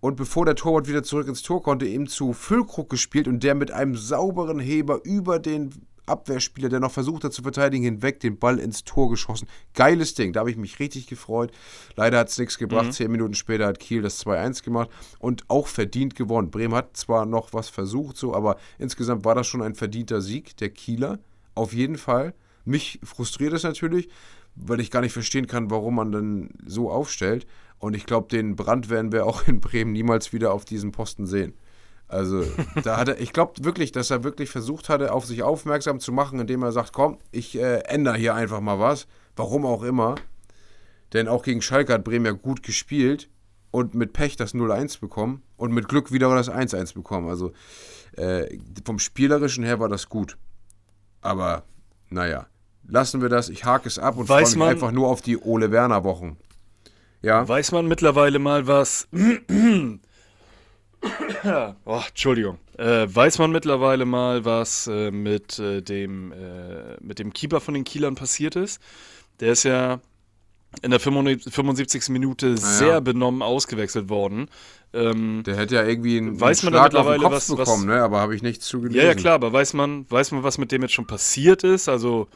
und 0.00 0.16
bevor 0.16 0.46
der 0.46 0.54
Torwart 0.54 0.88
wieder 0.88 1.02
zurück 1.02 1.28
ins 1.28 1.42
Tor 1.42 1.62
konnte, 1.62 1.86
eben 1.86 2.06
zu 2.06 2.32
Füllkrug 2.32 2.88
gespielt 2.88 3.28
und 3.28 3.42
der 3.42 3.54
mit 3.54 3.70
einem 3.70 3.96
sauberen 3.96 4.58
Heber 4.58 5.00
über 5.04 5.38
den 5.38 5.70
Abwehrspieler, 6.10 6.68
der 6.68 6.80
noch 6.80 6.90
versucht 6.90 7.24
hat 7.24 7.32
zu 7.32 7.42
verteidigen, 7.42 7.84
hinweg 7.84 8.20
den 8.20 8.38
Ball 8.38 8.58
ins 8.58 8.84
Tor 8.84 9.08
geschossen. 9.08 9.48
Geiles 9.74 10.14
Ding, 10.14 10.32
da 10.32 10.40
habe 10.40 10.50
ich 10.50 10.56
mich 10.56 10.78
richtig 10.78 11.06
gefreut. 11.06 11.52
Leider 11.96 12.18
hat 12.18 12.28
es 12.28 12.38
nichts 12.38 12.58
gebracht. 12.58 12.86
Mhm. 12.86 12.92
Zehn 12.92 13.10
Minuten 13.10 13.34
später 13.34 13.66
hat 13.66 13.78
Kiel 13.78 14.02
das 14.02 14.24
2-1 14.24 14.64
gemacht 14.64 14.90
und 15.18 15.44
auch 15.48 15.66
verdient 15.66 16.14
gewonnen. 16.14 16.50
Bremen 16.50 16.74
hat 16.74 16.96
zwar 16.96 17.26
noch 17.26 17.52
was 17.52 17.68
versucht, 17.68 18.16
so, 18.16 18.34
aber 18.34 18.56
insgesamt 18.78 19.24
war 19.24 19.34
das 19.34 19.46
schon 19.46 19.62
ein 19.62 19.74
verdienter 19.74 20.20
Sieg 20.20 20.56
der 20.58 20.70
Kieler. 20.70 21.18
Auf 21.54 21.72
jeden 21.72 21.96
Fall. 21.96 22.34
Mich 22.64 23.00
frustriert 23.02 23.52
es 23.52 23.62
natürlich, 23.62 24.08
weil 24.54 24.80
ich 24.80 24.90
gar 24.90 25.00
nicht 25.00 25.12
verstehen 25.12 25.46
kann, 25.46 25.70
warum 25.70 25.96
man 25.96 26.12
dann 26.12 26.50
so 26.66 26.90
aufstellt. 26.90 27.46
Und 27.78 27.94
ich 27.94 28.04
glaube, 28.04 28.28
den 28.28 28.56
Brand 28.56 28.90
werden 28.90 29.12
wir 29.12 29.26
auch 29.26 29.46
in 29.46 29.60
Bremen 29.60 29.92
niemals 29.92 30.32
wieder 30.32 30.52
auf 30.52 30.64
diesem 30.64 30.92
Posten 30.92 31.26
sehen. 31.26 31.54
Also, 32.10 32.44
da 32.82 32.96
hat 32.96 33.08
er, 33.08 33.20
ich 33.20 33.32
glaube 33.32 33.64
wirklich, 33.64 33.92
dass 33.92 34.10
er 34.10 34.24
wirklich 34.24 34.50
versucht 34.50 34.88
hatte, 34.88 35.12
auf 35.12 35.26
sich 35.26 35.42
aufmerksam 35.42 36.00
zu 36.00 36.12
machen, 36.12 36.40
indem 36.40 36.62
er 36.62 36.72
sagt: 36.72 36.92
Komm, 36.92 37.18
ich 37.30 37.58
äh, 37.58 37.80
ändere 37.80 38.16
hier 38.16 38.34
einfach 38.34 38.60
mal 38.60 38.78
was. 38.78 39.06
Warum 39.36 39.64
auch 39.64 39.82
immer. 39.82 40.16
Denn 41.12 41.28
auch 41.28 41.42
gegen 41.42 41.62
Schalke 41.62 41.92
hat 41.92 42.04
Bremen 42.04 42.26
ja 42.26 42.32
gut 42.32 42.62
gespielt 42.62 43.28
und 43.72 43.94
mit 43.94 44.12
Pech 44.12 44.36
das 44.36 44.54
0-1 44.54 45.00
bekommen 45.00 45.42
und 45.56 45.72
mit 45.72 45.88
Glück 45.88 46.12
wieder 46.12 46.32
das 46.34 46.50
1-1 46.50 46.94
bekommen. 46.94 47.28
Also, 47.28 47.52
äh, 48.16 48.58
vom 48.84 48.98
Spielerischen 48.98 49.64
her 49.64 49.80
war 49.80 49.88
das 49.88 50.08
gut. 50.08 50.36
Aber, 51.20 51.64
naja 52.10 52.46
lassen 52.90 53.22
wir 53.22 53.28
das, 53.28 53.48
ich 53.48 53.64
hake 53.64 53.88
es 53.88 53.98
ab 53.98 54.16
und 54.16 54.26
freue 54.26 54.42
mich 54.42 54.62
einfach 54.62 54.92
nur 54.92 55.08
auf 55.08 55.22
die 55.22 55.38
Ole 55.38 55.70
Werner 55.70 56.04
Wochen. 56.04 56.36
Ja. 57.22 57.46
Weiß 57.46 57.72
man 57.72 57.86
mittlerweile 57.86 58.38
mal 58.38 58.66
was. 58.66 59.08
oh, 61.84 62.02
Entschuldigung. 62.08 62.58
Äh, 62.76 63.06
weiß 63.08 63.38
man 63.38 63.52
mittlerweile 63.52 64.04
mal, 64.04 64.44
was 64.44 64.86
äh, 64.86 65.10
mit, 65.10 65.58
äh, 65.58 65.82
dem, 65.82 66.32
äh, 66.32 66.96
mit 67.00 67.18
dem 67.18 67.32
Keeper 67.32 67.60
von 67.60 67.74
den 67.74 67.84
Kielern 67.84 68.14
passiert 68.14 68.56
ist? 68.56 68.80
Der 69.40 69.52
ist 69.52 69.62
ja 69.62 70.00
in 70.82 70.90
der 70.90 71.00
75. 71.00 72.10
Minute 72.10 72.56
sehr 72.56 72.88
ja. 72.88 73.00
benommen 73.00 73.42
ausgewechselt 73.42 74.08
worden. 74.08 74.48
Ähm, 74.92 75.42
der 75.44 75.56
hätte 75.56 75.74
ja 75.76 75.84
irgendwie 75.84 76.18
einen, 76.18 76.40
weiß 76.40 76.62
man 76.62 76.72
Schlag 76.72 76.84
mittlerweile, 76.84 77.16
auf 77.16 77.22
den 77.22 77.22
Kopf 77.22 77.34
was, 77.34 77.48
bekommen, 77.48 77.88
was, 77.88 77.96
ne? 77.96 78.02
aber 78.02 78.20
habe 78.20 78.34
ich 78.34 78.42
nichts 78.42 78.66
zugelesen. 78.66 79.00
Ja, 79.00 79.06
ja, 79.06 79.14
klar, 79.14 79.34
aber 79.34 79.52
weiß 79.52 79.74
man, 79.74 80.08
weiß 80.10 80.32
man, 80.32 80.42
was 80.42 80.58
mit 80.58 80.72
dem 80.72 80.82
jetzt 80.82 80.94
schon 80.94 81.06
passiert 81.06 81.64
ist? 81.64 81.88
Also 81.88 82.28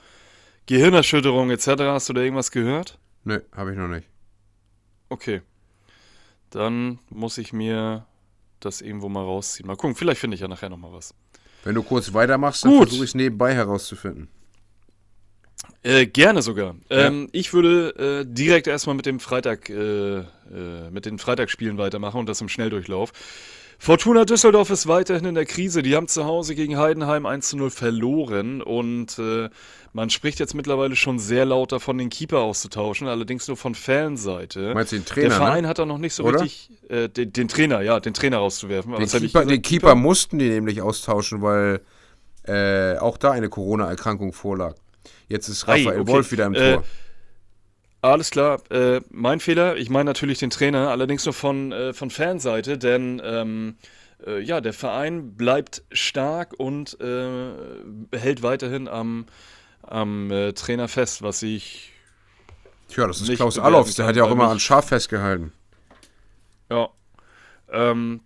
Gehirnerschütterung 0.67 1.51
etc. 1.51 1.67
Hast 1.81 2.09
du 2.09 2.13
da 2.13 2.23
irgendwas 2.23 2.51
gehört? 2.51 2.99
Ne, 3.25 3.43
habe 3.55 3.73
ich 3.73 3.79
noch 3.79 3.89
nicht. 3.89 4.09
Okay. 5.09 5.43
Dann 6.51 6.99
muss 7.11 7.39
ich 7.39 7.53
mir 7.53 8.07
das 8.65 8.81
irgendwo 8.81 9.09
mal 9.09 9.23
rausziehen. 9.23 9.67
Mal 9.67 9.77
gucken, 9.77 9.95
vielleicht 9.95 10.21
finde 10.21 10.35
ich 10.35 10.41
ja 10.41 10.49
nachher 10.49 10.69
nochmal 10.69 10.93
was. 10.93 11.15
Wenn 11.65 11.75
du 11.75 11.83
kurz 11.83 12.13
weitermachst, 12.13 12.65
dann 12.65 12.73
Gut. 12.73 12.89
versuche 12.89 13.05
ich 13.05 13.11
es 13.11 13.15
nebenbei 13.15 13.55
herauszufinden. 13.55 14.29
Äh, 15.83 16.07
gerne 16.07 16.43
sogar. 16.43 16.77
Ähm, 16.91 17.29
ich 17.33 17.53
würde 17.53 18.23
äh, 18.23 18.27
direkt 18.27 18.67
erstmal 18.67 18.97
mit 18.97 19.07
dem 19.07 19.21
Freitag, 19.21 19.69
äh, 19.69 20.19
äh, 20.19 20.25
mit 20.91 21.07
den 21.07 21.19
Freitagsspielen 21.19 21.79
weitermachen 21.79 22.21
und 22.21 22.29
das 22.29 22.41
im 22.41 22.49
Schnelldurchlauf. 22.49 23.13
Fortuna 23.79 24.25
Düsseldorf 24.25 24.71
ist 24.71 24.87
weiterhin 24.87 25.25
in 25.27 25.35
der 25.35 25.45
Krise. 25.47 25.83
Die 25.83 25.95
haben 25.97 26.09
zu 26.09 26.25
Hause 26.25 26.55
gegen 26.55 26.79
Heidenheim 26.79 27.27
1 27.27 27.51
zu 27.51 27.57
0 27.57 27.71
verloren 27.71 28.63
und 28.63 29.19
äh, 29.19 29.49
man 29.93 30.11
spricht 30.11 30.41
jetzt 30.41 30.55
mittlerweile 30.55 30.97
schon 30.97 31.19
sehr 31.19 31.45
laut 31.45 31.73
davon, 31.73 31.99
den 31.99 32.11
Keeper 32.11 32.41
auszutauschen, 32.41 33.07
allerdings 33.07 33.47
nur 33.47 33.57
von 33.57 33.75
Fanseite. 33.75 34.75
Meinst 34.75 34.93
du 34.93 34.97
den 34.97 35.05
Trainer, 35.05 35.29
Der 35.29 35.37
Verein 35.37 35.63
ne? 35.63 35.69
hat 35.69 35.79
da 35.79 35.87
noch 35.87 35.99
nicht 35.99 36.15
so 36.15 36.25
Oder? 36.25 36.41
richtig 36.41 36.71
äh, 36.89 37.09
den, 37.09 37.33
den 37.33 37.49
Trainer, 37.49 37.81
ja, 37.83 38.01
den 38.01 38.15
Trainer 38.15 38.39
rauszuwerfen. 38.39 38.93
Den 38.93 39.09
Keeper, 39.09 39.45
den 39.45 39.63
Keeper 39.63 39.95
mussten 39.95 40.39
die 40.39 40.49
nämlich 40.49 40.83
austauschen, 40.83 41.43
weil 41.43 41.81
äh, 42.47 42.97
auch 42.99 43.17
da 43.17 43.33
eine 43.33 43.49
Corona-Erkrankung 43.49 44.33
vorlag. 44.33 44.75
Jetzt 45.29 45.49
ist 45.49 45.69
Ei, 45.69 45.83
Raphael 45.85 46.01
okay. 46.01 46.13
Wolf 46.13 46.33
wieder 46.33 46.47
im 46.47 46.55
Äh, 46.55 46.75
Tor. 46.75 46.85
Alles 48.05 48.31
klar, 48.31 48.61
äh, 48.71 49.01
mein 49.09 49.41
Fehler. 49.41 49.77
Ich 49.77 49.89
meine 49.89 50.05
natürlich 50.05 50.39
den 50.39 50.51
Trainer, 50.51 50.91
allerdings 50.91 51.25
nur 51.25 51.33
von, 51.33 51.73
äh, 51.73 51.95
von 51.95 52.11
Fanseite, 52.11 52.77
denn 52.77 53.23
ähm, 53.25 53.77
äh, 54.27 54.43
ja, 54.43 54.61
der 54.61 54.75
Verein 54.75 55.39
bleibt 55.39 55.83
stark 55.91 56.53
und 56.59 57.01
äh, 57.01 57.49
hält 58.15 58.43
weiterhin 58.43 58.89
am, 58.89 59.25
am 59.81 60.31
äh, 60.31 60.53
Trainer 60.53 60.87
fest, 60.87 61.23
was 61.23 61.43
ich 61.43 61.93
Tja, 62.89 63.07
das 63.07 63.23
ist 63.23 63.29
nicht 63.31 63.39
Klaus 63.39 63.59
Allofs, 63.59 63.95
der 63.95 64.05
hat 64.05 64.17
ja 64.17 64.25
auch 64.25 64.31
immer 64.31 64.51
an 64.51 64.61
Schaf 64.61 64.89
festgehalten. 64.89 65.55
Ja. 66.69 66.91
Ähm, 67.73 68.21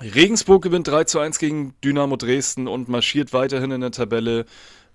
Regensburg 0.00 0.62
gewinnt 0.62 0.86
3 0.86 1.02
zu 1.02 1.18
1 1.18 1.40
gegen 1.40 1.74
Dynamo 1.82 2.14
Dresden 2.14 2.68
und 2.68 2.88
marschiert 2.88 3.32
weiterhin 3.32 3.72
in 3.72 3.80
der 3.80 3.90
Tabelle. 3.90 4.46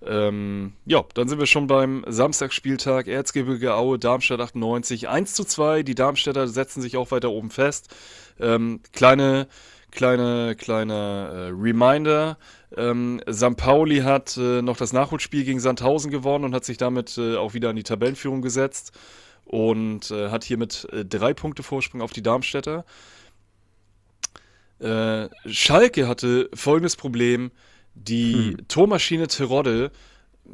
Ähm, 0.02 0.74
ja, 0.86 1.04
dann 1.14 1.28
sind 1.28 1.40
wir 1.40 1.46
schon 1.46 1.68
beim 1.68 2.04
Samstagsspieltag. 2.08 3.08
Erzgebirge 3.08 3.76
Aue, 3.76 3.98
Darmstadt 3.98 4.40
98, 4.40 5.10
1 5.10 5.34
zu 5.34 5.44
2. 5.44 5.84
Die 5.84 5.96
Darmstädter 5.96 6.48
setzen 6.48 6.82
sich 6.82 6.98
auch 6.98 7.12
weiter 7.12 7.32
oben 7.32 7.50
fest. 7.50 7.94
Ähm, 8.40 8.82
kleine, 8.94 9.48
kleine, 9.92 10.56
kleiner 10.56 10.94
äh, 11.34 11.48
Reminder. 11.50 12.38
Ähm, 12.76 13.22
St. 13.32 13.56
Pauli 13.56 14.00
hat 14.00 14.38
äh, 14.38 14.62
noch 14.62 14.78
das 14.78 14.94
Nachholspiel 14.94 15.44
gegen 15.44 15.60
Sandhausen 15.60 16.12
gewonnen 16.12 16.46
und 16.46 16.56
hat 16.56 16.66
sich 16.66 16.78
damit 16.78 17.18
äh, 17.18 17.38
auch 17.38 17.54
wieder 17.54 17.70
an 17.70 17.76
die 17.76 17.84
Tabellenführung 17.84 18.42
gesetzt 18.42 18.92
und 19.46 20.12
äh, 20.12 20.30
hat 20.30 20.44
hiermit 20.44 20.88
äh, 20.92 21.06
drei 21.06 21.34
Punkte 21.34 21.64
Vorsprung 21.64 22.02
auf 22.02 22.12
die 22.12 22.24
Darmstädter. 22.24 22.84
Äh, 24.80 25.30
Schalke 25.46 26.08
hatte 26.08 26.50
folgendes 26.54 26.96
Problem. 26.96 27.52
Die 27.96 28.58
Tormaschine 28.68 29.28
Terodde 29.28 29.92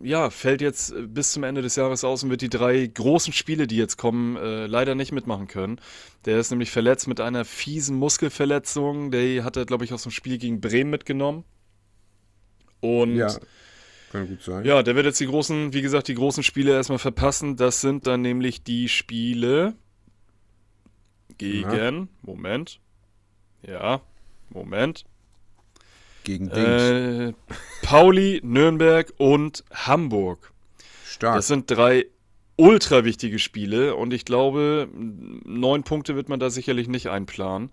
ja, 0.02 0.30
fällt 0.30 0.62
jetzt 0.62 0.92
äh, 0.94 1.02
bis 1.02 1.32
zum 1.34 1.44
Ende 1.44 1.62
des 1.62 1.76
Jahres 1.76 2.04
aus 2.04 2.24
und 2.24 2.30
wird 2.30 2.42
die 2.42 2.50
drei 2.50 2.86
großen 2.88 3.34
Spiele, 3.34 3.68
die 3.68 3.76
jetzt 3.76 3.98
kommen, 3.98 4.38
äh, 4.38 4.66
leider 4.66 4.96
nicht 4.96 5.12
mitmachen 5.12 5.48
können. 5.48 5.80
Der 6.26 6.40
ist 6.40 6.52
nämlich 6.52 6.72
verletzt 6.72 7.08
mit 7.08 7.20
einer 7.20 7.46
fiesen 7.46 7.98
Muskelverletzung. 7.98 9.12
Der 9.12 9.44
hat 9.44 9.58
er, 9.58 9.66
glaube 9.66 9.84
ich, 9.84 9.94
aus 9.94 10.04
dem 10.04 10.12
Spiel 10.12 10.38
gegen 10.38 10.62
Bremen 10.62 10.90
mitgenommen. 10.90 11.44
Und 12.80 13.16
Ja, 13.16 13.36
kann 14.12 14.28
gut 14.28 14.42
sein. 14.42 14.66
ja, 14.66 14.82
der 14.82 14.96
wird 14.96 15.06
jetzt 15.06 15.20
die 15.20 15.28
großen, 15.28 15.74
wie 15.74 15.82
gesagt, 15.82 16.08
die 16.08 16.16
großen 16.16 16.44
Spiele 16.44 16.72
erstmal 16.72 17.00
verpassen. 17.00 17.56
Das 17.58 17.82
sind 17.82 18.08
dann 18.08 18.22
nämlich 18.22 18.64
die 18.64 18.90
Spiele 18.90 19.76
gegen. 21.38 22.10
Moment. 22.22 22.80
Ja, 23.62 24.02
Moment. 24.50 25.06
Gegen 26.24 26.50
Dings. 26.50 26.82
Äh, 26.82 27.34
Pauli, 27.82 28.42
Nürnberg 28.44 29.14
und 29.18 29.64
Hamburg. 29.74 30.52
Stark. 31.06 31.36
Das 31.36 31.48
sind 31.48 31.70
drei 31.70 32.06
ultra 32.58 33.04
wichtige 33.06 33.40
Spiele 33.40 33.96
und 33.96 34.14
ich 34.14 34.26
glaube, 34.26 34.88
neun 34.94 35.84
Punkte 35.84 36.16
wird 36.16 36.30
man 36.30 36.40
da 36.40 36.50
sicherlich 36.50 36.88
nicht 36.88 37.10
einplanen. 37.10 37.72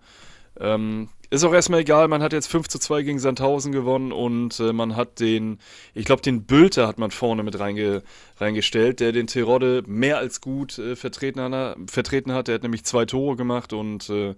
Ähm, 0.59 1.09
ist 1.29 1.43
auch 1.43 1.53
erstmal 1.53 1.81
egal, 1.81 2.07
man 2.07 2.23
hat 2.23 2.33
jetzt 2.33 2.47
5 2.47 2.67
zu 2.67 2.79
2 2.79 3.03
gegen 3.03 3.19
Sandhausen 3.19 3.71
gewonnen 3.71 4.11
und 4.11 4.59
äh, 4.59 4.73
man 4.73 4.95
hat 4.95 5.19
den, 5.19 5.59
ich 5.93 6.05
glaube, 6.05 6.23
den 6.23 6.45
Bülter 6.45 6.87
hat 6.87 6.97
man 6.97 7.11
vorne 7.11 7.43
mit 7.43 7.59
reinge, 7.59 8.01
reingestellt, 8.37 8.99
der 8.99 9.11
den 9.11 9.27
Terodde 9.27 9.83
mehr 9.85 10.17
als 10.17 10.41
gut 10.41 10.79
äh, 10.79 10.95
vertreten, 10.95 11.39
hat, 11.39 11.77
vertreten 11.85 12.33
hat. 12.33 12.47
Der 12.47 12.55
hat 12.55 12.63
nämlich 12.63 12.83
zwei 12.83 13.05
Tore 13.05 13.35
gemacht 13.35 13.73
und 13.73 14.09
äh, 14.09 14.33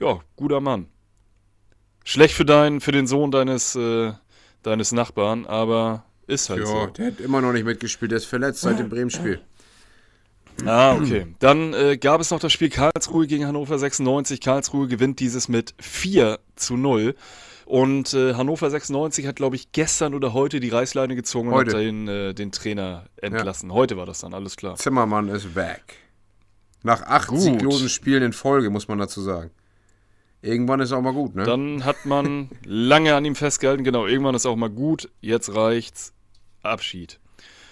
ja, 0.00 0.20
guter 0.36 0.60
Mann. 0.60 0.86
Schlecht 2.04 2.34
für, 2.34 2.44
dein, 2.44 2.80
für 2.80 2.92
den 2.92 3.06
Sohn 3.06 3.30
deines, 3.30 3.76
äh, 3.76 4.12
deines 4.62 4.92
Nachbarn, 4.92 5.46
aber 5.46 6.04
ist 6.26 6.48
halt 6.48 6.60
ja, 6.60 6.66
so. 6.66 6.86
der 6.86 7.06
hat 7.08 7.20
immer 7.20 7.40
noch 7.40 7.52
nicht 7.52 7.64
mitgespielt. 7.64 8.12
Der 8.12 8.18
ist 8.18 8.26
verletzt 8.26 8.60
seit 8.60 8.78
dem 8.78 8.88
Bremen-Spiel. 8.88 9.40
Ah, 10.64 10.94
okay. 10.94 11.26
Dann 11.38 11.72
äh, 11.74 11.96
gab 11.96 12.20
es 12.20 12.30
noch 12.30 12.40
das 12.40 12.52
Spiel 12.52 12.68
Karlsruhe 12.70 13.26
gegen 13.26 13.46
Hannover 13.46 13.78
96. 13.78 14.40
Karlsruhe 14.40 14.88
gewinnt 14.88 15.20
dieses 15.20 15.48
mit 15.48 15.74
4 15.80 16.38
zu 16.56 16.76
0. 16.76 17.14
Und 17.64 18.14
äh, 18.14 18.34
Hannover 18.34 18.68
96 18.68 19.26
hat, 19.26 19.36
glaube 19.36 19.56
ich, 19.56 19.70
gestern 19.72 20.14
oder 20.14 20.32
heute 20.32 20.58
die 20.58 20.70
Reißleine 20.70 21.14
gezogen 21.14 21.48
und 21.48 21.54
Heute. 21.54 21.76
hat 21.76 21.80
den, 21.80 22.08
äh, 22.08 22.34
den 22.34 22.50
Trainer 22.50 23.04
entlassen. 23.16 23.72
Heute 23.72 23.96
war 23.96 24.06
das 24.06 24.20
dann, 24.20 24.34
alles 24.34 24.56
klar. 24.56 24.74
Zimmermann 24.74 25.28
ist 25.28 25.54
weg. 25.54 25.96
Nach 26.82 27.02
acht 27.02 27.28
Gut. 27.28 27.40
sieglosen 27.40 27.88
Spielen 27.88 28.22
in 28.24 28.32
Folge, 28.32 28.70
muss 28.70 28.88
man 28.88 28.98
dazu 28.98 29.20
sagen. 29.20 29.50
Irgendwann 30.42 30.80
ist 30.80 30.92
auch 30.92 31.02
mal 31.02 31.12
gut, 31.12 31.34
ne? 31.34 31.44
Dann 31.44 31.84
hat 31.84 32.06
man 32.06 32.48
lange 32.64 33.14
an 33.14 33.24
ihm 33.24 33.34
festgehalten. 33.34 33.84
Genau, 33.84 34.06
irgendwann 34.06 34.34
ist 34.34 34.46
auch 34.46 34.56
mal 34.56 34.70
gut. 34.70 35.10
Jetzt 35.20 35.54
reicht's. 35.54 36.14
Abschied. 36.62 37.18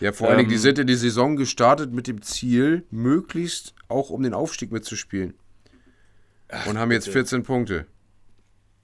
ja, 0.01 0.12
vor 0.12 0.29
allen 0.29 0.39
Dingen, 0.39 0.49
die 0.51 0.55
ähm, 0.57 0.61
sind 0.61 0.79
in 0.79 0.87
die 0.87 0.95
Saison 0.95 1.37
gestartet 1.37 1.93
mit 1.93 2.07
dem 2.07 2.23
Ziel, 2.23 2.85
möglichst 2.91 3.75
auch 3.89 4.11
um 4.11 4.23
den 4.23 4.35
Aufstieg 4.35 4.71
mitzuspielen. 4.73 5.35
Und 6.66 6.79
haben 6.79 6.93
jetzt 6.93 7.09
14 7.09 7.43
Punkte. 7.43 7.87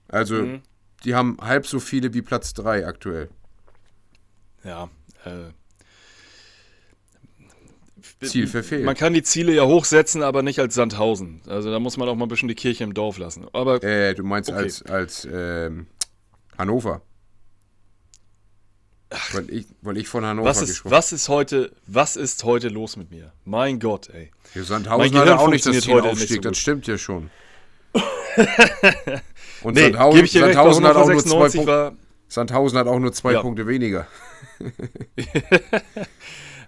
Also, 0.07 0.35
Mhm. 0.35 0.61
die 1.03 1.15
haben 1.15 1.37
halb 1.41 1.65
so 1.65 1.79
viele 1.79 2.13
wie 2.13 2.21
Platz 2.21 2.53
3 2.53 2.85
aktuell. 2.85 3.29
Ja, 4.63 4.89
äh, 5.23 5.51
Ziel 8.23 8.47
verfehlt. 8.47 8.85
man 8.85 8.95
kann 8.95 9.13
die 9.13 9.23
Ziele 9.23 9.53
ja 9.53 9.65
hochsetzen, 9.65 10.23
aber 10.23 10.41
nicht 10.43 10.59
als 10.59 10.75
Sandhausen. 10.75 11.41
Also 11.47 11.71
da 11.71 11.79
muss 11.79 11.97
man 11.97 12.07
auch 12.09 12.15
mal 12.15 12.25
ein 12.25 12.29
bisschen 12.29 12.47
die 12.47 12.55
Kirche 12.55 12.83
im 12.83 12.93
Dorf 12.93 13.17
lassen. 13.17 13.45
Aber 13.53 13.83
Äh, 13.83 14.13
du 14.15 14.23
meinst 14.23 14.49
Okay. 14.49 14.59
als, 14.59 14.81
als 14.83 15.27
ähm, 15.31 15.87
Hannover. 16.57 17.01
Weil 19.33 19.49
ich, 19.49 19.65
weil 19.81 19.97
ich 19.97 20.07
von 20.07 20.25
Hannover 20.25 20.49
Was 20.49 20.61
ist, 20.61 20.69
gesprochen 20.69 20.91
was 20.91 21.11
ist 21.13 21.29
heute, 21.29 21.71
was 21.87 22.15
ist 22.15 22.43
heute 22.43 22.69
los 22.69 22.97
mit 22.97 23.11
mir? 23.11 23.31
Mein 23.45 23.79
Gott, 23.79 24.09
ey. 24.09 24.31
Ja, 24.53 24.61
Mein 24.61 24.63
Sandhausen 24.65 25.11
Gehirn 25.11 25.29
hatte 25.29 25.39
auch 25.39 25.47
nicht 25.49 25.65
das 25.65 25.79
Ziel 25.81 25.93
heute 25.93 26.07
nicht 26.07 26.13
Aufstieg, 26.13 26.43
so 26.43 26.49
das 26.49 26.57
stimmt 26.57 26.87
ja 26.87 26.97
schon. 26.97 27.29
Und 29.61 29.75
Nee, 29.75 29.81
Sandhausen, 29.83 30.27
Sandhausen, 30.27 30.85
hat 30.85 30.95
auch 30.95 31.07
nur 31.07 31.17
zwei 31.23 31.35
196 31.45 31.55
Punkte, 31.65 31.93
Sandhausen 32.27 32.77
hat 32.79 32.87
auch 32.87 32.99
nur 32.99 33.13
zwei 33.13 33.33
Ja. 33.33 33.41
Punkte 33.41 33.67
weniger. 33.67 34.07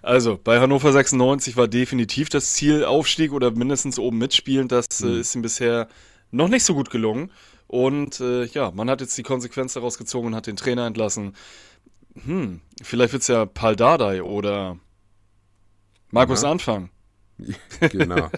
also 0.02 0.38
bei 0.42 0.60
Hannover 0.60 0.92
96 0.92 1.56
war 1.56 1.68
definitiv 1.68 2.28
das 2.28 2.52
Ziel 2.54 2.84
Aufstieg 2.84 3.32
oder 3.32 3.50
mindestens 3.50 3.98
oben 3.98 4.18
mitspielen. 4.18 4.68
Das 4.68 4.86
Hm. 5.00 5.08
äh, 5.16 5.20
ist 5.20 5.34
ihm 5.34 5.42
bisher 5.42 5.88
noch 6.30 6.48
nicht 6.48 6.64
so 6.64 6.74
gut 6.74 6.90
gelungen. 6.90 7.30
Und 7.66 8.20
äh, 8.20 8.44
ja, 8.44 8.70
man 8.70 8.88
hat 8.88 9.00
jetzt 9.02 9.16
die 9.18 9.22
Konsequenz 9.22 9.74
daraus 9.74 9.98
gezogen 9.98 10.28
und 10.28 10.34
hat 10.34 10.46
den 10.46 10.56
Trainer 10.56 10.86
entlassen. 10.86 11.34
Hm, 12.24 12.60
vielleicht 12.82 13.12
wird 13.12 13.22
es 13.22 13.28
ja 13.28 13.44
Paul 13.46 13.76
Dardai 13.76 14.22
oder 14.22 14.78
Markus 16.10 16.44
Aha. 16.44 16.52
Anfang. 16.52 16.90
Genau. 17.80 18.30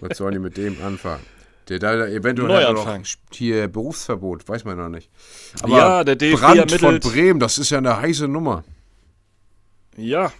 Was 0.00 0.18
sollen 0.18 0.32
die 0.34 0.38
mit 0.38 0.56
dem 0.56 0.80
anfangen? 0.82 1.22
Der 1.68 1.78
da 1.78 2.06
eventuell 2.06 2.64
hat 2.66 2.74
Neuanfang. 2.74 3.00
noch 3.02 3.08
hier 3.32 3.66
Berufsverbot, 3.68 4.46
weiß 4.46 4.64
man 4.66 4.76
noch 4.76 4.90
nicht. 4.90 5.10
Aber 5.62 5.76
Ja, 5.76 6.04
der 6.04 6.16
DFB 6.16 6.38
Brand 6.40 6.70
von 6.72 6.84
ermittelt. 6.90 7.02
Bremen, 7.14 7.40
das 7.40 7.56
ist 7.58 7.70
ja 7.70 7.78
eine 7.78 7.96
heiße 7.96 8.28
Nummer. 8.28 8.64
Ja, 9.96 10.30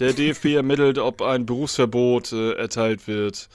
der 0.00 0.14
DFB 0.14 0.56
ermittelt, 0.56 0.98
ob 0.98 1.22
ein 1.22 1.46
Berufsverbot 1.46 2.32
äh, 2.32 2.52
erteilt 2.54 3.06
wird. 3.06 3.48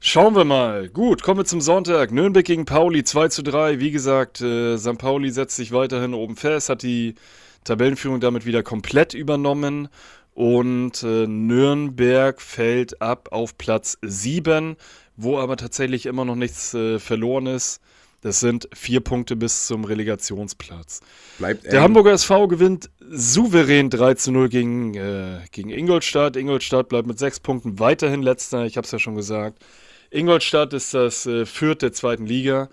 Schauen 0.00 0.36
wir 0.36 0.44
mal. 0.44 0.88
Gut, 0.88 1.22
kommen 1.22 1.40
wir 1.40 1.44
zum 1.44 1.60
Sonntag. 1.60 2.12
Nürnberg 2.12 2.46
gegen 2.46 2.64
Pauli 2.64 3.02
2 3.02 3.28
zu 3.28 3.42
3. 3.42 3.80
Wie 3.80 3.90
gesagt, 3.90 4.40
äh, 4.40 4.78
St. 4.78 4.96
Pauli 4.96 5.30
setzt 5.30 5.56
sich 5.56 5.72
weiterhin 5.72 6.14
oben 6.14 6.36
fest, 6.36 6.68
hat 6.68 6.84
die 6.84 7.16
Tabellenführung 7.64 8.20
damit 8.20 8.46
wieder 8.46 8.62
komplett 8.62 9.12
übernommen. 9.12 9.88
Und 10.34 11.02
äh, 11.02 11.26
Nürnberg 11.26 12.40
fällt 12.40 13.02
ab 13.02 13.30
auf 13.32 13.58
Platz 13.58 13.98
7, 14.02 14.76
wo 15.16 15.38
aber 15.38 15.56
tatsächlich 15.56 16.06
immer 16.06 16.24
noch 16.24 16.36
nichts 16.36 16.74
äh, 16.74 17.00
verloren 17.00 17.46
ist. 17.46 17.80
Das 18.20 18.40
sind 18.40 18.68
vier 18.72 19.00
Punkte 19.00 19.36
bis 19.36 19.66
zum 19.66 19.84
Relegationsplatz. 19.84 21.00
Bleibt 21.38 21.64
Der. 21.64 21.82
Hamburger 21.82 22.12
SV 22.12 22.48
gewinnt 22.48 22.90
souverän 23.00 23.90
3 23.90 24.14
zu 24.14 24.32
0 24.32 24.48
gegen, 24.48 24.94
äh, 24.94 25.40
gegen 25.52 25.70
Ingolstadt. 25.70 26.36
Ingolstadt 26.36 26.88
bleibt 26.88 27.06
mit 27.06 27.18
sechs 27.18 27.38
Punkten 27.38 27.78
weiterhin 27.78 28.22
letzter, 28.22 28.64
ich 28.64 28.76
habe 28.76 28.84
es 28.84 28.90
ja 28.90 28.98
schon 28.98 29.14
gesagt. 29.14 29.64
Ingolstadt 30.10 30.72
ist 30.72 30.94
das 30.94 31.26
äh, 31.26 31.46
Viert 31.46 31.82
der 31.82 31.92
zweiten 31.92 32.26
Liga. 32.26 32.68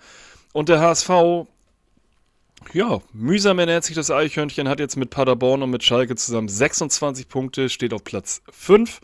Und 0.52 0.68
der 0.68 0.80
HSV, 0.80 1.10
ja, 2.72 3.00
mühsam 3.12 3.58
ernährt 3.60 3.84
sich 3.84 3.94
das 3.94 4.10
Eichhörnchen, 4.10 4.68
hat 4.68 4.80
jetzt 4.80 4.96
mit 4.96 5.10
Paderborn 5.10 5.62
und 5.62 5.70
mit 5.70 5.84
Schalke 5.84 6.16
zusammen 6.16 6.48
26 6.48 7.28
Punkte, 7.28 7.68
steht 7.68 7.92
auf 7.92 8.02
Platz 8.02 8.42
5. 8.50 9.00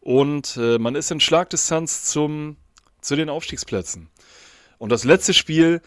Und 0.00 0.56
äh, 0.56 0.78
man 0.78 0.94
ist 0.94 1.10
in 1.10 1.20
Schlagdistanz 1.20 2.04
zum, 2.04 2.56
zu 3.02 3.16
den 3.16 3.28
Aufstiegsplätzen. 3.28 4.08
Und 4.78 4.90
das 4.90 5.04
letzte 5.04 5.34
Spiel, 5.34 5.80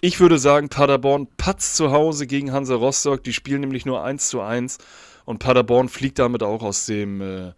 ich 0.00 0.20
würde 0.20 0.38
sagen, 0.38 0.68
Paderborn 0.68 1.26
patzt 1.36 1.76
zu 1.76 1.90
Hause 1.90 2.26
gegen 2.26 2.52
Hansa 2.52 2.74
Rostock. 2.74 3.24
Die 3.24 3.32
spielen 3.32 3.60
nämlich 3.60 3.84
nur 3.84 4.02
1 4.02 4.28
zu 4.28 4.40
1. 4.40 4.78
Und 5.24 5.38
Paderborn 5.38 5.88
fliegt 5.88 6.18
damit 6.18 6.42
auch 6.42 6.62
aus 6.62 6.86
dem, 6.86 7.20
äh, 7.20 7.52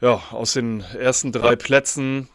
ja, 0.00 0.22
aus 0.30 0.52
den 0.52 0.80
ersten 0.80 1.32
drei 1.32 1.56
Plätzen 1.56 2.28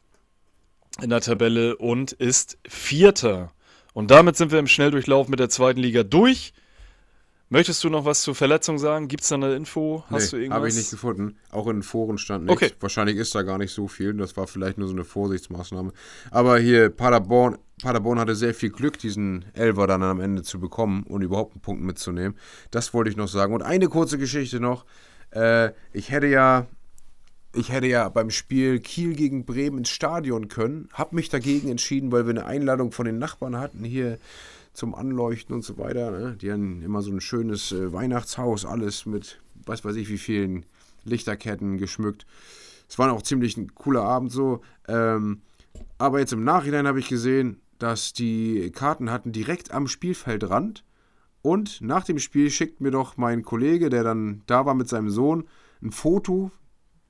in 1.01 1.09
der 1.09 1.21
Tabelle 1.21 1.77
und 1.77 2.11
ist 2.11 2.57
Vierter. 2.67 3.51
Und 3.93 4.11
damit 4.11 4.35
sind 4.35 4.51
wir 4.51 4.59
im 4.59 4.67
Schnelldurchlauf 4.67 5.27
mit 5.27 5.39
der 5.39 5.49
zweiten 5.49 5.79
Liga 5.79 6.03
durch. 6.03 6.53
Möchtest 7.51 7.83
du 7.83 7.89
noch 7.89 8.05
was 8.05 8.21
zur 8.21 8.35
Verletzung 8.35 8.77
sagen? 8.77 9.07
Gibt 9.07 9.23
es 9.23 9.29
da 9.29 9.35
eine 9.35 9.55
Info? 9.55 10.03
Hast 10.11 10.31
du 10.31 10.35
nee, 10.35 10.43
irgendwas? 10.43 10.55
habe 10.57 10.69
ich 10.69 10.75
nicht 10.75 10.91
gefunden. 10.91 11.35
Auch 11.49 11.65
in 11.65 11.77
den 11.77 11.83
Foren 11.83 12.19
stand 12.19 12.45
nichts. 12.45 12.61
Okay. 12.61 12.73
Wahrscheinlich 12.79 13.17
ist 13.17 13.33
da 13.33 13.41
gar 13.41 13.57
nicht 13.57 13.73
so 13.73 13.87
viel. 13.87 14.13
Das 14.13 14.37
war 14.37 14.45
vielleicht 14.45 14.77
nur 14.77 14.87
so 14.87 14.93
eine 14.93 15.03
Vorsichtsmaßnahme. 15.03 15.91
Aber 16.29 16.59
hier 16.59 16.89
Paderborn, 16.89 17.57
Paderborn 17.81 18.19
hatte 18.19 18.35
sehr 18.35 18.53
viel 18.53 18.69
Glück, 18.69 18.99
diesen 18.99 19.45
Elfer 19.53 19.87
dann 19.87 20.03
am 20.03 20.19
Ende 20.19 20.43
zu 20.43 20.59
bekommen 20.59 21.03
und 21.03 21.23
überhaupt 21.23 21.53
einen 21.53 21.61
Punkt 21.61 21.81
mitzunehmen. 21.81 22.37
Das 22.69 22.93
wollte 22.93 23.09
ich 23.09 23.17
noch 23.17 23.27
sagen. 23.27 23.51
Und 23.55 23.63
eine 23.63 23.87
kurze 23.87 24.19
Geschichte 24.19 24.59
noch. 24.59 24.85
Äh, 25.31 25.71
ich 25.91 26.11
hätte 26.11 26.27
ja 26.27 26.67
ich 27.53 27.71
hätte 27.71 27.87
ja 27.87 28.09
beim 28.09 28.29
Spiel 28.29 28.79
Kiel 28.79 29.15
gegen 29.15 29.43
Bremen 29.43 29.79
ins 29.79 29.89
Stadion 29.89 30.49
können, 30.49 30.87
habe 30.93 31.15
mich 31.15 31.29
dagegen 31.29 31.69
entschieden, 31.69 32.11
weil 32.11 32.25
wir 32.25 32.31
eine 32.31 32.45
Einladung 32.45 32.91
von 32.91 33.07
den 33.07 33.17
Nachbarn 33.17 33.57
hatten 33.57 33.83
hier 33.83 34.19
zum 34.79 34.95
Anleuchten 34.95 35.53
und 35.53 35.63
so 35.63 35.77
weiter. 35.77 36.09
Ne? 36.11 36.37
Die 36.41 36.51
haben 36.51 36.81
immer 36.81 37.01
so 37.01 37.11
ein 37.11 37.21
schönes 37.21 37.71
äh, 37.71 37.91
Weihnachtshaus, 37.91 38.65
alles 38.65 39.05
mit, 39.05 39.41
was 39.65 39.83
weiß 39.83 39.95
ich, 39.97 40.09
wie 40.09 40.17
vielen 40.17 40.65
Lichterketten 41.03 41.77
geschmückt. 41.77 42.25
Es 42.87 42.97
war 42.97 43.11
auch 43.11 43.21
ziemlich 43.21 43.57
ein 43.57 43.75
cooler 43.75 44.03
Abend 44.03 44.31
so. 44.31 44.61
Ähm, 44.87 45.41
aber 45.97 46.19
jetzt 46.19 46.33
im 46.33 46.43
Nachhinein 46.43 46.87
habe 46.87 46.99
ich 46.99 47.09
gesehen, 47.09 47.61
dass 47.77 48.13
die 48.13 48.71
Karten 48.71 49.11
hatten 49.11 49.31
direkt 49.31 49.71
am 49.71 49.87
Spielfeldrand. 49.87 50.83
Und 51.41 51.81
nach 51.81 52.03
dem 52.03 52.19
Spiel 52.19 52.49
schickt 52.49 52.81
mir 52.81 52.91
doch 52.91 53.17
mein 53.17 53.43
Kollege, 53.43 53.89
der 53.89 54.03
dann 54.03 54.43
da 54.45 54.65
war 54.65 54.73
mit 54.73 54.89
seinem 54.89 55.09
Sohn, 55.09 55.47
ein 55.81 55.91
Foto, 55.91 56.51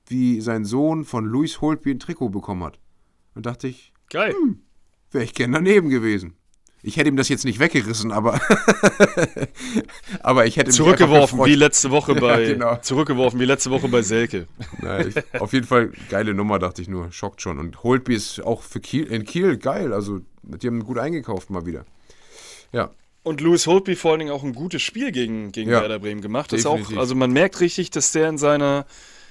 wie 0.06 0.40
sein 0.40 0.64
Sohn 0.64 1.04
von 1.04 1.24
Luis 1.24 1.60
Holtby 1.60 1.92
ein 1.92 1.98
Trikot 1.98 2.30
bekommen 2.30 2.64
hat. 2.64 2.78
Und 3.34 3.46
dachte 3.46 3.68
ich, 3.68 3.92
Geil. 4.08 4.34
wäre 5.10 5.24
ich 5.24 5.34
gern 5.34 5.52
daneben 5.52 5.88
gewesen. 5.88 6.34
Ich 6.82 6.96
hätte 6.96 7.08
ihm 7.10 7.16
das 7.16 7.28
jetzt 7.28 7.44
nicht 7.44 7.58
weggerissen, 7.58 8.10
aber, 8.10 8.40
aber 10.20 10.46
ich 10.46 10.56
hätte 10.56 10.70
Zurückgeworfen 10.70 11.44
wie 11.44 11.54
letzte 11.54 11.90
Woche 11.90 12.12
Ja, 12.14 12.20
bei 12.20 12.44
genau. 12.44 12.76
zurückgeworfen 12.76 13.38
wie 13.40 13.44
letzte 13.44 13.70
Woche 13.70 13.88
bei 13.88 14.02
Selke. 14.02 14.46
Na, 14.80 15.04
ich, 15.04 15.14
auf 15.38 15.52
jeden 15.52 15.66
Fall 15.66 15.92
geile 16.08 16.34
Nummer, 16.34 16.58
dachte 16.58 16.82
ich 16.82 16.88
nur. 16.88 17.12
Schockt 17.12 17.42
schon. 17.42 17.58
Und 17.58 17.82
Holtby 17.82 18.14
ist 18.14 18.42
auch 18.42 18.62
für 18.62 18.80
Kiel, 18.80 19.04
in 19.04 19.24
Kiel 19.24 19.58
geil. 19.58 19.92
Also, 19.92 20.20
die 20.42 20.66
haben 20.66 20.84
gut 20.84 20.98
eingekauft 20.98 21.50
mal 21.50 21.66
wieder. 21.66 21.84
Ja, 22.72 22.90
Und 23.24 23.40
Louis 23.40 23.66
Holtby 23.66 23.96
vor 23.96 24.12
allen 24.12 24.20
Dingen 24.20 24.32
auch 24.32 24.44
ein 24.44 24.54
gutes 24.54 24.80
Spiel 24.82 25.12
gegen, 25.12 25.52
gegen 25.52 25.70
Ja, 25.70 25.80
Werder 25.82 25.98
Bremen 25.98 26.20
gemacht. 26.22 26.52
Das 26.52 26.60
ist 26.60 26.66
auch, 26.66 26.96
also 26.96 27.14
man 27.14 27.32
merkt 27.32 27.60
richtig, 27.60 27.90
dass 27.90 28.12
der 28.12 28.28
in 28.28 28.38
seiner, 28.38 28.86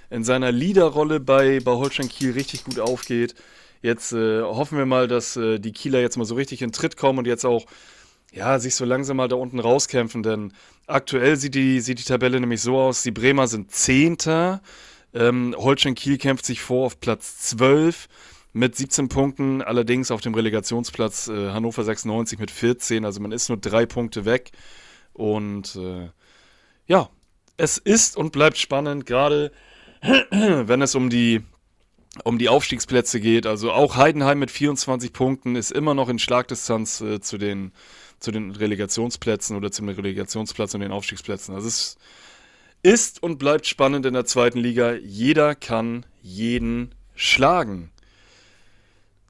in 0.10 0.24
seiner 0.24 0.52
Leaderrolle 0.52 1.20
bei, 1.20 1.60
bei 1.62 1.72
Holstein 1.72 2.10
Kiel 2.10 2.32
richtig 2.34 2.64
gut 2.66 2.80
aufgeht. 2.80 3.34
Jetzt 3.82 4.12
äh, 4.12 4.42
hoffen 4.42 4.78
wir 4.78 4.86
mal, 4.86 5.08
dass 5.08 5.38
äh, 5.38 5.60
die 5.60 5.72
Kieler 5.72 6.02
jetzt 6.02 6.18
mal 6.18 6.26
so 6.26 6.36
richtig 6.36 6.62
in 6.62 6.72
Tritt 6.72 6.98
kommen 6.98 7.20
und 7.20 7.28
jetzt 7.28 7.46
auch 7.46 7.66
ja, 8.32 8.60
sich 8.60 8.76
so 8.76 8.86
langsam 8.86 9.18
mal 9.18 9.28
da 9.28 9.36
unten 9.36 9.60
rauskämpfen, 9.60 10.24
denn 10.24 10.54
aktuell 10.88 11.36
sieht 11.36 11.56
die, 11.56 11.80
sieht 11.80 12.00
die 12.00 12.04
Tabelle 12.04 12.40
nämlich 12.40 12.62
so 12.62 12.78
aus, 12.78 13.02
die 13.02 13.12
Bremer 13.12 13.48
sind 13.48 13.72
Zehnter, 13.72 14.62
ähm, 15.14 15.56
Holstein 15.58 15.96
Kiel 15.96 16.18
kämpft 16.18 16.46
sich 16.46 16.62
vor 16.62 16.86
auf 16.86 17.00
Platz 17.00 17.40
12 17.40 18.08
mit 18.54 18.76
17 18.76 19.10
Punkten, 19.10 19.62
allerdings 19.62 20.12
auf 20.12 20.22
dem 20.22 20.36
Relegationsplatz 20.36 21.28
äh, 21.28 21.50
Hannover 21.50 21.84
96 21.84 22.40
mit 22.40 22.52
14, 22.52 23.06
also 23.06 23.20
man 23.20 23.32
ist 23.32 23.50
nur 23.50 23.58
drei 23.58 23.86
Punkte 23.86 24.26
weg 24.26 24.52
und 25.14 25.76
äh, 25.76 26.10
ja, 26.86 27.10
es 27.58 27.78
ist 27.78 28.16
und 28.16 28.32
bleibt 28.32 28.58
spannend, 28.58 29.06
gerade 29.06 29.52
wenn 30.32 30.82
es 30.82 30.96
um 30.96 31.10
die 31.10 31.42
um 32.24 32.38
die 32.38 32.50
Aufstiegsplätze 32.50 33.20
geht. 33.20 33.46
Also 33.46 33.72
auch 33.72 33.96
Heidenheim 33.96 34.40
mit 34.40 34.52
24 34.52 35.14
Punkten 35.14 35.56
ist 35.56 35.72
immer 35.72 35.94
noch 35.94 36.10
in 36.10 36.20
Schlagdistanz 36.20 37.02
äh, 37.02 37.20
zu, 37.20 37.38
den, 37.38 37.72
zu 38.20 38.32
den 38.32 38.52
Relegationsplätzen 38.52 39.56
oder 39.56 39.72
zum 39.72 39.90
Relegationsplatz 39.90 40.74
und 40.74 40.82
den 40.82 40.92
Aufstiegsplätzen. 40.92 41.56
Also 41.56 41.68
es 41.68 41.98
ist 42.82 43.22
und 43.22 43.38
bleibt 43.38 43.66
spannend 43.66 44.06
in 44.06 44.14
der 44.14 44.26
zweiten 44.26 44.60
Liga. 44.60 44.94
Jeder 44.94 45.56
kann 45.56 46.06
jeden 46.22 46.96
schlagen. 47.16 47.92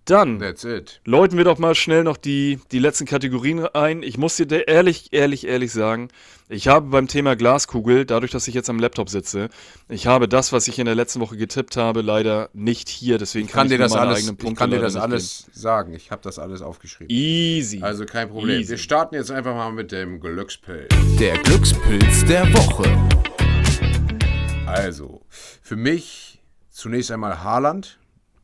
Dann 0.09 0.39
that's 0.39 0.63
it. 0.63 1.01
läuten 1.05 1.37
wir 1.37 1.43
doch 1.43 1.59
mal 1.59 1.75
schnell 1.75 2.03
noch 2.03 2.17
die, 2.17 2.59
die 2.71 2.79
letzten 2.79 3.05
Kategorien 3.05 3.65
ein. 3.65 4.03
Ich 4.03 4.17
muss 4.17 4.35
dir 4.37 4.67
ehrlich, 4.67 5.09
ehrlich, 5.11 5.45
ehrlich 5.45 5.71
sagen, 5.71 6.09
ich 6.51 6.67
habe 6.67 6.87
beim 6.87 7.07
Thema 7.07 7.35
Glaskugel, 7.35 8.05
dadurch, 8.05 8.31
dass 8.31 8.47
ich 8.47 8.55
jetzt 8.55 8.71
am 8.71 8.79
Laptop 8.79 9.09
sitze, 9.09 9.49
ich 9.87 10.07
habe 10.07 10.27
das, 10.27 10.51
was 10.51 10.67
ich 10.67 10.79
in 10.79 10.85
der 10.85 10.95
letzten 10.95 11.19
Woche 11.19 11.37
getippt 11.37 11.77
habe, 11.77 12.01
leider 12.01 12.49
nicht 12.53 12.89
hier. 12.89 13.19
Deswegen 13.19 13.45
Ich 13.45 13.51
kann, 13.51 13.69
dir 13.69 13.77
nur 13.77 13.85
das 13.85 13.93
meine 13.93 14.07
alles, 14.07 14.17
eigenen 14.17 14.37
ich 14.43 14.55
kann 14.55 14.71
dir 14.71 14.79
das 14.79 14.95
alles 14.95 15.45
sagen. 15.53 15.93
Ich 15.93 16.09
habe 16.09 16.23
das 16.23 16.39
alles 16.39 16.63
aufgeschrieben. 16.63 17.15
Easy. 17.15 17.83
Also 17.83 18.05
kein 18.05 18.29
Problem. 18.29 18.61
Easy. 18.61 18.71
Wir 18.71 18.77
starten 18.79 19.13
jetzt 19.13 19.29
einfach 19.29 19.53
mal 19.53 19.71
mit 19.71 19.91
dem 19.91 20.19
Glückspilz. 20.19 20.89
Der 21.19 21.37
Glückspilz 21.37 22.25
der 22.25 22.51
Woche. 22.53 22.83
Also, 24.65 25.21
für 25.61 25.75
mich 25.75 26.41
zunächst 26.71 27.11
einmal 27.11 27.43
Haaland, 27.43 27.99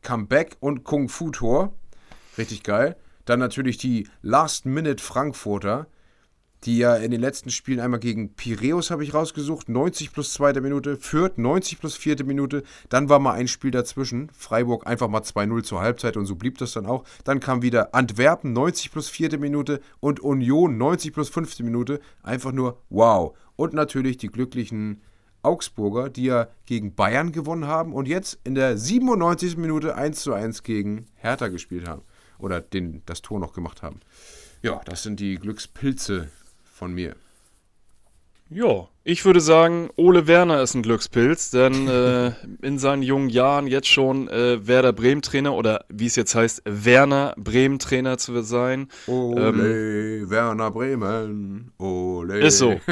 Comeback 0.06 0.56
und 0.60 0.84
Kung 0.84 1.08
Fu 1.08 1.30
Tor. 1.30 1.72
Richtig 2.38 2.62
geil. 2.62 2.94
Dann 3.24 3.40
natürlich 3.40 3.76
die 3.76 4.06
Last-Minute-Frankfurter, 4.22 5.88
die 6.62 6.78
ja 6.78 6.94
in 6.94 7.10
den 7.10 7.20
letzten 7.20 7.50
Spielen 7.50 7.80
einmal 7.80 7.98
gegen 7.98 8.34
Piräus 8.34 8.92
habe 8.92 9.02
ich 9.02 9.14
rausgesucht, 9.14 9.68
90 9.68 10.12
plus 10.12 10.32
zweite 10.32 10.60
Minute, 10.60 10.96
Fürth 10.96 11.38
90 11.38 11.80
plus 11.80 11.96
vierte 11.96 12.22
Minute, 12.22 12.62
dann 12.88 13.08
war 13.08 13.18
mal 13.18 13.32
ein 13.32 13.48
Spiel 13.48 13.72
dazwischen, 13.72 14.30
Freiburg 14.32 14.86
einfach 14.86 15.08
mal 15.08 15.22
2-0 15.22 15.64
zur 15.64 15.80
Halbzeit 15.80 16.16
und 16.16 16.26
so 16.26 16.36
blieb 16.36 16.56
das 16.58 16.70
dann 16.70 16.86
auch. 16.86 17.02
Dann 17.24 17.40
kam 17.40 17.62
wieder 17.62 17.92
Antwerpen 17.92 18.52
90 18.52 18.92
plus 18.92 19.08
vierte 19.08 19.38
Minute 19.38 19.80
und 19.98 20.20
Union 20.20 20.78
90 20.78 21.12
plus 21.12 21.30
fünfte 21.30 21.64
Minute, 21.64 21.98
einfach 22.22 22.52
nur 22.52 22.80
wow. 22.90 23.36
Und 23.56 23.74
natürlich 23.74 24.18
die 24.18 24.28
glücklichen 24.28 25.02
Augsburger, 25.46 26.10
die 26.10 26.24
ja 26.24 26.48
gegen 26.66 26.94
Bayern 26.94 27.32
gewonnen 27.32 27.66
haben 27.66 27.94
und 27.94 28.08
jetzt 28.08 28.38
in 28.44 28.54
der 28.54 28.76
97. 28.76 29.56
Minute 29.56 29.94
1 29.94 30.20
zu 30.20 30.32
1 30.32 30.62
gegen 30.62 31.06
Hertha 31.14 31.48
gespielt 31.48 31.88
haben. 31.88 32.02
Oder 32.38 32.60
den, 32.60 33.02
das 33.06 33.22
Tor 33.22 33.40
noch 33.40 33.54
gemacht 33.54 33.82
haben. 33.82 34.00
Ja, 34.62 34.80
das 34.84 35.02
sind 35.02 35.20
die 35.20 35.36
Glückspilze 35.36 36.28
von 36.64 36.92
mir. 36.92 37.16
Ja, 38.48 38.88
ich 39.02 39.24
würde 39.24 39.40
sagen, 39.40 39.90
Ole 39.96 40.28
Werner 40.28 40.62
ist 40.62 40.74
ein 40.74 40.82
Glückspilz, 40.82 41.50
denn 41.50 41.88
äh, 41.88 42.32
in 42.62 42.78
seinen 42.78 43.02
jungen 43.02 43.28
Jahren 43.28 43.66
jetzt 43.66 43.88
schon 43.88 44.28
äh, 44.28 44.64
Werder 44.66 44.92
Bremen 44.92 45.20
Trainer 45.20 45.54
oder 45.54 45.84
wie 45.88 46.06
es 46.06 46.14
jetzt 46.14 46.34
heißt, 46.34 46.62
Werner 46.64 47.34
Bremen 47.36 47.80
Trainer 47.80 48.18
zu 48.18 48.40
sein. 48.42 48.88
Ole, 49.08 50.30
Werner 50.30 50.70
Bremen, 50.70 51.72
ole. 51.78 52.38
Ist 52.40 52.58
so. 52.58 52.80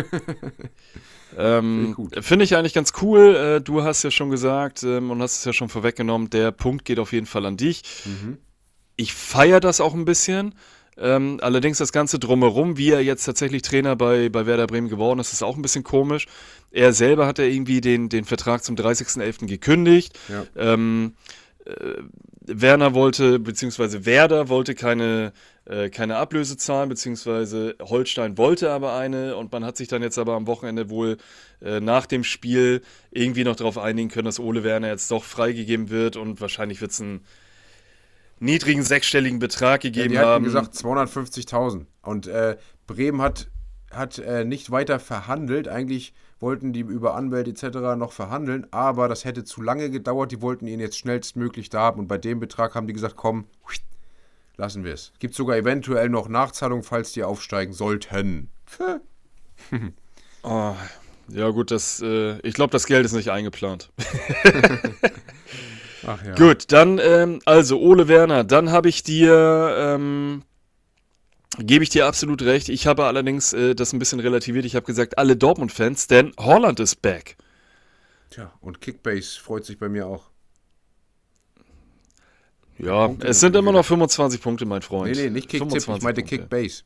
Ähm. 1.37 1.97
Finde 2.21 2.45
ich 2.45 2.55
eigentlich 2.55 2.75
ganz 2.75 2.93
cool. 3.03 3.35
Äh, 3.35 3.61
du 3.61 3.83
hast 3.83 4.05
ja 4.05 4.13
schon 4.13 4.31
gesagt 4.31 4.85
ähm, 4.85 5.11
und 5.11 5.21
hast 5.21 5.39
es 5.39 5.45
ja 5.45 5.53
schon 5.53 5.69
vorweggenommen, 5.69 6.31
der 6.31 6.53
Punkt 6.53 6.85
geht 6.85 7.01
auf 7.01 7.13
jeden 7.13 7.27
Fall 7.27 7.45
an 7.47 7.57
dich. 7.57 7.83
Mhm. 8.05 8.39
Ich 8.97 9.15
feiere 9.15 9.59
das 9.59 9.81
auch 9.81 9.95
ein 9.95 10.05
bisschen. 10.05 10.55
Ähm, 10.97 11.39
allerdings 11.43 11.79
das 11.79 11.93
Ganze 11.93 12.19
drumherum, 12.19 12.77
wie 12.77 12.91
er 12.91 13.03
jetzt 13.03 13.25
tatsächlich 13.25 13.63
Trainer 13.63 13.97
bei, 13.97 14.29
bei 14.29 14.47
Werder 14.47 14.67
Bremen 14.67 14.89
geworden 14.89 15.19
ist, 15.19 15.33
ist 15.33 15.43
auch 15.43 15.57
ein 15.57 15.63
bisschen 15.63 15.85
komisch. 15.85 16.27
Er 16.71 16.93
selber 16.93 17.27
hat 17.27 17.39
ja 17.39 17.45
irgendwie 17.45 17.81
den, 17.81 18.09
den 18.09 18.25
Vertrag 18.25 18.65
zum 18.65 18.77
30.11. 18.77 19.47
gekündigt. 19.47 20.19
Ja. 20.29 20.45
Ähm, 20.57 21.15
äh, 21.65 21.73
Werner 22.47 22.93
wollte, 22.93 23.39
beziehungsweise 23.39 24.05
Werder 24.05 24.49
wollte 24.51 24.75
keine, 24.75 25.33
äh, 25.65 25.89
keine 25.89 26.17
Ablöse 26.17 26.59
zahlen, 26.59 26.91
beziehungsweise 26.91 27.75
Holstein 27.81 28.37
wollte 28.37 28.71
aber 28.71 28.95
eine 28.95 29.37
und 29.37 29.51
man 29.51 29.65
hat 29.65 29.79
sich 29.79 29.89
dann 29.89 30.03
jetzt 30.03 30.19
aber 30.19 30.35
am 30.35 30.47
Wochenende 30.47 30.91
wohl 30.91 31.17
äh, 31.63 31.81
nach 31.81 32.05
dem 32.05 32.23
Spiel 32.23 32.83
irgendwie 33.11 33.45
noch 33.45 33.57
darauf 33.57 33.79
einigen 33.79 34.11
können, 34.11 34.27
dass 34.27 34.41
Ole 34.41 34.63
Werner 34.63 34.89
jetzt 34.89 35.11
doch 35.11 35.25
freigegeben 35.25 35.89
wird 35.89 36.17
und 36.17 36.41
wahrscheinlich 36.43 36.83
wird 36.83 36.91
es 36.91 37.01
ein 37.01 37.23
niedrigen 38.41 38.83
sechsstelligen 38.83 39.39
Betrag 39.39 39.85
Ja, 39.85 39.91
gegeben 39.91 40.11
die 40.11 40.19
hatten 40.19 40.29
haben. 40.29 40.45
gesagt 40.45 40.75
250.000. 40.75 41.87
Und 42.03 42.27
äh, 42.27 42.57
Bremen 42.87 43.23
hat, 43.23 43.49
hat 43.91 44.19
äh, 44.19 44.45
nicht 44.45 44.71
weiter 44.71 44.99
verhandelt. 45.01 45.69
Eigentlich 45.69 46.15
wollten 46.41 46.73
die 46.73 46.81
über 46.81 47.15
Anwälte 47.15 47.51
etc. 47.51 47.97
noch 47.97 48.13
verhandeln, 48.13 48.67
aber 48.71 49.09
das 49.09 49.25
hätte 49.25 49.45
zu 49.45 49.63
lange 49.63 49.89
gedauert. 49.91 50.31
Die 50.33 50.43
wollten 50.43 50.67
ihn 50.67 50.81
jetzt 50.81 50.99
schnellstmöglich 50.99 51.71
da 51.71 51.81
haben. 51.81 52.01
Und 52.01 52.09
bei 52.09 52.19
dem 52.19 52.41
Betrag 52.41 52.75
haben 52.75 52.87
die 52.87 52.93
gesagt, 52.93 53.17
komm, 53.17 53.47
lassen 54.57 54.85
wir 54.85 54.93
es. 54.93 55.13
Gibt 55.19 55.35
sogar 55.35 55.57
eventuell 55.57 56.09
noch 56.11 56.29
Nachzahlung, 56.29 56.83
falls 56.83 57.13
die 57.13 57.25
aufsteigen 57.25 57.73
sollten. 57.73 58.51
Oh, 60.43 60.75
ja 61.29 61.49
gut, 61.51 61.71
das, 61.71 62.03
äh, 62.03 62.39
ich 62.41 62.55
glaube, 62.55 62.73
das 62.73 62.87
Geld 62.87 63.07
ist 63.07 63.13
nicht 63.13 63.31
eingeplant. 63.31 63.91
Ach 66.07 66.23
ja. 66.25 66.35
Gut, 66.35 66.73
dann, 66.73 66.99
ähm, 66.99 67.41
also 67.45 67.81
Ole 67.81 68.09
Werner, 68.09 68.45
dann 68.45 68.71
habe 68.71 68.89
ich 68.89 69.03
dir, 69.03 69.75
ähm, 69.79 70.43
gebe 71.59 71.85
ich 71.85 71.91
dir 71.91 72.07
absolut 72.07 72.43
recht. 72.43 72.69
Ich 72.69 72.87
habe 72.87 73.05
allerdings 73.05 73.53
äh, 73.53 73.75
das 73.75 73.93
ein 73.93 73.99
bisschen 73.99 74.21
relativiert. 74.21 74.65
Ich 74.65 74.77
habe 74.77 74.87
gesagt, 74.87 75.19
alle 75.19 75.37
Dortmund-Fans, 75.37 76.07
denn 76.07 76.33
Holland 76.39 76.81
ist 76.81 77.03
back. 77.03 77.37
Tja, 78.31 78.53
und 78.61 78.81
Kickbase 78.81 79.41
freut 79.41 79.65
sich 79.65 79.79
bei 79.79 79.89
mir 79.89 80.07
auch. 80.07 80.31
Ja, 82.79 83.07
Punkte 83.07 83.29
es 83.29 83.41
sind 83.41 83.55
immer 83.55 83.73
noch 83.73 83.85
25 83.85 84.41
Punkte, 84.41 84.67
mein 84.67 84.83
Freund. 84.83 85.15
Nee, 85.15 85.25
nee, 85.25 85.31
nicht 85.31 85.49
Kicktipp, 85.49 85.77
ich 85.77 85.85
25 85.85 86.03
meinte 86.03 86.21
Punkte. 86.23 86.39
Kickbase. 86.39 86.83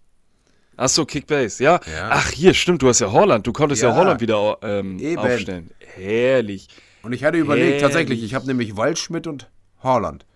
Achso, 0.77 1.05
Kickbase, 1.07 1.65
ja. 1.65 1.81
Ja. 1.93 2.11
Ach, 2.13 2.31
hier, 2.31 2.55
stimmt, 2.55 2.83
du 2.83 2.89
hast 2.89 3.01
ja 3.01 3.11
Holland. 3.11 3.47
Du 3.47 3.53
konntest 3.53 3.83
ja, 3.83 3.89
Ja. 3.89 3.97
Holland 3.97 4.21
wieder 4.21 4.59
ähm, 4.63 5.01
aufstellen. 5.17 5.71
Herrlich. 5.81 6.69
Und 7.09 7.15
ich 7.15 7.25
hatte 7.25 7.39
überlegt, 7.39 7.69
Herrlich. 7.69 7.81
tatsächlich, 7.81 8.23
ich 8.23 8.35
habe 8.35 8.47
nämlich 8.47 8.77
Waldschmidt 8.77 9.27
und 9.27 9.49
Haaland. 9.83 10.27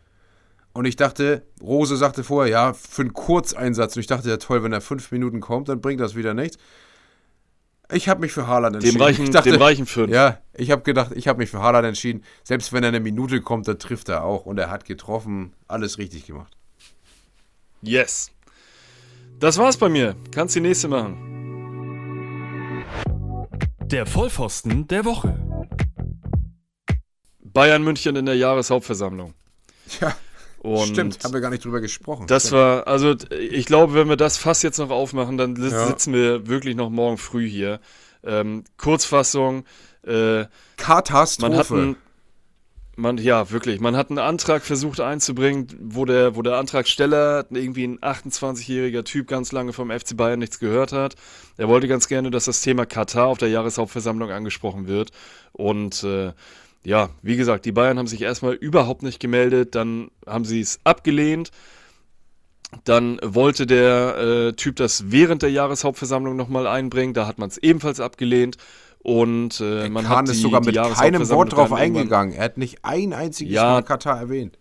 Und 0.73 0.87
ich 0.87 0.97
dachte, 0.97 1.43
Rose 1.61 1.99
sagte 1.99 2.25
vorher, 2.25 2.51
ja, 2.51 2.73
für 2.73 3.03
einen 3.03 3.13
Kurzeinsatz. 3.13 3.95
Und 3.95 4.01
ich 4.01 4.07
dachte, 4.07 4.31
ja 4.31 4.39
toll, 4.39 4.63
wenn 4.63 4.73
er 4.73 4.81
fünf 4.81 5.13
Minuten 5.13 5.41
kommt, 5.41 5.69
dann 5.69 5.83
bringt 5.83 6.01
das 6.01 6.15
wieder 6.15 6.33
nichts. 6.33 6.57
Ich 7.93 8.09
habe 8.09 8.23
mich 8.23 8.33
für 8.33 8.47
Haaland 8.47 8.77
entschieden. 8.77 8.97
Dem 8.97 9.03
reichen, 9.03 9.25
ich 9.25 9.31
dachte, 9.31 9.51
dem 9.51 9.61
reichen 9.61 9.85
fünf. 9.85 10.11
Ja, 10.11 10.39
ich 10.55 10.71
habe 10.71 10.81
gedacht, 10.81 11.13
ich 11.15 11.29
habe 11.29 11.41
mich 11.41 11.51
für 11.51 11.61
Haaland 11.61 11.85
entschieden. 11.85 12.25
Selbst 12.43 12.73
wenn 12.73 12.83
er 12.85 12.89
eine 12.89 13.01
Minute 13.01 13.43
kommt, 13.43 13.69
dann 13.69 13.79
trifft 13.79 14.09
er 14.09 14.25
auch. 14.25 14.47
Und 14.47 14.57
er 14.57 14.71
hat 14.71 14.87
getroffen. 14.87 15.53
Alles 15.69 15.99
richtig 15.99 16.25
gemacht. 16.25 16.57
Yes. 17.83 18.31
Das 19.41 19.59
war's 19.59 19.77
bei 19.77 19.91
mir. 19.91 20.17
Kannst 20.31 20.57
die 20.57 20.61
nächste 20.61 20.89
machen. 20.89 21.29
Der 23.83 24.07
Vollpfosten 24.07 24.89
der 24.89 25.05
Woche. 25.05 25.39
Bayern 27.53 27.83
München 27.83 28.17
in 28.17 28.27
der 28.27 28.37
Jahreshauptversammlung. 28.37 29.35
Ja, 30.01 30.15
Und 30.61 30.87
stimmt. 30.89 31.19
Haben 31.25 31.35
wir 31.35 31.41
gar 31.41 31.51
nicht 31.51 31.65
drüber 31.65 31.81
gesprochen. 31.81 32.27
Das 32.29 32.45
Stimmt. 32.49 32.61
war, 32.61 32.87
also 32.87 33.15
ich 33.31 33.67
glaube, 33.67 33.95
wenn 33.95 34.09
wir 34.09 34.17
das 34.17 34.39
Fass 34.39 34.63
jetzt 34.63 34.79
noch 34.79 34.91
aufmachen, 34.91 35.37
dann 35.37 35.57
Ja. 35.57 35.87
sitzen 35.87 36.15
wir 36.15 36.47
wirklich 36.47 36.77
noch 36.77 36.89
morgen 36.91 37.19
früh 37.19 37.49
hier. 37.49 37.81
Ähm, 38.25 38.63
Kurzfassung, 38.79 39.65
äh, 40.07 40.13
man 40.13 40.41
hat 40.43 40.51
Katastrophe. 40.77 41.75
einen, 41.75 41.97
man, 42.95 43.19
ja 43.19 43.51
wirklich, 43.51 43.81
man 43.81 43.97
hat 43.97 44.11
einen 44.11 44.21
Antrag 44.21 44.63
versucht 44.63 45.01
einzubringen, 45.01 45.67
wo 45.81 46.05
der, 46.05 46.37
wo 46.37 46.43
der 46.43 46.57
Antragsteller, 46.59 47.47
irgendwie 47.51 47.85
ein 47.85 47.99
28-jähriger 47.99 49.03
Typ, 49.03 49.27
ganz 49.27 49.51
lange 49.51 49.73
vom 49.73 49.91
FC 49.91 50.17
Bayern 50.17 50.39
nichts 50.39 50.61
gehört 50.61 50.93
hat. 50.93 51.17
Er 51.57 51.67
wollte 51.69 51.89
ganz 51.89 52.07
gerne, 52.07 52.31
dass 52.31 52.45
das 52.45 52.61
Thema 52.61 52.87
Katar 52.87 53.27
auf 53.27 53.39
der 53.39 53.49
Jahreshauptversammlung 53.49 54.31
angesprochen 54.31 54.87
wird. 54.87 55.11
Und 55.53 56.05
äh, 56.05 56.33
ja, 56.85 57.11
wie 57.23 57.37
gesagt, 57.37 57.65
die 57.65 57.73
Bayern 57.73 57.99
haben 57.99 58.07
sich 58.07 58.23
erstmal 58.23 58.55
überhaupt 58.55 59.03
nicht 59.03 59.21
gemeldet, 59.21 59.75
dann 59.75 60.11
haben 60.27 60.45
sie 60.45 60.61
es 60.61 60.81
abgelehnt. 60.85 61.51
Dann 62.85 63.19
wollte 63.23 63.67
der 63.67 64.17
äh, 64.17 64.53
Typ 64.55 64.77
das 64.77 65.11
während 65.13 65.43
der 65.43 65.51
Jahreshauptversammlung 65.51 66.37
nochmal 66.37 66.67
einbringen, 66.67 67.13
da 67.13 67.27
hat 67.27 67.39
man 67.39 67.49
es 67.51 67.59
ebenfalls 67.59 68.01
abgelehnt. 68.01 68.57
Und 69.03 69.61
äh, 69.61 69.89
man 69.89 70.05
Kahn 70.05 70.19
hat 70.19 70.29
ist 70.29 70.37
die, 70.37 70.43
sogar 70.43 70.61
die 70.61 70.67
mit 70.67 70.77
keinem 70.77 71.29
Wort 71.29 71.53
drauf 71.53 71.73
eingegangen. 71.73 72.35
Er 72.35 72.45
hat 72.45 72.57
nicht 72.57 72.85
ein 72.85 73.13
einziges 73.13 73.53
Ja. 73.53 73.73
Mal 73.73 73.83
Katar 73.83 74.19
erwähnt. 74.19 74.59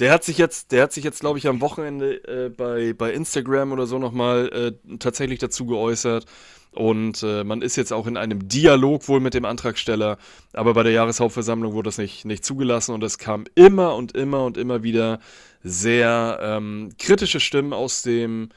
Der 0.00 0.12
hat 0.12 0.24
sich 0.24 0.36
jetzt, 0.36 0.72
der 0.72 0.82
hat 0.82 0.92
sich 0.92 1.04
jetzt, 1.04 1.20
glaube 1.20 1.38
ich, 1.38 1.46
am 1.46 1.60
Wochenende 1.60 2.16
äh, 2.26 2.48
bei, 2.48 2.92
bei 2.92 3.12
Instagram 3.12 3.70
oder 3.70 3.86
so 3.86 4.00
nochmal 4.00 4.48
äh, 4.52 4.96
tatsächlich 4.98 5.38
dazu 5.38 5.66
geäußert. 5.66 6.26
Und 6.74 7.22
äh, 7.22 7.44
man 7.44 7.62
ist 7.62 7.76
jetzt 7.76 7.92
auch 7.92 8.06
in 8.06 8.16
einem 8.16 8.48
Dialog 8.48 9.08
wohl 9.08 9.20
mit 9.20 9.34
dem 9.34 9.44
Antragsteller. 9.44 10.18
Aber 10.52 10.74
bei 10.74 10.82
der 10.82 10.92
Jahreshauptversammlung 10.92 11.72
wurde 11.72 11.88
das 11.88 11.98
nicht, 11.98 12.24
nicht 12.24 12.44
zugelassen 12.44 12.92
und 12.94 13.04
es 13.04 13.18
kam 13.18 13.44
immer 13.54 13.94
und 13.94 14.16
immer 14.16 14.44
und 14.44 14.56
immer 14.56 14.82
wieder 14.82 15.20
sehr 15.62 16.38
ähm, 16.42 16.90
kritische 16.98 17.40
Stimmen 17.40 17.72
aus 17.72 18.02
dem, 18.02 18.48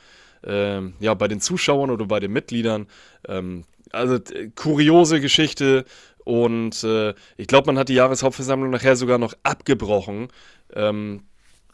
ähm, 0.44 0.96
ja, 1.00 1.14
bei 1.14 1.28
den 1.28 1.42
Zuschauern 1.42 1.92
oder 1.92 2.06
bei 2.06 2.20
den 2.20 2.32
Mitgliedern. 2.32 2.88
Ähm, 3.28 3.66
also 3.92 4.16
äh, 4.16 4.50
kuriose 4.56 5.22
Geschichte. 5.22 5.86
Und 6.26 6.84
äh, 6.84 7.14
ich 7.38 7.48
glaube, 7.48 7.68
man 7.68 7.78
hat 7.78 7.90
die 7.90 7.94
Jahreshauptversammlung 7.94 8.72
nachher 8.72 8.96
sogar 8.96 9.20
noch 9.20 9.34
abgebrochen. 9.44 10.30
Ähm, 10.74 11.22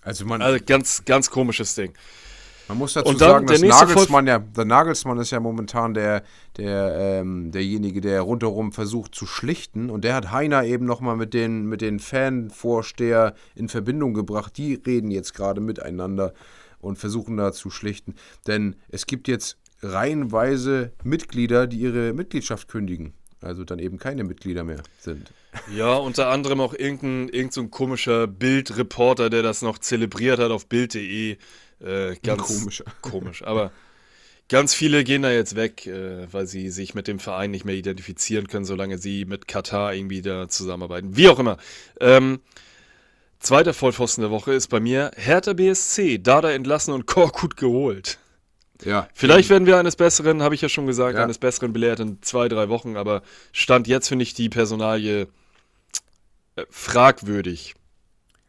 Also 0.04 0.26
man, 0.26 0.42
also 0.42 0.60
ganz, 0.66 1.06
ganz 1.06 1.30
komisches 1.30 1.76
Ding. 1.76 1.94
Man 2.68 2.78
muss 2.78 2.94
dazu 2.94 3.10
dann 3.12 3.20
sagen, 3.20 3.48
der 3.48 3.60
dass 3.60 3.82
Nagelsmann 3.82 4.28
ja, 4.28 4.40
der 4.40 4.66
Nagelsmann 4.66 5.18
ist 5.18 5.32
ja 5.32 5.40
momentan 5.40 5.94
der, 5.94 6.24
der, 6.58 6.96
ähm, 6.98 7.52
derjenige, 7.52 8.02
der 8.02 8.22
rundherum 8.22 8.72
versucht 8.72 9.16
zu 9.16 9.26
schlichten. 9.26 9.90
Und 9.90 10.04
der 10.04 10.16
hat 10.16 10.32
Heiner 10.32 10.64
eben 10.64 10.86
nochmal 10.86 11.16
mit 11.16 11.34
den, 11.34 11.66
mit 11.66 11.82
den 11.82 12.00
Fanvorsteher 12.00 13.36
in 13.56 13.70
Verbindung 13.70 14.14
gebracht. 14.14 14.58
Die 14.58 14.76
reden 14.76 15.12
jetzt 15.12 15.34
gerade 15.34 15.62
miteinander 15.62 16.34
und 16.80 16.98
versuchen 16.98 17.38
da 17.38 17.52
zu 17.52 17.70
schlichten. 17.70 18.16
Denn 18.48 18.76
es 18.90 19.06
gibt 19.06 19.28
jetzt 19.28 19.58
reihenweise 19.82 20.94
Mitglieder, 21.04 21.68
die 21.68 21.78
ihre 21.78 22.14
Mitgliedschaft 22.14 22.68
kündigen. 22.68 23.14
Also 23.42 23.66
dann 23.66 23.80
eben 23.80 23.98
keine 23.98 24.24
Mitglieder 24.24 24.64
mehr 24.64 24.82
sind. 25.00 25.34
Ja, 25.76 25.96
unter 25.96 26.30
anderem 26.30 26.62
auch 26.62 26.74
irgendein, 26.74 27.28
irgend 27.30 27.54
so 27.54 27.62
ein 27.62 27.72
komischer 27.72 28.26
Bildreporter, 28.26 29.30
der 29.30 29.44
das 29.44 29.62
noch 29.62 29.78
zelebriert 29.78 30.40
hat 30.40 30.52
auf 30.52 30.68
Bild.de. 30.68 31.38
Äh, 31.84 32.16
ganz 32.24 32.48
komischer. 32.48 32.86
komisch. 33.02 33.44
Aber 33.44 33.72
ganz 34.50 34.74
viele 34.74 35.04
gehen 35.04 35.22
da 35.22 35.32
jetzt 35.32 35.56
weg, 35.56 35.86
äh, 35.88 36.32
weil 36.32 36.48
sie 36.48 36.70
sich 36.70 36.96
mit 36.96 37.08
dem 37.08 37.20
Verein 37.20 37.52
nicht 37.52 37.66
mehr 37.66 37.76
identifizieren 37.76 38.48
können, 38.48 38.66
solange 38.66 38.98
sie 38.98 39.26
mit 39.26 39.48
Katar 39.48 39.94
irgendwie 39.94 40.22
da 40.22 40.48
zusammenarbeiten. 40.48 41.16
Wie 41.18 41.28
auch 41.30 41.40
immer. 41.40 41.58
Ähm, 42.00 42.40
zweiter 43.40 43.74
Vollpfosten 43.74 44.22
der 44.22 44.32
Woche 44.32 44.54
ist 44.54 44.68
bei 44.70 44.80
mir 44.80 45.12
Hertha 45.16 45.54
BSC. 45.54 46.20
Dada 46.20 46.52
entlassen 46.52 46.94
und 46.94 47.06
Korkut 47.06 47.58
geholt. 47.58 48.20
Ja. 48.84 49.08
Vielleicht 49.14 49.50
werden 49.50 49.66
wir 49.66 49.78
eines 49.78 49.96
Besseren, 49.96 50.42
habe 50.42 50.56
ich 50.56 50.62
ja 50.62 50.70
schon 50.70 50.88
gesagt, 50.88 51.18
Ja. 51.18 51.24
eines 51.24 51.38
Besseren 51.38 51.74
belehrt 51.74 52.00
in 52.00 52.22
zwei, 52.22 52.48
drei 52.50 52.70
Wochen, 52.70 52.98
aber 52.98 53.22
Stand 53.54 53.88
jetzt 53.88 54.08
finde 54.10 54.24
ich 54.24 54.34
die 54.34 54.50
Personalie 54.50 55.28
äh, 56.56 56.66
fragwürdig. 56.70 57.76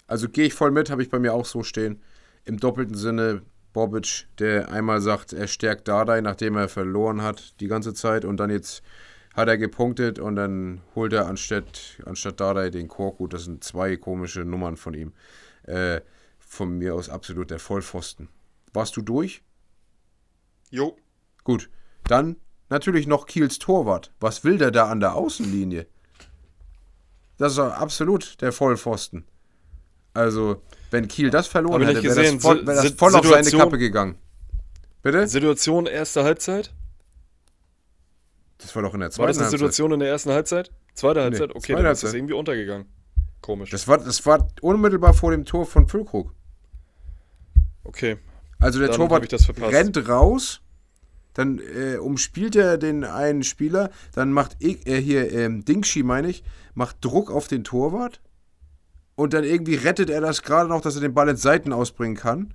Also 0.07 0.29
gehe 0.29 0.47
ich 0.47 0.55
voll 0.55 0.71
mit, 0.71 0.91
habe 0.91 1.03
ich 1.03 1.11
bei 1.11 1.19
mir 1.19 1.33
auch 1.33 1.47
so 1.47 1.63
stehen. 1.63 2.03
Im 2.45 2.59
doppelten 2.59 2.97
Sinne 2.97 3.43
Bobic, 3.73 4.27
der 4.39 4.71
einmal 4.71 5.01
sagt, 5.01 5.33
er 5.33 5.47
stärkt 5.47 5.89
Dardai, 5.89 6.21
nachdem 6.21 6.57
er 6.57 6.69
verloren 6.69 7.23
hat 7.23 7.61
die 7.61 7.67
ganze 7.67 7.93
Zeit 7.95 8.25
und 8.25 8.39
dann 8.39 8.51
jetzt 8.51 8.83
hat 9.35 9.49
er 9.49 9.59
gepunktet 9.59 10.19
und 10.19 10.37
dann 10.37 10.81
holt 10.95 11.13
er 11.13 11.27
anstatt, 11.27 11.99
anstatt 12.07 12.41
Dardai 12.41 12.71
den 12.71 12.89
Korkut. 12.89 13.33
Das 13.33 13.45
sind 13.45 13.65
zwei 13.65 13.97
komische 13.97 14.45
Nummern 14.45 14.77
von 14.77 14.95
ihm. 14.95 15.13
Äh, 15.65 16.01
von 16.39 16.79
mir 16.79 16.95
aus 16.95 17.09
absolut 17.09 17.51
der 17.51 17.59
Vollpfosten. 17.59 18.29
Warst 18.73 18.97
du 18.97 19.03
durch? 19.03 19.43
Jo. 20.71 20.97
Gut. 21.43 21.69
Dann 22.05 22.37
natürlich 22.69 23.09
noch 23.09 23.27
Kiels 23.27 23.59
Torwart. 23.59 24.13
Was 24.21 24.45
will 24.45 24.59
der 24.59 24.71
da 24.71 24.89
an 24.89 25.01
der 25.01 25.15
Außenlinie? 25.15 25.87
Das 27.39 27.55
ist 27.55 27.59
absolut 27.59 28.41
der 28.41 28.53
Vollpfosten. 28.53 29.25
Also, 30.15 30.63
wenn 30.91 31.09
Kiel 31.09 31.31
das 31.31 31.49
verloren 31.49 31.83
hätte, 31.83 32.03
wäre 32.03 32.33
das 32.33 32.43
voll, 32.43 32.67
wär 32.67 32.75
das 32.77 32.93
voll 32.93 33.15
auf 33.15 33.27
seine 33.27 33.51
Kappe 33.51 33.79
gegangen. 33.79 34.15
Bitte? 35.03 35.27
Situation 35.29 35.87
erste 35.87 36.25
Halbzeit? 36.25 36.73
Das 38.59 38.75
war 38.75 38.83
doch 38.83 38.95
in 38.95 39.01
der 39.01 39.09
War 39.09 39.13
zweiten 39.13 39.29
das 39.29 39.37
eine 39.37 39.45
Halbzeit. 39.45 39.61
Situation 39.61 39.93
in 39.93 40.01
der 40.01 40.09
ersten 40.09 40.31
Halbzeit? 40.31 40.71
Zweite 40.95 41.23
Halbzeit? 41.23 41.51
Okay, 41.51 41.73
zweite 41.73 41.83
dann 41.83 41.93
ist 41.93 42.03
das 42.03 42.09
Halbzeit. 42.09 42.19
irgendwie 42.19 42.35
untergegangen. 42.35 42.87
Komisch. 43.43 43.71
Das 43.71 43.87
war, 43.89 43.99
das 43.99 44.25
war 44.25 44.49
unmittelbar 44.63 45.13
vor 45.13 45.33
dem 45.33 45.45
Tor 45.45 45.67
von 45.67 45.87
Füllkrug. 45.89 46.33
okay. 47.83 48.17
Also 48.61 48.79
der 48.79 48.89
Dann 48.89 48.97
Torwart 48.97 49.61
rennt 49.61 50.09
raus, 50.09 50.63
dann 51.35 51.59
äh, 51.59 51.97
umspielt 51.97 52.57
er 52.57 52.79
den 52.79 53.05
einen 53.05 53.43
Spieler, 53.43 53.91
dann 54.15 54.33
macht 54.33 54.57
ich, 54.61 54.87
äh, 54.87 55.03
hier 55.03 55.31
ähm, 55.33 55.67
Dingschi, 55.67 56.03
meine 56.03 56.31
ich, 56.31 56.45
macht 56.73 57.05
Druck 57.05 57.31
auf 57.31 57.49
den 57.49 57.65
Torwart 57.65 58.21
und 59.17 59.33
dann 59.33 59.45
irgendwie 59.45 59.77
rettet 59.77 60.11
er 60.11 60.21
das 60.21 60.43
gerade 60.43 60.69
noch, 60.69 60.81
dass 60.81 60.95
er 60.97 61.01
den 61.01 61.15
Ball 61.15 61.29
ins 61.29 61.43
Seiten 61.43 61.73
ausbringen 61.73 62.17
kann. 62.17 62.53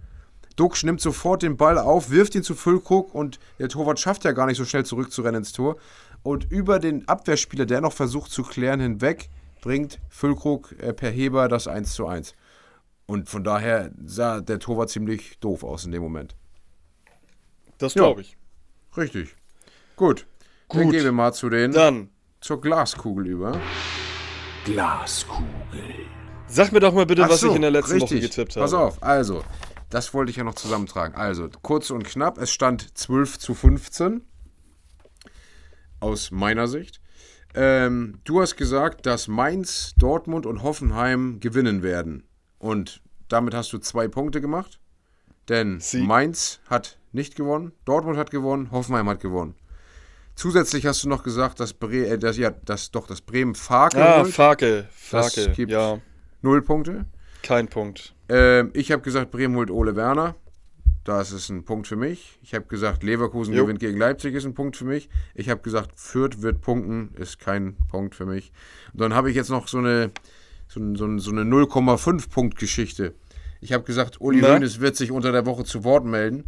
Duxch 0.56 0.84
nimmt 0.84 1.00
sofort 1.00 1.42
den 1.42 1.56
Ball 1.56 1.78
auf, 1.78 2.10
wirft 2.10 2.36
ihn 2.36 2.44
zu 2.44 2.54
Füllkrug 2.54 3.14
und 3.16 3.40
der 3.60 3.70
Torwart 3.70 4.00
schafft 4.00 4.26
ja 4.26 4.34
gar 4.34 4.46
nicht 4.46 4.58
so 4.58 4.66
schnell 4.66 4.86
zurückzurennen 4.86 5.40
ins 5.42 5.54
Tor. 5.54 5.78
Und 6.22 6.52
über 6.52 6.80
den 6.80 7.08
Abwehrspieler, 7.08 7.66
der 7.66 7.80
noch 7.80 7.94
versucht 7.94 8.30
zu 8.32 8.44
klären, 8.44 8.82
hinweg, 8.82 9.30
bringt 9.62 10.00
Füllkrug 10.10 10.76
äh, 10.80 10.92
per 10.94 11.12
Heber 11.12 11.48
das 11.48 11.68
1 11.68 11.94
zu 11.94 12.08
1. 12.08 12.36
Und 13.06 13.30
von 13.30 13.44
daher 13.44 13.92
sah 14.06 14.42
der 14.42 14.60
Torwart 14.60 14.90
ziemlich 14.90 15.40
doof 15.40 15.64
aus 15.64 15.86
in 15.86 15.92
dem 15.94 16.04
Moment. 16.04 16.36
Das 17.78 17.94
Ja. 17.94 18.02
glaube 18.04 18.22
ich. 18.22 18.38
Richtig. 18.98 19.36
Gut. 19.96 20.28
Dann 20.68 20.84
Gut. 20.84 20.92
gehen 20.92 21.04
wir 21.06 21.12
mal 21.14 21.34
zu 21.34 21.50
den, 21.50 21.72
Dann, 21.72 22.10
zur 22.42 22.60
Glaskugel 22.60 23.28
über. 23.28 23.60
Sag 26.50 26.72
mir 26.72 26.80
doch 26.80 26.94
mal 26.94 27.06
bitte, 27.06 27.24
Ach 27.24 27.30
was 27.30 27.40
so, 27.42 27.50
ich 27.50 27.56
in 27.56 27.62
der 27.62 27.72
letzten 27.72 27.94
richtig. 27.94 28.12
Woche 28.12 28.20
getippt 28.22 28.56
habe. 28.56 28.64
Pass 28.64 28.74
auf, 28.74 29.02
also, 29.04 29.44
das 29.90 30.14
wollte 30.14 30.32
ich 30.32 30.38
ja 30.38 30.44
noch 30.44 30.56
zusammentragen. 30.56 31.16
Also, 31.16 31.50
kurz 31.62 31.90
und 31.92 32.04
knapp, 32.04 32.38
es 32.38 32.52
stand 32.52 32.98
12 32.98 33.38
zu 33.40 33.54
15. 33.54 34.22
Aus 36.00 36.32
meiner 36.32 36.68
Sicht. 36.68 37.02
Ähm, 37.56 38.20
du 38.24 38.42
hast 38.42 38.56
gesagt, 38.56 39.06
dass 39.06 39.28
Mainz, 39.28 39.94
Dortmund 39.98 40.46
und 40.46 40.64
Hoffenheim 40.64 41.40
gewinnen 41.40 41.84
werden. 41.84 42.24
Und 42.58 43.02
damit 43.28 43.54
hast 43.54 43.74
du 43.74 43.80
zwei 43.80 44.08
Punkte 44.08 44.40
gemacht. 44.40 44.80
Denn 45.50 45.80
Sie- 45.80 46.02
Mainz 46.04 46.60
hat 46.68 46.98
nicht 47.12 47.36
gewonnen, 47.36 47.72
Dortmund 47.86 48.18
hat 48.18 48.30
gewonnen, 48.32 48.70
Hoffenheim 48.72 49.10
hat 49.10 49.20
gewonnen. 49.20 49.56
Zusätzlich 50.36 50.86
hast 50.86 51.04
du 51.04 51.10
noch 51.10 51.24
gesagt, 51.24 51.60
dass, 51.60 51.74
Bre 51.74 52.06
äh, 52.08 52.18
dass, 52.20 52.38
ja, 52.38 52.52
dass 52.52 52.92
doch 52.92 53.08
das 53.08 53.20
Bremen 53.22 53.56
Farke 53.56 53.98
Ah, 54.06 54.22
holt. 54.22 54.34
Farke, 54.34 54.88
Das 55.12 55.34
gibt- 55.56 55.72
ja, 55.72 55.98
Null 56.42 56.62
Punkte. 56.62 57.06
kein 57.44 57.68
Punkt. 57.68 58.14
Ähm, 58.30 58.72
ich 58.74 58.92
habe 58.92 59.02
gesagt, 59.02 59.32
Bremen 59.32 59.56
holt 59.56 59.72
Ole 59.72 59.96
Werner. 59.96 60.36
Das 61.04 61.32
ist 61.32 61.50
ein 61.50 61.64
Punkt 61.64 61.88
für 61.88 61.96
mich. 61.96 62.38
Ich 62.44 62.54
habe 62.54 62.66
gesagt, 62.66 63.04
Leverkusen 63.04 63.54
Jo. 63.54 63.64
gewinnt 63.64 63.80
gegen 63.80 63.98
Leipzig, 63.98 64.36
ist 64.36 64.46
ein 64.46 64.54
Punkt 64.54 64.78
für 64.78 64.86
mich. 64.86 65.10
Ich 65.34 65.50
habe 65.50 65.62
gesagt, 65.62 65.92
Fürth 65.96 66.42
wird 66.42 66.62
punkten, 66.62 67.14
ist 67.16 67.40
kein 67.40 67.78
Punkt 67.90 68.14
für 68.16 68.26
mich. 68.26 68.52
Und 68.94 69.02
dann 69.02 69.14
habe 69.16 69.30
ich 69.30 69.36
jetzt 69.36 69.50
noch 69.50 69.68
so 69.68 69.80
eine, 69.80 70.12
so, 70.68 70.80
so, 70.96 71.18
so 71.18 71.32
eine 71.32 71.42
0,5-Punkt-Geschichte. 71.44 73.14
Ich 73.62 73.74
habe 73.74 73.84
gesagt, 73.84 74.22
Uli 74.22 74.40
Na? 74.42 74.54
Hoeneß 74.56 74.80
wird 74.80 74.96
sich 74.96 75.12
unter 75.12 75.32
der 75.32 75.46
Woche 75.46 75.64
zu 75.64 75.84
Wort 75.84 76.06
melden. 76.06 76.44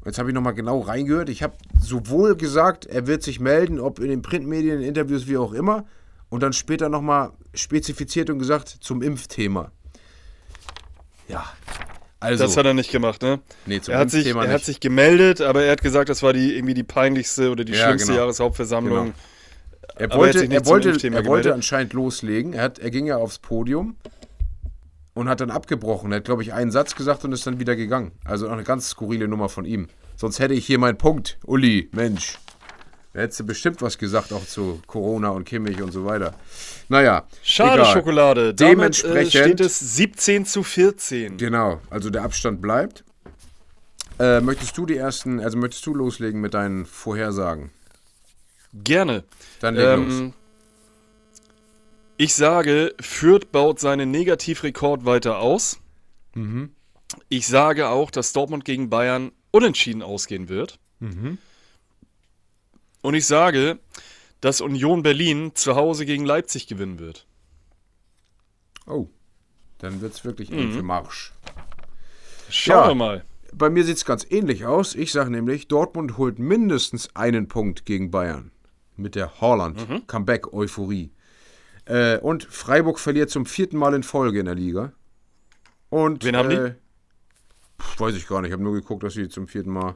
Und 0.00 0.06
jetzt 0.06 0.18
habe 0.18 0.28
ich 0.28 0.34
nochmal 0.34 0.54
genau 0.54 0.80
reingehört. 0.80 1.28
Ich 1.28 1.42
habe 1.42 1.54
sowohl 1.80 2.36
gesagt, 2.36 2.84
er 2.86 3.06
wird 3.06 3.22
sich 3.22 3.40
melden, 3.40 3.80
ob 3.80 3.98
in 4.00 4.08
den 4.08 4.22
Printmedien, 4.22 4.80
in 4.80 4.84
Interviews, 4.88 5.26
wie 5.28 5.36
auch 5.38 5.52
immer. 5.52 5.86
Und 6.30 6.42
dann 6.42 6.52
später 6.52 6.88
nochmal 6.88 7.32
spezifiziert 7.54 8.30
und 8.30 8.38
gesagt, 8.38 8.68
zum 8.80 9.02
Impfthema. 9.02 9.72
Ja. 11.28 11.44
Also, 12.20 12.44
Das 12.44 12.56
hat 12.56 12.66
er 12.66 12.74
nicht 12.74 12.90
gemacht, 12.90 13.22
ne? 13.22 13.40
Nee, 13.66 13.80
zum 13.80 13.94
er 13.94 14.00
hat, 14.00 14.10
sich, 14.10 14.20
Impfthema 14.26 14.44
er 14.44 14.48
hat 14.50 14.56
nicht. 14.56 14.66
sich 14.66 14.80
gemeldet, 14.80 15.40
aber 15.40 15.62
er 15.64 15.72
hat 15.72 15.82
gesagt, 15.82 16.08
das 16.08 16.22
war 16.22 16.32
die 16.32 16.54
irgendwie 16.56 16.74
die 16.74 16.82
peinlichste 16.82 17.50
oder 17.50 17.64
die 17.64 17.72
Ja, 17.72 17.84
schlimmste 17.86 18.08
genau. 18.08 18.18
Jahreshauptversammlung. 18.18 19.04
Genau. 19.06 19.14
er 19.96 20.10
er 20.10 20.16
wollte, 20.18 20.42
hat 20.42 20.50
er 20.52 20.62
zum 20.64 20.72
wollte, 20.72 21.08
er 21.08 21.26
wollte 21.26 21.54
anscheinend 21.54 21.92
loslegen. 21.92 22.52
Er, 22.54 22.62
hat, 22.64 22.78
er 22.78 22.90
ging 22.90 23.06
ja 23.06 23.16
aufs 23.18 23.38
Podium 23.38 23.96
und 25.14 25.28
hat 25.28 25.40
dann 25.40 25.50
abgebrochen. 25.50 26.10
Er 26.12 26.16
hat, 26.16 26.24
glaube 26.24 26.42
ich, 26.42 26.52
einen 26.52 26.70
Satz 26.72 26.94
gesagt 26.96 27.24
und 27.24 27.32
ist 27.32 27.46
dann 27.46 27.60
wieder 27.60 27.76
gegangen. 27.76 28.12
Also 28.24 28.48
auch 28.48 28.52
eine 28.52 28.64
ganz 28.64 28.88
skurrile 28.88 29.28
Nummer 29.28 29.48
von 29.48 29.64
ihm. 29.64 29.88
Sonst 30.16 30.40
hätte 30.40 30.54
ich 30.54 30.66
hier 30.66 30.78
meinen 30.80 30.98
Punkt. 30.98 31.38
Uli, 31.46 31.88
Mensch. 31.92 32.38
Da 33.14 33.20
hättest 33.20 33.40
du 33.40 33.46
bestimmt 33.46 33.80
was 33.82 33.96
gesagt, 33.98 34.32
auch 34.32 34.44
zu 34.44 34.80
Corona 34.86 35.30
und 35.30 35.44
Kimmich 35.44 35.80
und 35.82 35.92
so 35.92 36.04
weiter. 36.04 36.34
Naja. 36.88 37.26
Schade, 37.42 37.80
egal. 37.82 37.92
Schokolade. 37.94 38.54
Damit 38.54 38.54
äh, 38.54 38.74
Dementsprechend- 39.08 39.30
steht 39.44 39.60
es 39.60 39.78
17 39.96 40.46
zu 40.46 40.62
14. 40.62 41.36
Genau, 41.38 41.80
also 41.90 42.10
der 42.10 42.22
Abstand 42.22 42.60
bleibt. 42.60 43.04
Äh, 44.20 44.40
möchtest 44.40 44.76
du 44.76 44.84
die 44.84 44.96
ersten, 44.96 45.40
also 45.40 45.56
möchtest 45.58 45.86
du 45.86 45.94
loslegen 45.94 46.40
mit 46.40 46.52
deinen 46.54 46.84
Vorhersagen? 46.86 47.70
Gerne. 48.74 49.24
Dann 49.60 49.74
leg 49.76 49.96
los. 49.96 50.20
Ähm, 50.20 50.32
ich 52.16 52.34
sage, 52.34 52.94
Fürth 53.00 53.52
baut 53.52 53.78
seinen 53.80 54.10
Negativrekord 54.10 55.04
weiter 55.04 55.38
aus. 55.38 55.78
Mhm. 56.34 56.70
Ich 57.28 57.46
sage 57.46 57.88
auch, 57.88 58.10
dass 58.10 58.32
Dortmund 58.32 58.64
gegen 58.64 58.90
Bayern 58.90 59.30
unentschieden 59.50 60.02
ausgehen 60.02 60.48
wird. 60.48 60.78
Mhm. 61.00 61.38
Und 63.02 63.14
ich 63.14 63.26
sage, 63.26 63.78
dass 64.40 64.60
Union 64.60 65.02
Berlin 65.02 65.52
zu 65.54 65.76
Hause 65.76 66.06
gegen 66.06 66.24
Leipzig 66.24 66.66
gewinnen 66.66 66.98
wird. 66.98 67.26
Oh, 68.86 69.08
dann 69.78 70.00
wird 70.00 70.14
es 70.14 70.24
wirklich 70.24 70.50
Mhm. 70.50 70.58
eng 70.58 70.72
für 70.72 70.82
Marsch. 70.82 71.32
Schauen 72.50 72.76
Ja. 72.84 72.88
wir 72.88 72.94
mal. 72.94 73.24
Bei 73.52 73.70
mir 73.70 73.84
sieht 73.84 73.96
es 73.96 74.04
ganz 74.04 74.26
ähnlich 74.30 74.66
aus. 74.66 74.94
Ich 74.94 75.12
sage 75.12 75.30
nämlich, 75.30 75.68
Dortmund 75.68 76.16
holt 76.18 76.38
mindestens 76.38 77.14
einen 77.16 77.48
Punkt 77.48 77.86
gegen 77.86 78.10
Bayern. 78.10 78.50
Mit 78.96 79.14
der 79.14 79.26
Mhm. 79.26 79.40
Holland-Comeback-Euphorie. 79.40 81.12
Äh, 81.86 82.18
und 82.18 82.44
Freiburg 82.44 82.98
verliert 82.98 83.30
zum 83.30 83.46
vierten 83.46 83.78
Mal 83.78 83.94
in 83.94 84.02
Folge 84.02 84.40
in 84.40 84.46
der 84.46 84.54
Liga. 84.54 84.92
Und, 85.88 86.24
Wen 86.24 86.36
haben 86.36 86.50
die? 86.50 86.56
äh, 86.56 86.74
pf, 87.80 88.00
Weiß 88.00 88.14
ich 88.16 88.26
gar 88.26 88.40
nicht. 88.42 88.48
Ich 88.48 88.52
habe 88.52 88.62
nur 88.62 88.74
geguckt, 88.74 89.02
dass 89.02 89.14
sie 89.14 89.28
zum 89.28 89.48
vierten 89.48 89.70
Mal. 89.70 89.94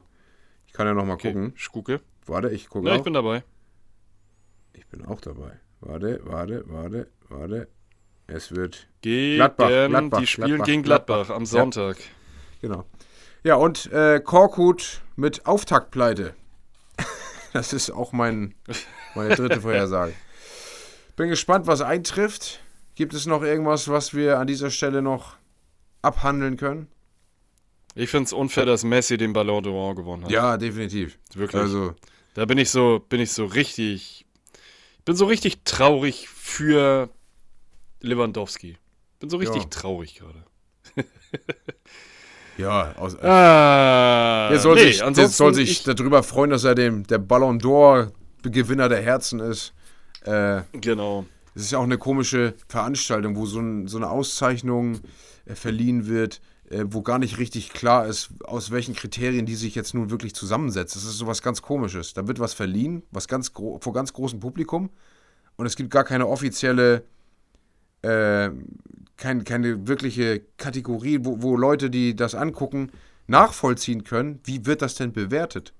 Ich 0.65 0.73
kann 0.73 0.87
ja 0.87 0.93
noch 0.93 1.05
mal 1.05 1.13
Okay, 1.13 1.33
gucken. 1.33 1.53
Schuke. 1.55 2.01
Warte, 2.25 2.49
ich 2.49 2.69
gucke 2.69 2.87
Ja, 2.87 2.93
auch. 2.93 2.97
ich 2.97 3.03
bin 3.03 3.13
dabei. 3.13 3.43
Ich 4.73 4.85
bin 4.87 5.05
auch 5.05 5.21
dabei. 5.21 5.59
Warte, 5.81 6.21
warte, 6.23 6.63
warte, 6.67 7.07
warte. 7.29 7.67
Es 8.27 8.51
wird. 8.55 8.87
Gegen, 9.01 9.35
Gladbach, 9.35 9.67
Gladbach, 9.67 10.19
die 10.19 10.27
spielen 10.27 10.47
Gladbach, 10.47 10.65
gegen 10.65 10.83
Gladbach, 10.83 11.15
Gladbach. 11.27 11.35
am 11.35 11.43
Ja. 11.43 11.47
Sonntag. 11.47 11.97
Genau. 12.61 12.85
Ja, 13.43 13.55
und 13.55 13.91
äh, 13.91 14.21
Korkut 14.21 15.01
mit 15.15 15.45
Auftaktpleite. 15.45 16.33
Das 17.53 17.71
ist 17.71 17.91
auch 17.91 18.13
mein, 18.13 18.55
meine 19.13 19.35
dritte 19.35 19.61
Vorhersage. 19.61 20.13
Bin 21.15 21.29
gespannt, 21.29 21.67
was 21.67 21.81
eintrifft. 21.81 22.61
Gibt 22.95 23.13
es 23.13 23.27
noch 23.27 23.43
irgendwas, 23.43 23.89
was 23.89 24.15
wir 24.15 24.39
an 24.39 24.47
dieser 24.47 24.71
Stelle 24.71 25.03
noch 25.03 25.35
abhandeln 26.01 26.57
können? 26.57 26.87
Ich 27.95 28.09
finde 28.09 28.25
es 28.25 28.33
unfair, 28.33 28.65
dass 28.65 28.83
Messi 28.83 29.17
den 29.17 29.33
Ballon 29.33 29.63
d'Or 29.63 29.95
gewonnen 29.95 30.23
hat. 30.23 30.31
Ja, 30.31 30.57
definitiv. 30.57 31.17
Wirklich. 31.35 31.61
Also, 31.61 31.93
Da 32.33 32.45
bin 32.45 32.57
ich 32.57 32.69
so, 32.71 33.05
bin 33.07 33.19
ich 33.19 33.31
so 33.31 33.45
richtig, 33.45 34.25
ich 34.99 35.05
bin 35.05 35.15
so 35.15 35.25
richtig 35.25 35.63
traurig 35.63 36.27
für 36.29 37.09
Lewandowski. 38.01 38.77
Bin 39.19 39.29
so 39.29 39.37
richtig 39.37 39.63
Ja. 39.63 39.69
traurig 39.69 40.15
gerade. 40.15 40.43
ja, 42.57 42.93
aus, 42.97 43.15
Ah, 43.21 44.49
der 44.49 44.59
soll 44.59 44.75
nee, 44.75 44.91
sich, 44.91 44.99
der 45.01 45.27
soll 45.29 45.53
sich 45.53 45.71
ich, 45.71 45.83
darüber 45.83 46.23
freuen, 46.23 46.49
dass 46.51 46.63
er 46.63 46.75
dem, 46.75 47.05
der 47.07 47.17
Ballon 47.19 47.59
d'Or 47.59 48.11
Gewinner 48.43 48.89
der 48.89 49.01
Herzen 49.01 49.39
ist. 49.39 49.73
Äh, 50.25 50.61
genau. 50.73 51.25
Es 51.55 51.63
ist 51.63 51.71
ja 51.71 51.77
auch 51.79 51.83
eine 51.83 51.97
komische 51.97 52.55
Veranstaltung, 52.67 53.35
wo 53.35 53.45
so, 53.45 53.59
ein, 53.59 53.87
so 53.87 53.97
eine 53.97 54.09
Auszeichnung 54.09 54.99
äh, 55.45 55.55
verliehen 55.55 56.07
wird, 56.07 56.41
äh, 56.73 56.85
wo 56.87 57.01
gar 57.01 57.19
nicht 57.19 57.37
richtig 57.37 57.71
klar 57.71 58.07
ist, 58.07 58.29
aus 58.43 58.71
welchen 58.71 58.95
Kriterien 58.95 59.45
die 59.45 59.55
sich 59.55 59.75
jetzt 59.75 59.93
nun 59.93 60.09
wirklich 60.09 60.33
zusammensetzt. 60.33 60.95
Das 60.95 61.03
ist 61.03 61.17
sowas 61.17 61.41
ganz 61.41 61.61
Komisches. 61.61 62.13
Da 62.13 62.27
wird 62.27 62.39
was 62.39 62.53
verliehen, 62.53 63.03
was 63.11 63.27
ganz 63.27 63.49
vor 63.49 63.93
ganz 63.93 64.13
großem 64.13 64.39
Publikum 64.39 64.89
und 65.55 65.65
es 65.65 65.75
gibt 65.75 65.91
gar 65.91 66.03
keine 66.03 66.27
offizielle, 66.27 67.03
äh, 68.01 68.49
kein, 69.17 69.43
keine 69.43 69.87
wirkliche 69.87 70.41
Kategorie, 70.57 71.19
wo, 71.21 71.41
wo 71.41 71.55
Leute, 71.55 71.89
die 71.89 72.15
das 72.15 72.35
angucken, 72.35 72.91
nachvollziehen 73.27 74.03
können, 74.03 74.39
wie 74.43 74.65
wird 74.65 74.81
das 74.81 74.95
denn 74.95 75.13
bewertet. 75.13 75.73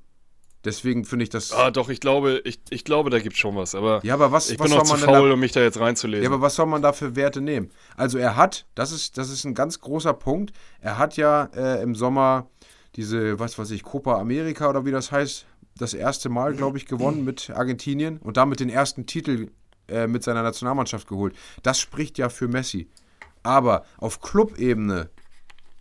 Deswegen 0.66 1.03
finde 1.03 1.24
ich 1.24 1.30
das. 1.30 1.51
Ah, 1.51 1.72
doch, 1.72 1.89
ich 1.89 1.99
glaube, 1.99 2.41
ich, 2.45 2.59
ich 2.70 2.86
glaube, 2.86 3.09
da 3.09 3.20
gibt 3.20 3.36
schon 3.38 3.55
was. 3.55 3.76
Aber 3.76 3.99
Ja, 4.03 4.14
aber 4.14 4.32
was- 4.32 4.49
ich 4.49 4.59
was 4.59 4.70
bin 4.70 4.78
noch 4.78 4.86
soll 4.86 4.97
zu 4.99 5.05
faul, 5.05 5.28
da- 5.28 5.34
um 5.34 5.39
mich 5.39 5.51
da 5.51 5.61
jetzt 5.61 5.80
reinzulesen. 5.80 6.24
Ja, 6.24 6.30
aber 6.30 6.41
was 6.41 6.55
soll 6.55 6.66
man 6.68 6.82
da 6.82 6.93
für 6.93 7.16
Werte 7.16 7.41
nehmen? 7.41 7.70
Also 7.97 8.18
er 8.18 8.36
hat, 8.38 8.66
das 8.76 8.91
ist, 8.91 9.18
das 9.18 9.30
ist 9.30 9.43
ein 9.43 9.55
ganz 9.55 9.82
großer 9.82 10.14
Punkt, 10.14 10.53
er 10.80 10.97
hat 10.97 11.18
ja 11.18 11.49
äh, 11.55 11.82
im 11.84 11.95
Sommer 11.95 12.47
diese, 12.95 13.39
was 13.39 13.57
weiß 13.59 13.72
ich, 13.72 13.84
Copa 13.84 14.20
America 14.20 14.70
oder 14.70 14.86
wie 14.86 14.91
das 14.91 15.11
heißt, 15.11 15.45
das 15.78 15.93
erste 15.93 16.30
Mal, 16.30 16.53
glaube 16.53 16.78
ich, 16.78 16.86
gewonnen 16.86 17.26
mit 17.26 17.49
Argentinien 17.49 18.18
und 18.20 18.38
damit 18.38 18.59
den 18.59 18.70
ersten 18.70 19.05
Titel 19.05 19.49
äh, 19.89 20.07
mit 20.07 20.24
seiner 20.24 20.43
Nationalmannschaft 20.43 21.07
geholt. 21.07 21.36
Das 21.64 21.80
spricht 21.80 22.18
ja 22.20 22.30
für 22.30 22.47
Messi. 22.47 22.88
Aber 23.41 23.84
auf 23.97 24.22
Clubebene, 24.22 25.09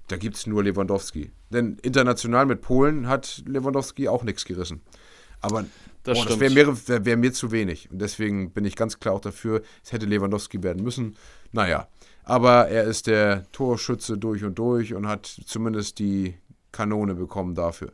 da 0.08 0.16
gibt 0.16 0.36
es 0.36 0.46
nur 0.46 0.64
Lewandowski. 0.64 1.30
Denn 1.52 1.78
international 1.82 2.46
mit 2.46 2.60
Polen 2.60 3.08
hat 3.08 3.42
Lewandowski 3.46 4.08
auch 4.08 4.24
nichts 4.24 4.44
gerissen. 4.44 4.80
Aber 5.40 5.64
Das 6.04 6.24
das 6.24 6.40
wäre 6.40 6.52
mir, 6.52 6.88
wär, 6.88 7.04
wär 7.04 7.16
mir 7.16 7.32
zu 7.32 7.52
wenig. 7.52 7.90
Und 7.90 8.00
deswegen 8.00 8.50
bin 8.50 8.64
ich 8.64 8.76
ganz 8.76 8.98
klar 8.98 9.14
auch 9.14 9.20
dafür, 9.20 9.62
es 9.84 9.92
hätte 9.92 10.06
Lewandowski 10.06 10.62
werden 10.62 10.82
müssen. 10.82 11.16
Naja, 11.52 11.88
aber 12.24 12.68
er 12.68 12.84
ist 12.84 13.06
der 13.06 13.50
Torschütze 13.52 14.18
durch 14.18 14.44
und 14.44 14.58
durch 14.58 14.94
und 14.94 15.06
hat 15.06 15.26
zumindest 15.26 15.98
die 15.98 16.34
Kanone 16.70 17.14
bekommen 17.14 17.54
dafür. 17.54 17.92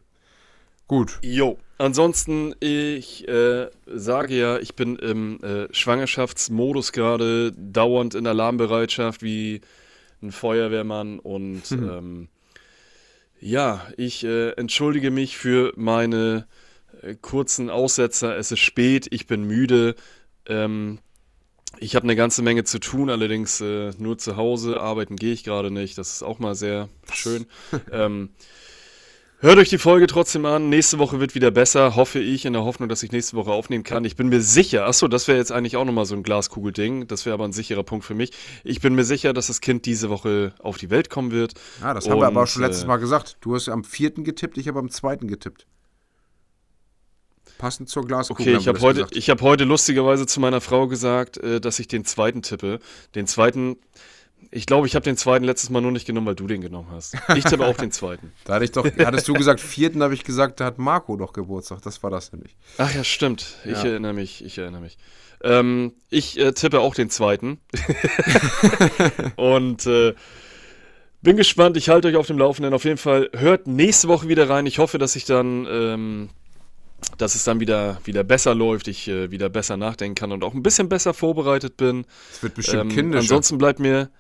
Gut. 0.87 1.19
Jo, 1.23 1.59
ansonsten, 1.77 2.55
ich 2.61 3.29
äh, 3.29 3.69
sage 3.87 4.35
ja, 4.39 4.59
ich 4.59 4.75
bin 4.75 4.97
im 4.97 5.43
äh, 5.43 5.69
Schwangerschaftsmodus 5.71 6.93
gerade, 6.93 7.53
dauernd 7.53 8.15
in 8.15 8.27
Alarmbereitschaft 8.27 9.23
wie 9.23 9.61
ein 10.23 10.33
Feuerwehrmann 10.33 11.19
und 11.19 11.63
ähm, 11.73 12.29
ja, 13.41 13.87
ich 13.97 14.25
äh, 14.25 14.51
entschuldige 14.53 15.11
mich 15.11 15.37
für 15.37 15.73
meine 15.77 16.47
äh, 17.03 17.15
kurzen 17.15 17.71
Aussetzer. 17.71 18.37
Es 18.37 18.53
ist 18.53 18.61
spät, 18.61 19.09
ich 19.11 19.27
bin 19.27 19.45
müde. 19.45 19.95
Ähm, 20.47 20.99
Ich 21.81 21.95
habe 21.95 22.05
eine 22.05 22.17
ganze 22.17 22.43
Menge 22.43 22.65
zu 22.65 22.81
tun, 22.81 23.11
allerdings 23.11 23.61
äh, 23.61 23.93
nur 23.99 24.19
zu 24.19 24.37
Hause. 24.37 24.81
Arbeiten 24.81 25.17
gehe 25.17 25.33
ich 25.33 25.45
gerade 25.45 25.71
nicht. 25.71 25.99
Das 25.99 26.13
ist 26.13 26.23
auch 26.23 26.39
mal 26.41 26.55
sehr 26.55 26.89
schön. 27.13 27.47
ähm, 27.93 28.31
hört 29.41 29.59
euch 29.59 29.69
die 29.69 29.79
Folge 29.79 30.07
trotzdem 30.07 30.45
an. 30.45 30.69
Nächste 30.69 30.99
Woche 30.99 31.21
wird 31.21 31.35
wieder 31.35 31.51
besser, 31.51 31.97
hoffe 31.97 32.19
ich, 32.19 32.45
in 32.45 32.53
der 32.53 32.65
Hoffnung, 32.65 32.89
dass 32.89 33.03
ich 33.03 33.13
nächste 33.13 33.37
Woche 33.37 33.51
aufnehmen 33.51 33.85
kann. 33.85 34.05
Ich 34.05 34.17
bin 34.17 34.29
mir 34.29 34.41
sicher, 34.41 34.87
achso, 34.87 35.09
das 35.09 35.29
wäre 35.29 35.39
jetzt 35.39 35.53
eigentlich 35.53 35.77
auch 35.77 35.85
nochmal 35.85 36.07
so 36.07 36.15
ein 36.15 36.23
Glaskugelding. 36.23 37.07
Das 37.07 37.27
wäre 37.27 37.35
aber 37.35 37.45
ein 37.45 37.53
sicherer 37.53 37.85
Punkt 37.85 38.05
für 38.05 38.15
mich. 38.15 38.33
Ich 38.65 38.81
bin 38.81 38.95
mir 38.95 39.05
sicher, 39.05 39.33
dass 39.33 39.49
das 39.49 39.61
Kind 39.61 39.87
diese 39.87 40.11
Woche 40.11 40.53
auf 40.59 40.79
die 40.79 40.91
Welt 40.91 41.11
kommen 41.11 41.31
wird. 41.31 41.55
Ja, 41.81 41.95
das 41.95 42.09
haben 42.09 42.21
wir 42.21 42.27
aber 42.27 42.41
auch 42.41 42.43
Und, 42.43 42.49
schon 42.49 42.63
letztes 42.63 42.85
äh, 42.85 42.89
Mal 42.89 42.97
gesagt. 42.97 43.37
Du 43.41 43.55
hast 43.55 43.69
am 43.69 43.85
vierten 43.85 44.25
getippt, 44.25 44.59
ich 44.59 44.69
habe 44.69 44.79
am 44.79 44.91
zweiten 44.91 45.29
getippt. 45.29 45.67
Passend 47.59 47.89
zur 47.89 48.07
Glaskugel. 48.07 48.47
Okay, 48.47 48.57
ich 48.57 48.69
habe 48.69 48.81
heute, 48.81 49.01
gesagt. 49.01 49.17
ich 49.17 49.31
hab 49.31 49.43
heute 49.43 49.65
lustigerweise 49.65 50.27
zu 50.27 50.39
meiner 50.39 50.61
Frau 50.61 50.87
gesagt, 50.87 51.39
äh, 51.39 51.61
dass 51.61 51.79
ich 51.81 51.89
den 51.89 52.05
zweiten 52.05 52.43
tippe. 52.43 52.79
Den 53.15 53.27
zweiten, 53.27 53.77
ich 54.51 54.67
glaube, 54.67 54.87
ich 54.87 54.95
habe 54.95 55.05
den 55.05 55.17
zweiten 55.17 55.45
letztes 55.45 55.69
Mal 55.71 55.81
nur 55.81 55.93
nicht 55.93 56.07
genommen, 56.07 56.27
weil 56.27 56.35
du 56.35 56.47
den 56.47 56.61
genommen 56.61 56.89
hast. 56.91 57.17
Ich 57.37 57.45
tippe 57.45 57.67
auch 57.67 57.77
den 57.77 57.91
zweiten. 57.93 58.33
Da 58.45 58.55
hatte 58.55 58.65
ich 58.65 58.73
doch, 58.73 58.85
hattest 58.99 59.29
du 59.29 59.35
gesagt, 59.35 59.61
vierten 59.61 60.03
habe 60.03 60.15
ich 60.15 60.25
gesagt, 60.25 60.61
da 60.61 60.65
hat 60.67 60.79
Marco 60.79 61.17
doch 61.17 61.33
Geburtstag. 61.33 61.83
Das 61.83 62.03
war 62.03 62.11
das 62.11 62.33
nämlich. 62.33 62.57
Ach 62.79 62.95
ja, 62.95 63.05
stimmt. 63.05 63.57
Ich 63.65 63.83
Ja. 63.83 63.91
erinnere 63.91 64.15
mich, 64.15 64.45
ich 64.45 64.57
erinnere 64.59 64.81
mich. 64.81 64.97
Ähm, 65.43 65.93
ich 66.11 66.39
äh, 66.39 66.53
tippe 66.53 66.81
auch 66.81 66.95
den 66.95 67.11
zweiten. 67.11 67.59
Und 69.37 69.87
äh, 69.87 70.15
bin 71.23 71.37
gespannt, 71.37 71.77
ich 71.77 71.89
halte 71.89 72.09
euch 72.09 72.17
auf 72.17 72.27
dem 72.27 72.39
Laufenden. 72.39 72.75
Auf 72.75 72.85
jeden 72.85 72.97
Fall 72.97 73.31
hört 73.37 73.67
nächste 73.67 74.09
Woche 74.09 74.29
wieder 74.29 74.49
rein. 74.49 74.67
Ich 74.67 74.79
hoffe, 74.79 74.99
dass 74.99 75.17
ich 75.17 75.25
dann, 75.25 75.67
ähm, 75.71 76.29
dass 77.19 77.35
es 77.35 77.45
dann 77.45 77.61
wieder, 77.61 78.01
wieder 78.05 78.25
besser 78.25 78.55
läuft, 78.55 78.89
ich 78.89 79.09
äh, 79.09 79.31
wieder 79.31 79.49
besser 79.49 79.77
nachdenken 79.77 80.15
kann 80.15 80.33
und 80.33 80.43
auch 80.45 80.55
ein 80.55 80.63
bisschen 80.63 80.89
besser 80.89 81.15
vorbereitet 81.15 81.77
bin. 81.77 82.05
Es 82.33 82.43
wird 82.43 82.55
bestimmt 82.55 82.83
Ähm, 82.85 82.89
kindischer. 82.91 83.21
ansonsten 83.21 83.59
bleibt 83.59 83.79
mir, 83.81 84.11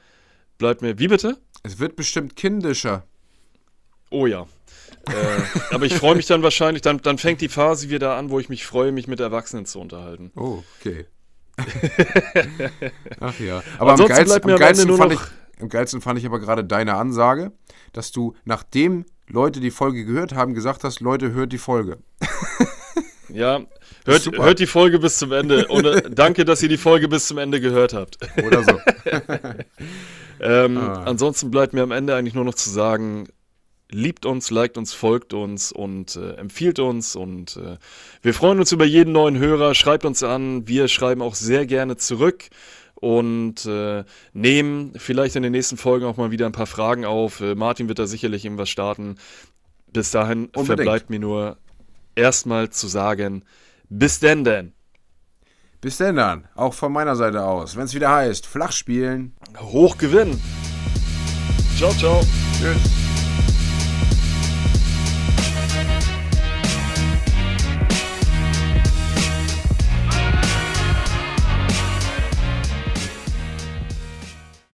bleibt 0.59 0.82
mir, 0.82 0.98
wie 0.98 1.09
bitte? 1.09 1.38
es 1.62 1.78
wird 1.78 1.96
bestimmt 1.96 2.36
kindischer. 2.36 3.04
Oh 4.11 4.26
ja. 4.26 4.46
äh, 5.06 5.14
aber 5.70 5.86
ich 5.86 5.94
freue 5.94 6.16
mich 6.16 6.26
dann 6.26 6.42
wahrscheinlich, 6.42 6.82
dann, 6.82 6.98
dann 6.98 7.18
fängt 7.18 7.40
die 7.40 7.48
Phase 7.48 7.90
wieder 7.90 8.16
an, 8.16 8.30
wo 8.30 8.40
ich 8.40 8.48
mich 8.48 8.64
freue, 8.64 8.92
mich 8.92 9.06
mit 9.06 9.20
Erwachsenen 9.20 9.66
zu 9.66 9.80
unterhalten. 9.80 10.32
Oh, 10.34 10.62
okay. 10.80 11.06
Ach 13.20 13.38
ja. 13.40 13.62
Aber 13.78 13.92
am 13.92 13.98
geilsten, 13.98 14.26
bleibt 14.26 14.46
mir 14.46 14.52
am, 14.52 14.59
geilsten 14.59 14.96
fand 14.96 15.12
ich, 15.12 15.20
am 15.61 15.68
geilsten 15.68 16.00
fand 16.00 16.18
ich 16.18 16.26
aber 16.26 16.38
gerade 16.38 16.64
deine 16.64 16.94
Ansage, 16.94 17.52
dass 17.92 18.12
du, 18.12 18.34
nachdem 18.44 19.04
Leute 19.26 19.61
die 19.61 19.72
Folge 19.72 20.04
gehört 20.04 20.34
haben, 20.34 20.54
gesagt 20.54 20.84
hast, 20.84 21.00
Leute, 21.00 21.32
hört 21.32 21.52
die 21.52 21.59
Folge. 21.59 21.98
Ja, 23.30 23.61
hört, 24.06 24.38
hört 24.38 24.59
die 24.59 24.66
Folge 24.66 24.98
bis 24.98 25.18
zum 25.18 25.32
Ende. 25.32 25.68
Und 25.68 25.86
danke, 26.11 26.46
dass 26.46 26.62
ihr 26.62 26.70
die 26.70 26.78
Folge 26.78 27.09
bis 27.09 27.26
zum 27.26 27.36
Ende 27.36 27.61
gehört 27.61 27.92
habt. 27.92 28.16
Oder 28.42 28.64
so. 28.64 28.80
Ähm, 30.41 30.76
Ah. 30.78 31.05
Ansonsten 31.05 31.51
bleibt 31.51 31.72
mir 31.72 31.82
am 31.82 31.91
Ende 31.91 32.14
eigentlich 32.14 32.34
nur 32.34 32.45
noch 32.45 32.55
zu 32.55 32.70
sagen, 32.70 33.28
liebt 33.91 34.26
uns, 34.26 34.51
liked 34.51 34.76
uns, 34.76 34.93
folgt 34.93 35.32
uns 35.34 35.72
und 35.72 36.16
äh, 36.16 36.32
empfiehlt 36.34 36.78
uns. 36.78 37.16
Und 37.16 37.57
äh, 37.57 37.76
wir 38.22 38.34
freuen 38.34 38.59
uns 38.59 38.72
über 38.72 38.84
jeden 38.84 39.12
neuen 39.12 39.39
Hörer. 39.39 39.74
Schreibt 39.74 40.05
uns 40.05 40.22
an. 40.22 40.68
Wir 40.68 40.89
schreiben 40.89 41.22
auch 41.22 41.34
sehr 41.34 41.66
gerne 41.66 41.97
zurück. 41.97 42.45
Und 43.01 43.64
äh, 43.64 44.03
nehmen 44.32 44.93
vielleicht 44.97 45.36
in 45.36 45.45
den 45.45 45.53
nächsten 45.53 45.76
Folgen 45.76 46.05
auch 46.05 46.16
mal 46.16 46.32
wieder 46.32 46.47
ein 46.47 46.53
paar 46.53 46.66
Fragen 46.66 47.05
auf. 47.05 47.41
Äh, 47.41 47.55
Martin 47.55 47.89
wird 47.89 48.01
da 48.01 48.07
sicherlich 48.07 48.45
irgendwas 48.45 48.68
starten. 48.68 49.16
Bis 49.93 50.11
dahin 50.11 50.47
Unbedingt. 50.47 50.66
verbleibt 50.66 51.09
mir 51.09 51.20
nur 51.20 51.59
erstmal 52.16 52.70
zu 52.70 52.89
sagen, 52.89 53.45
bis 53.89 54.18
denn 54.18 54.45
denn. 54.45 54.72
Bis 55.80 55.98
denn 55.98 56.16
dann, 56.16 56.48
auch 56.56 56.74
von 56.74 56.92
meiner 56.92 57.14
Seite 57.14 57.44
aus, 57.44 57.76
wenn 57.76 57.84
es 57.84 57.94
wieder 57.94 58.10
heißt, 58.10 58.46
flach 58.46 58.72
spielen. 58.72 59.34
Hoch 59.60 59.96
gewinnen. 59.96 60.40
Ciao, 61.76 61.92
ciao. 61.92 62.20
Tschüss. 62.58 63.07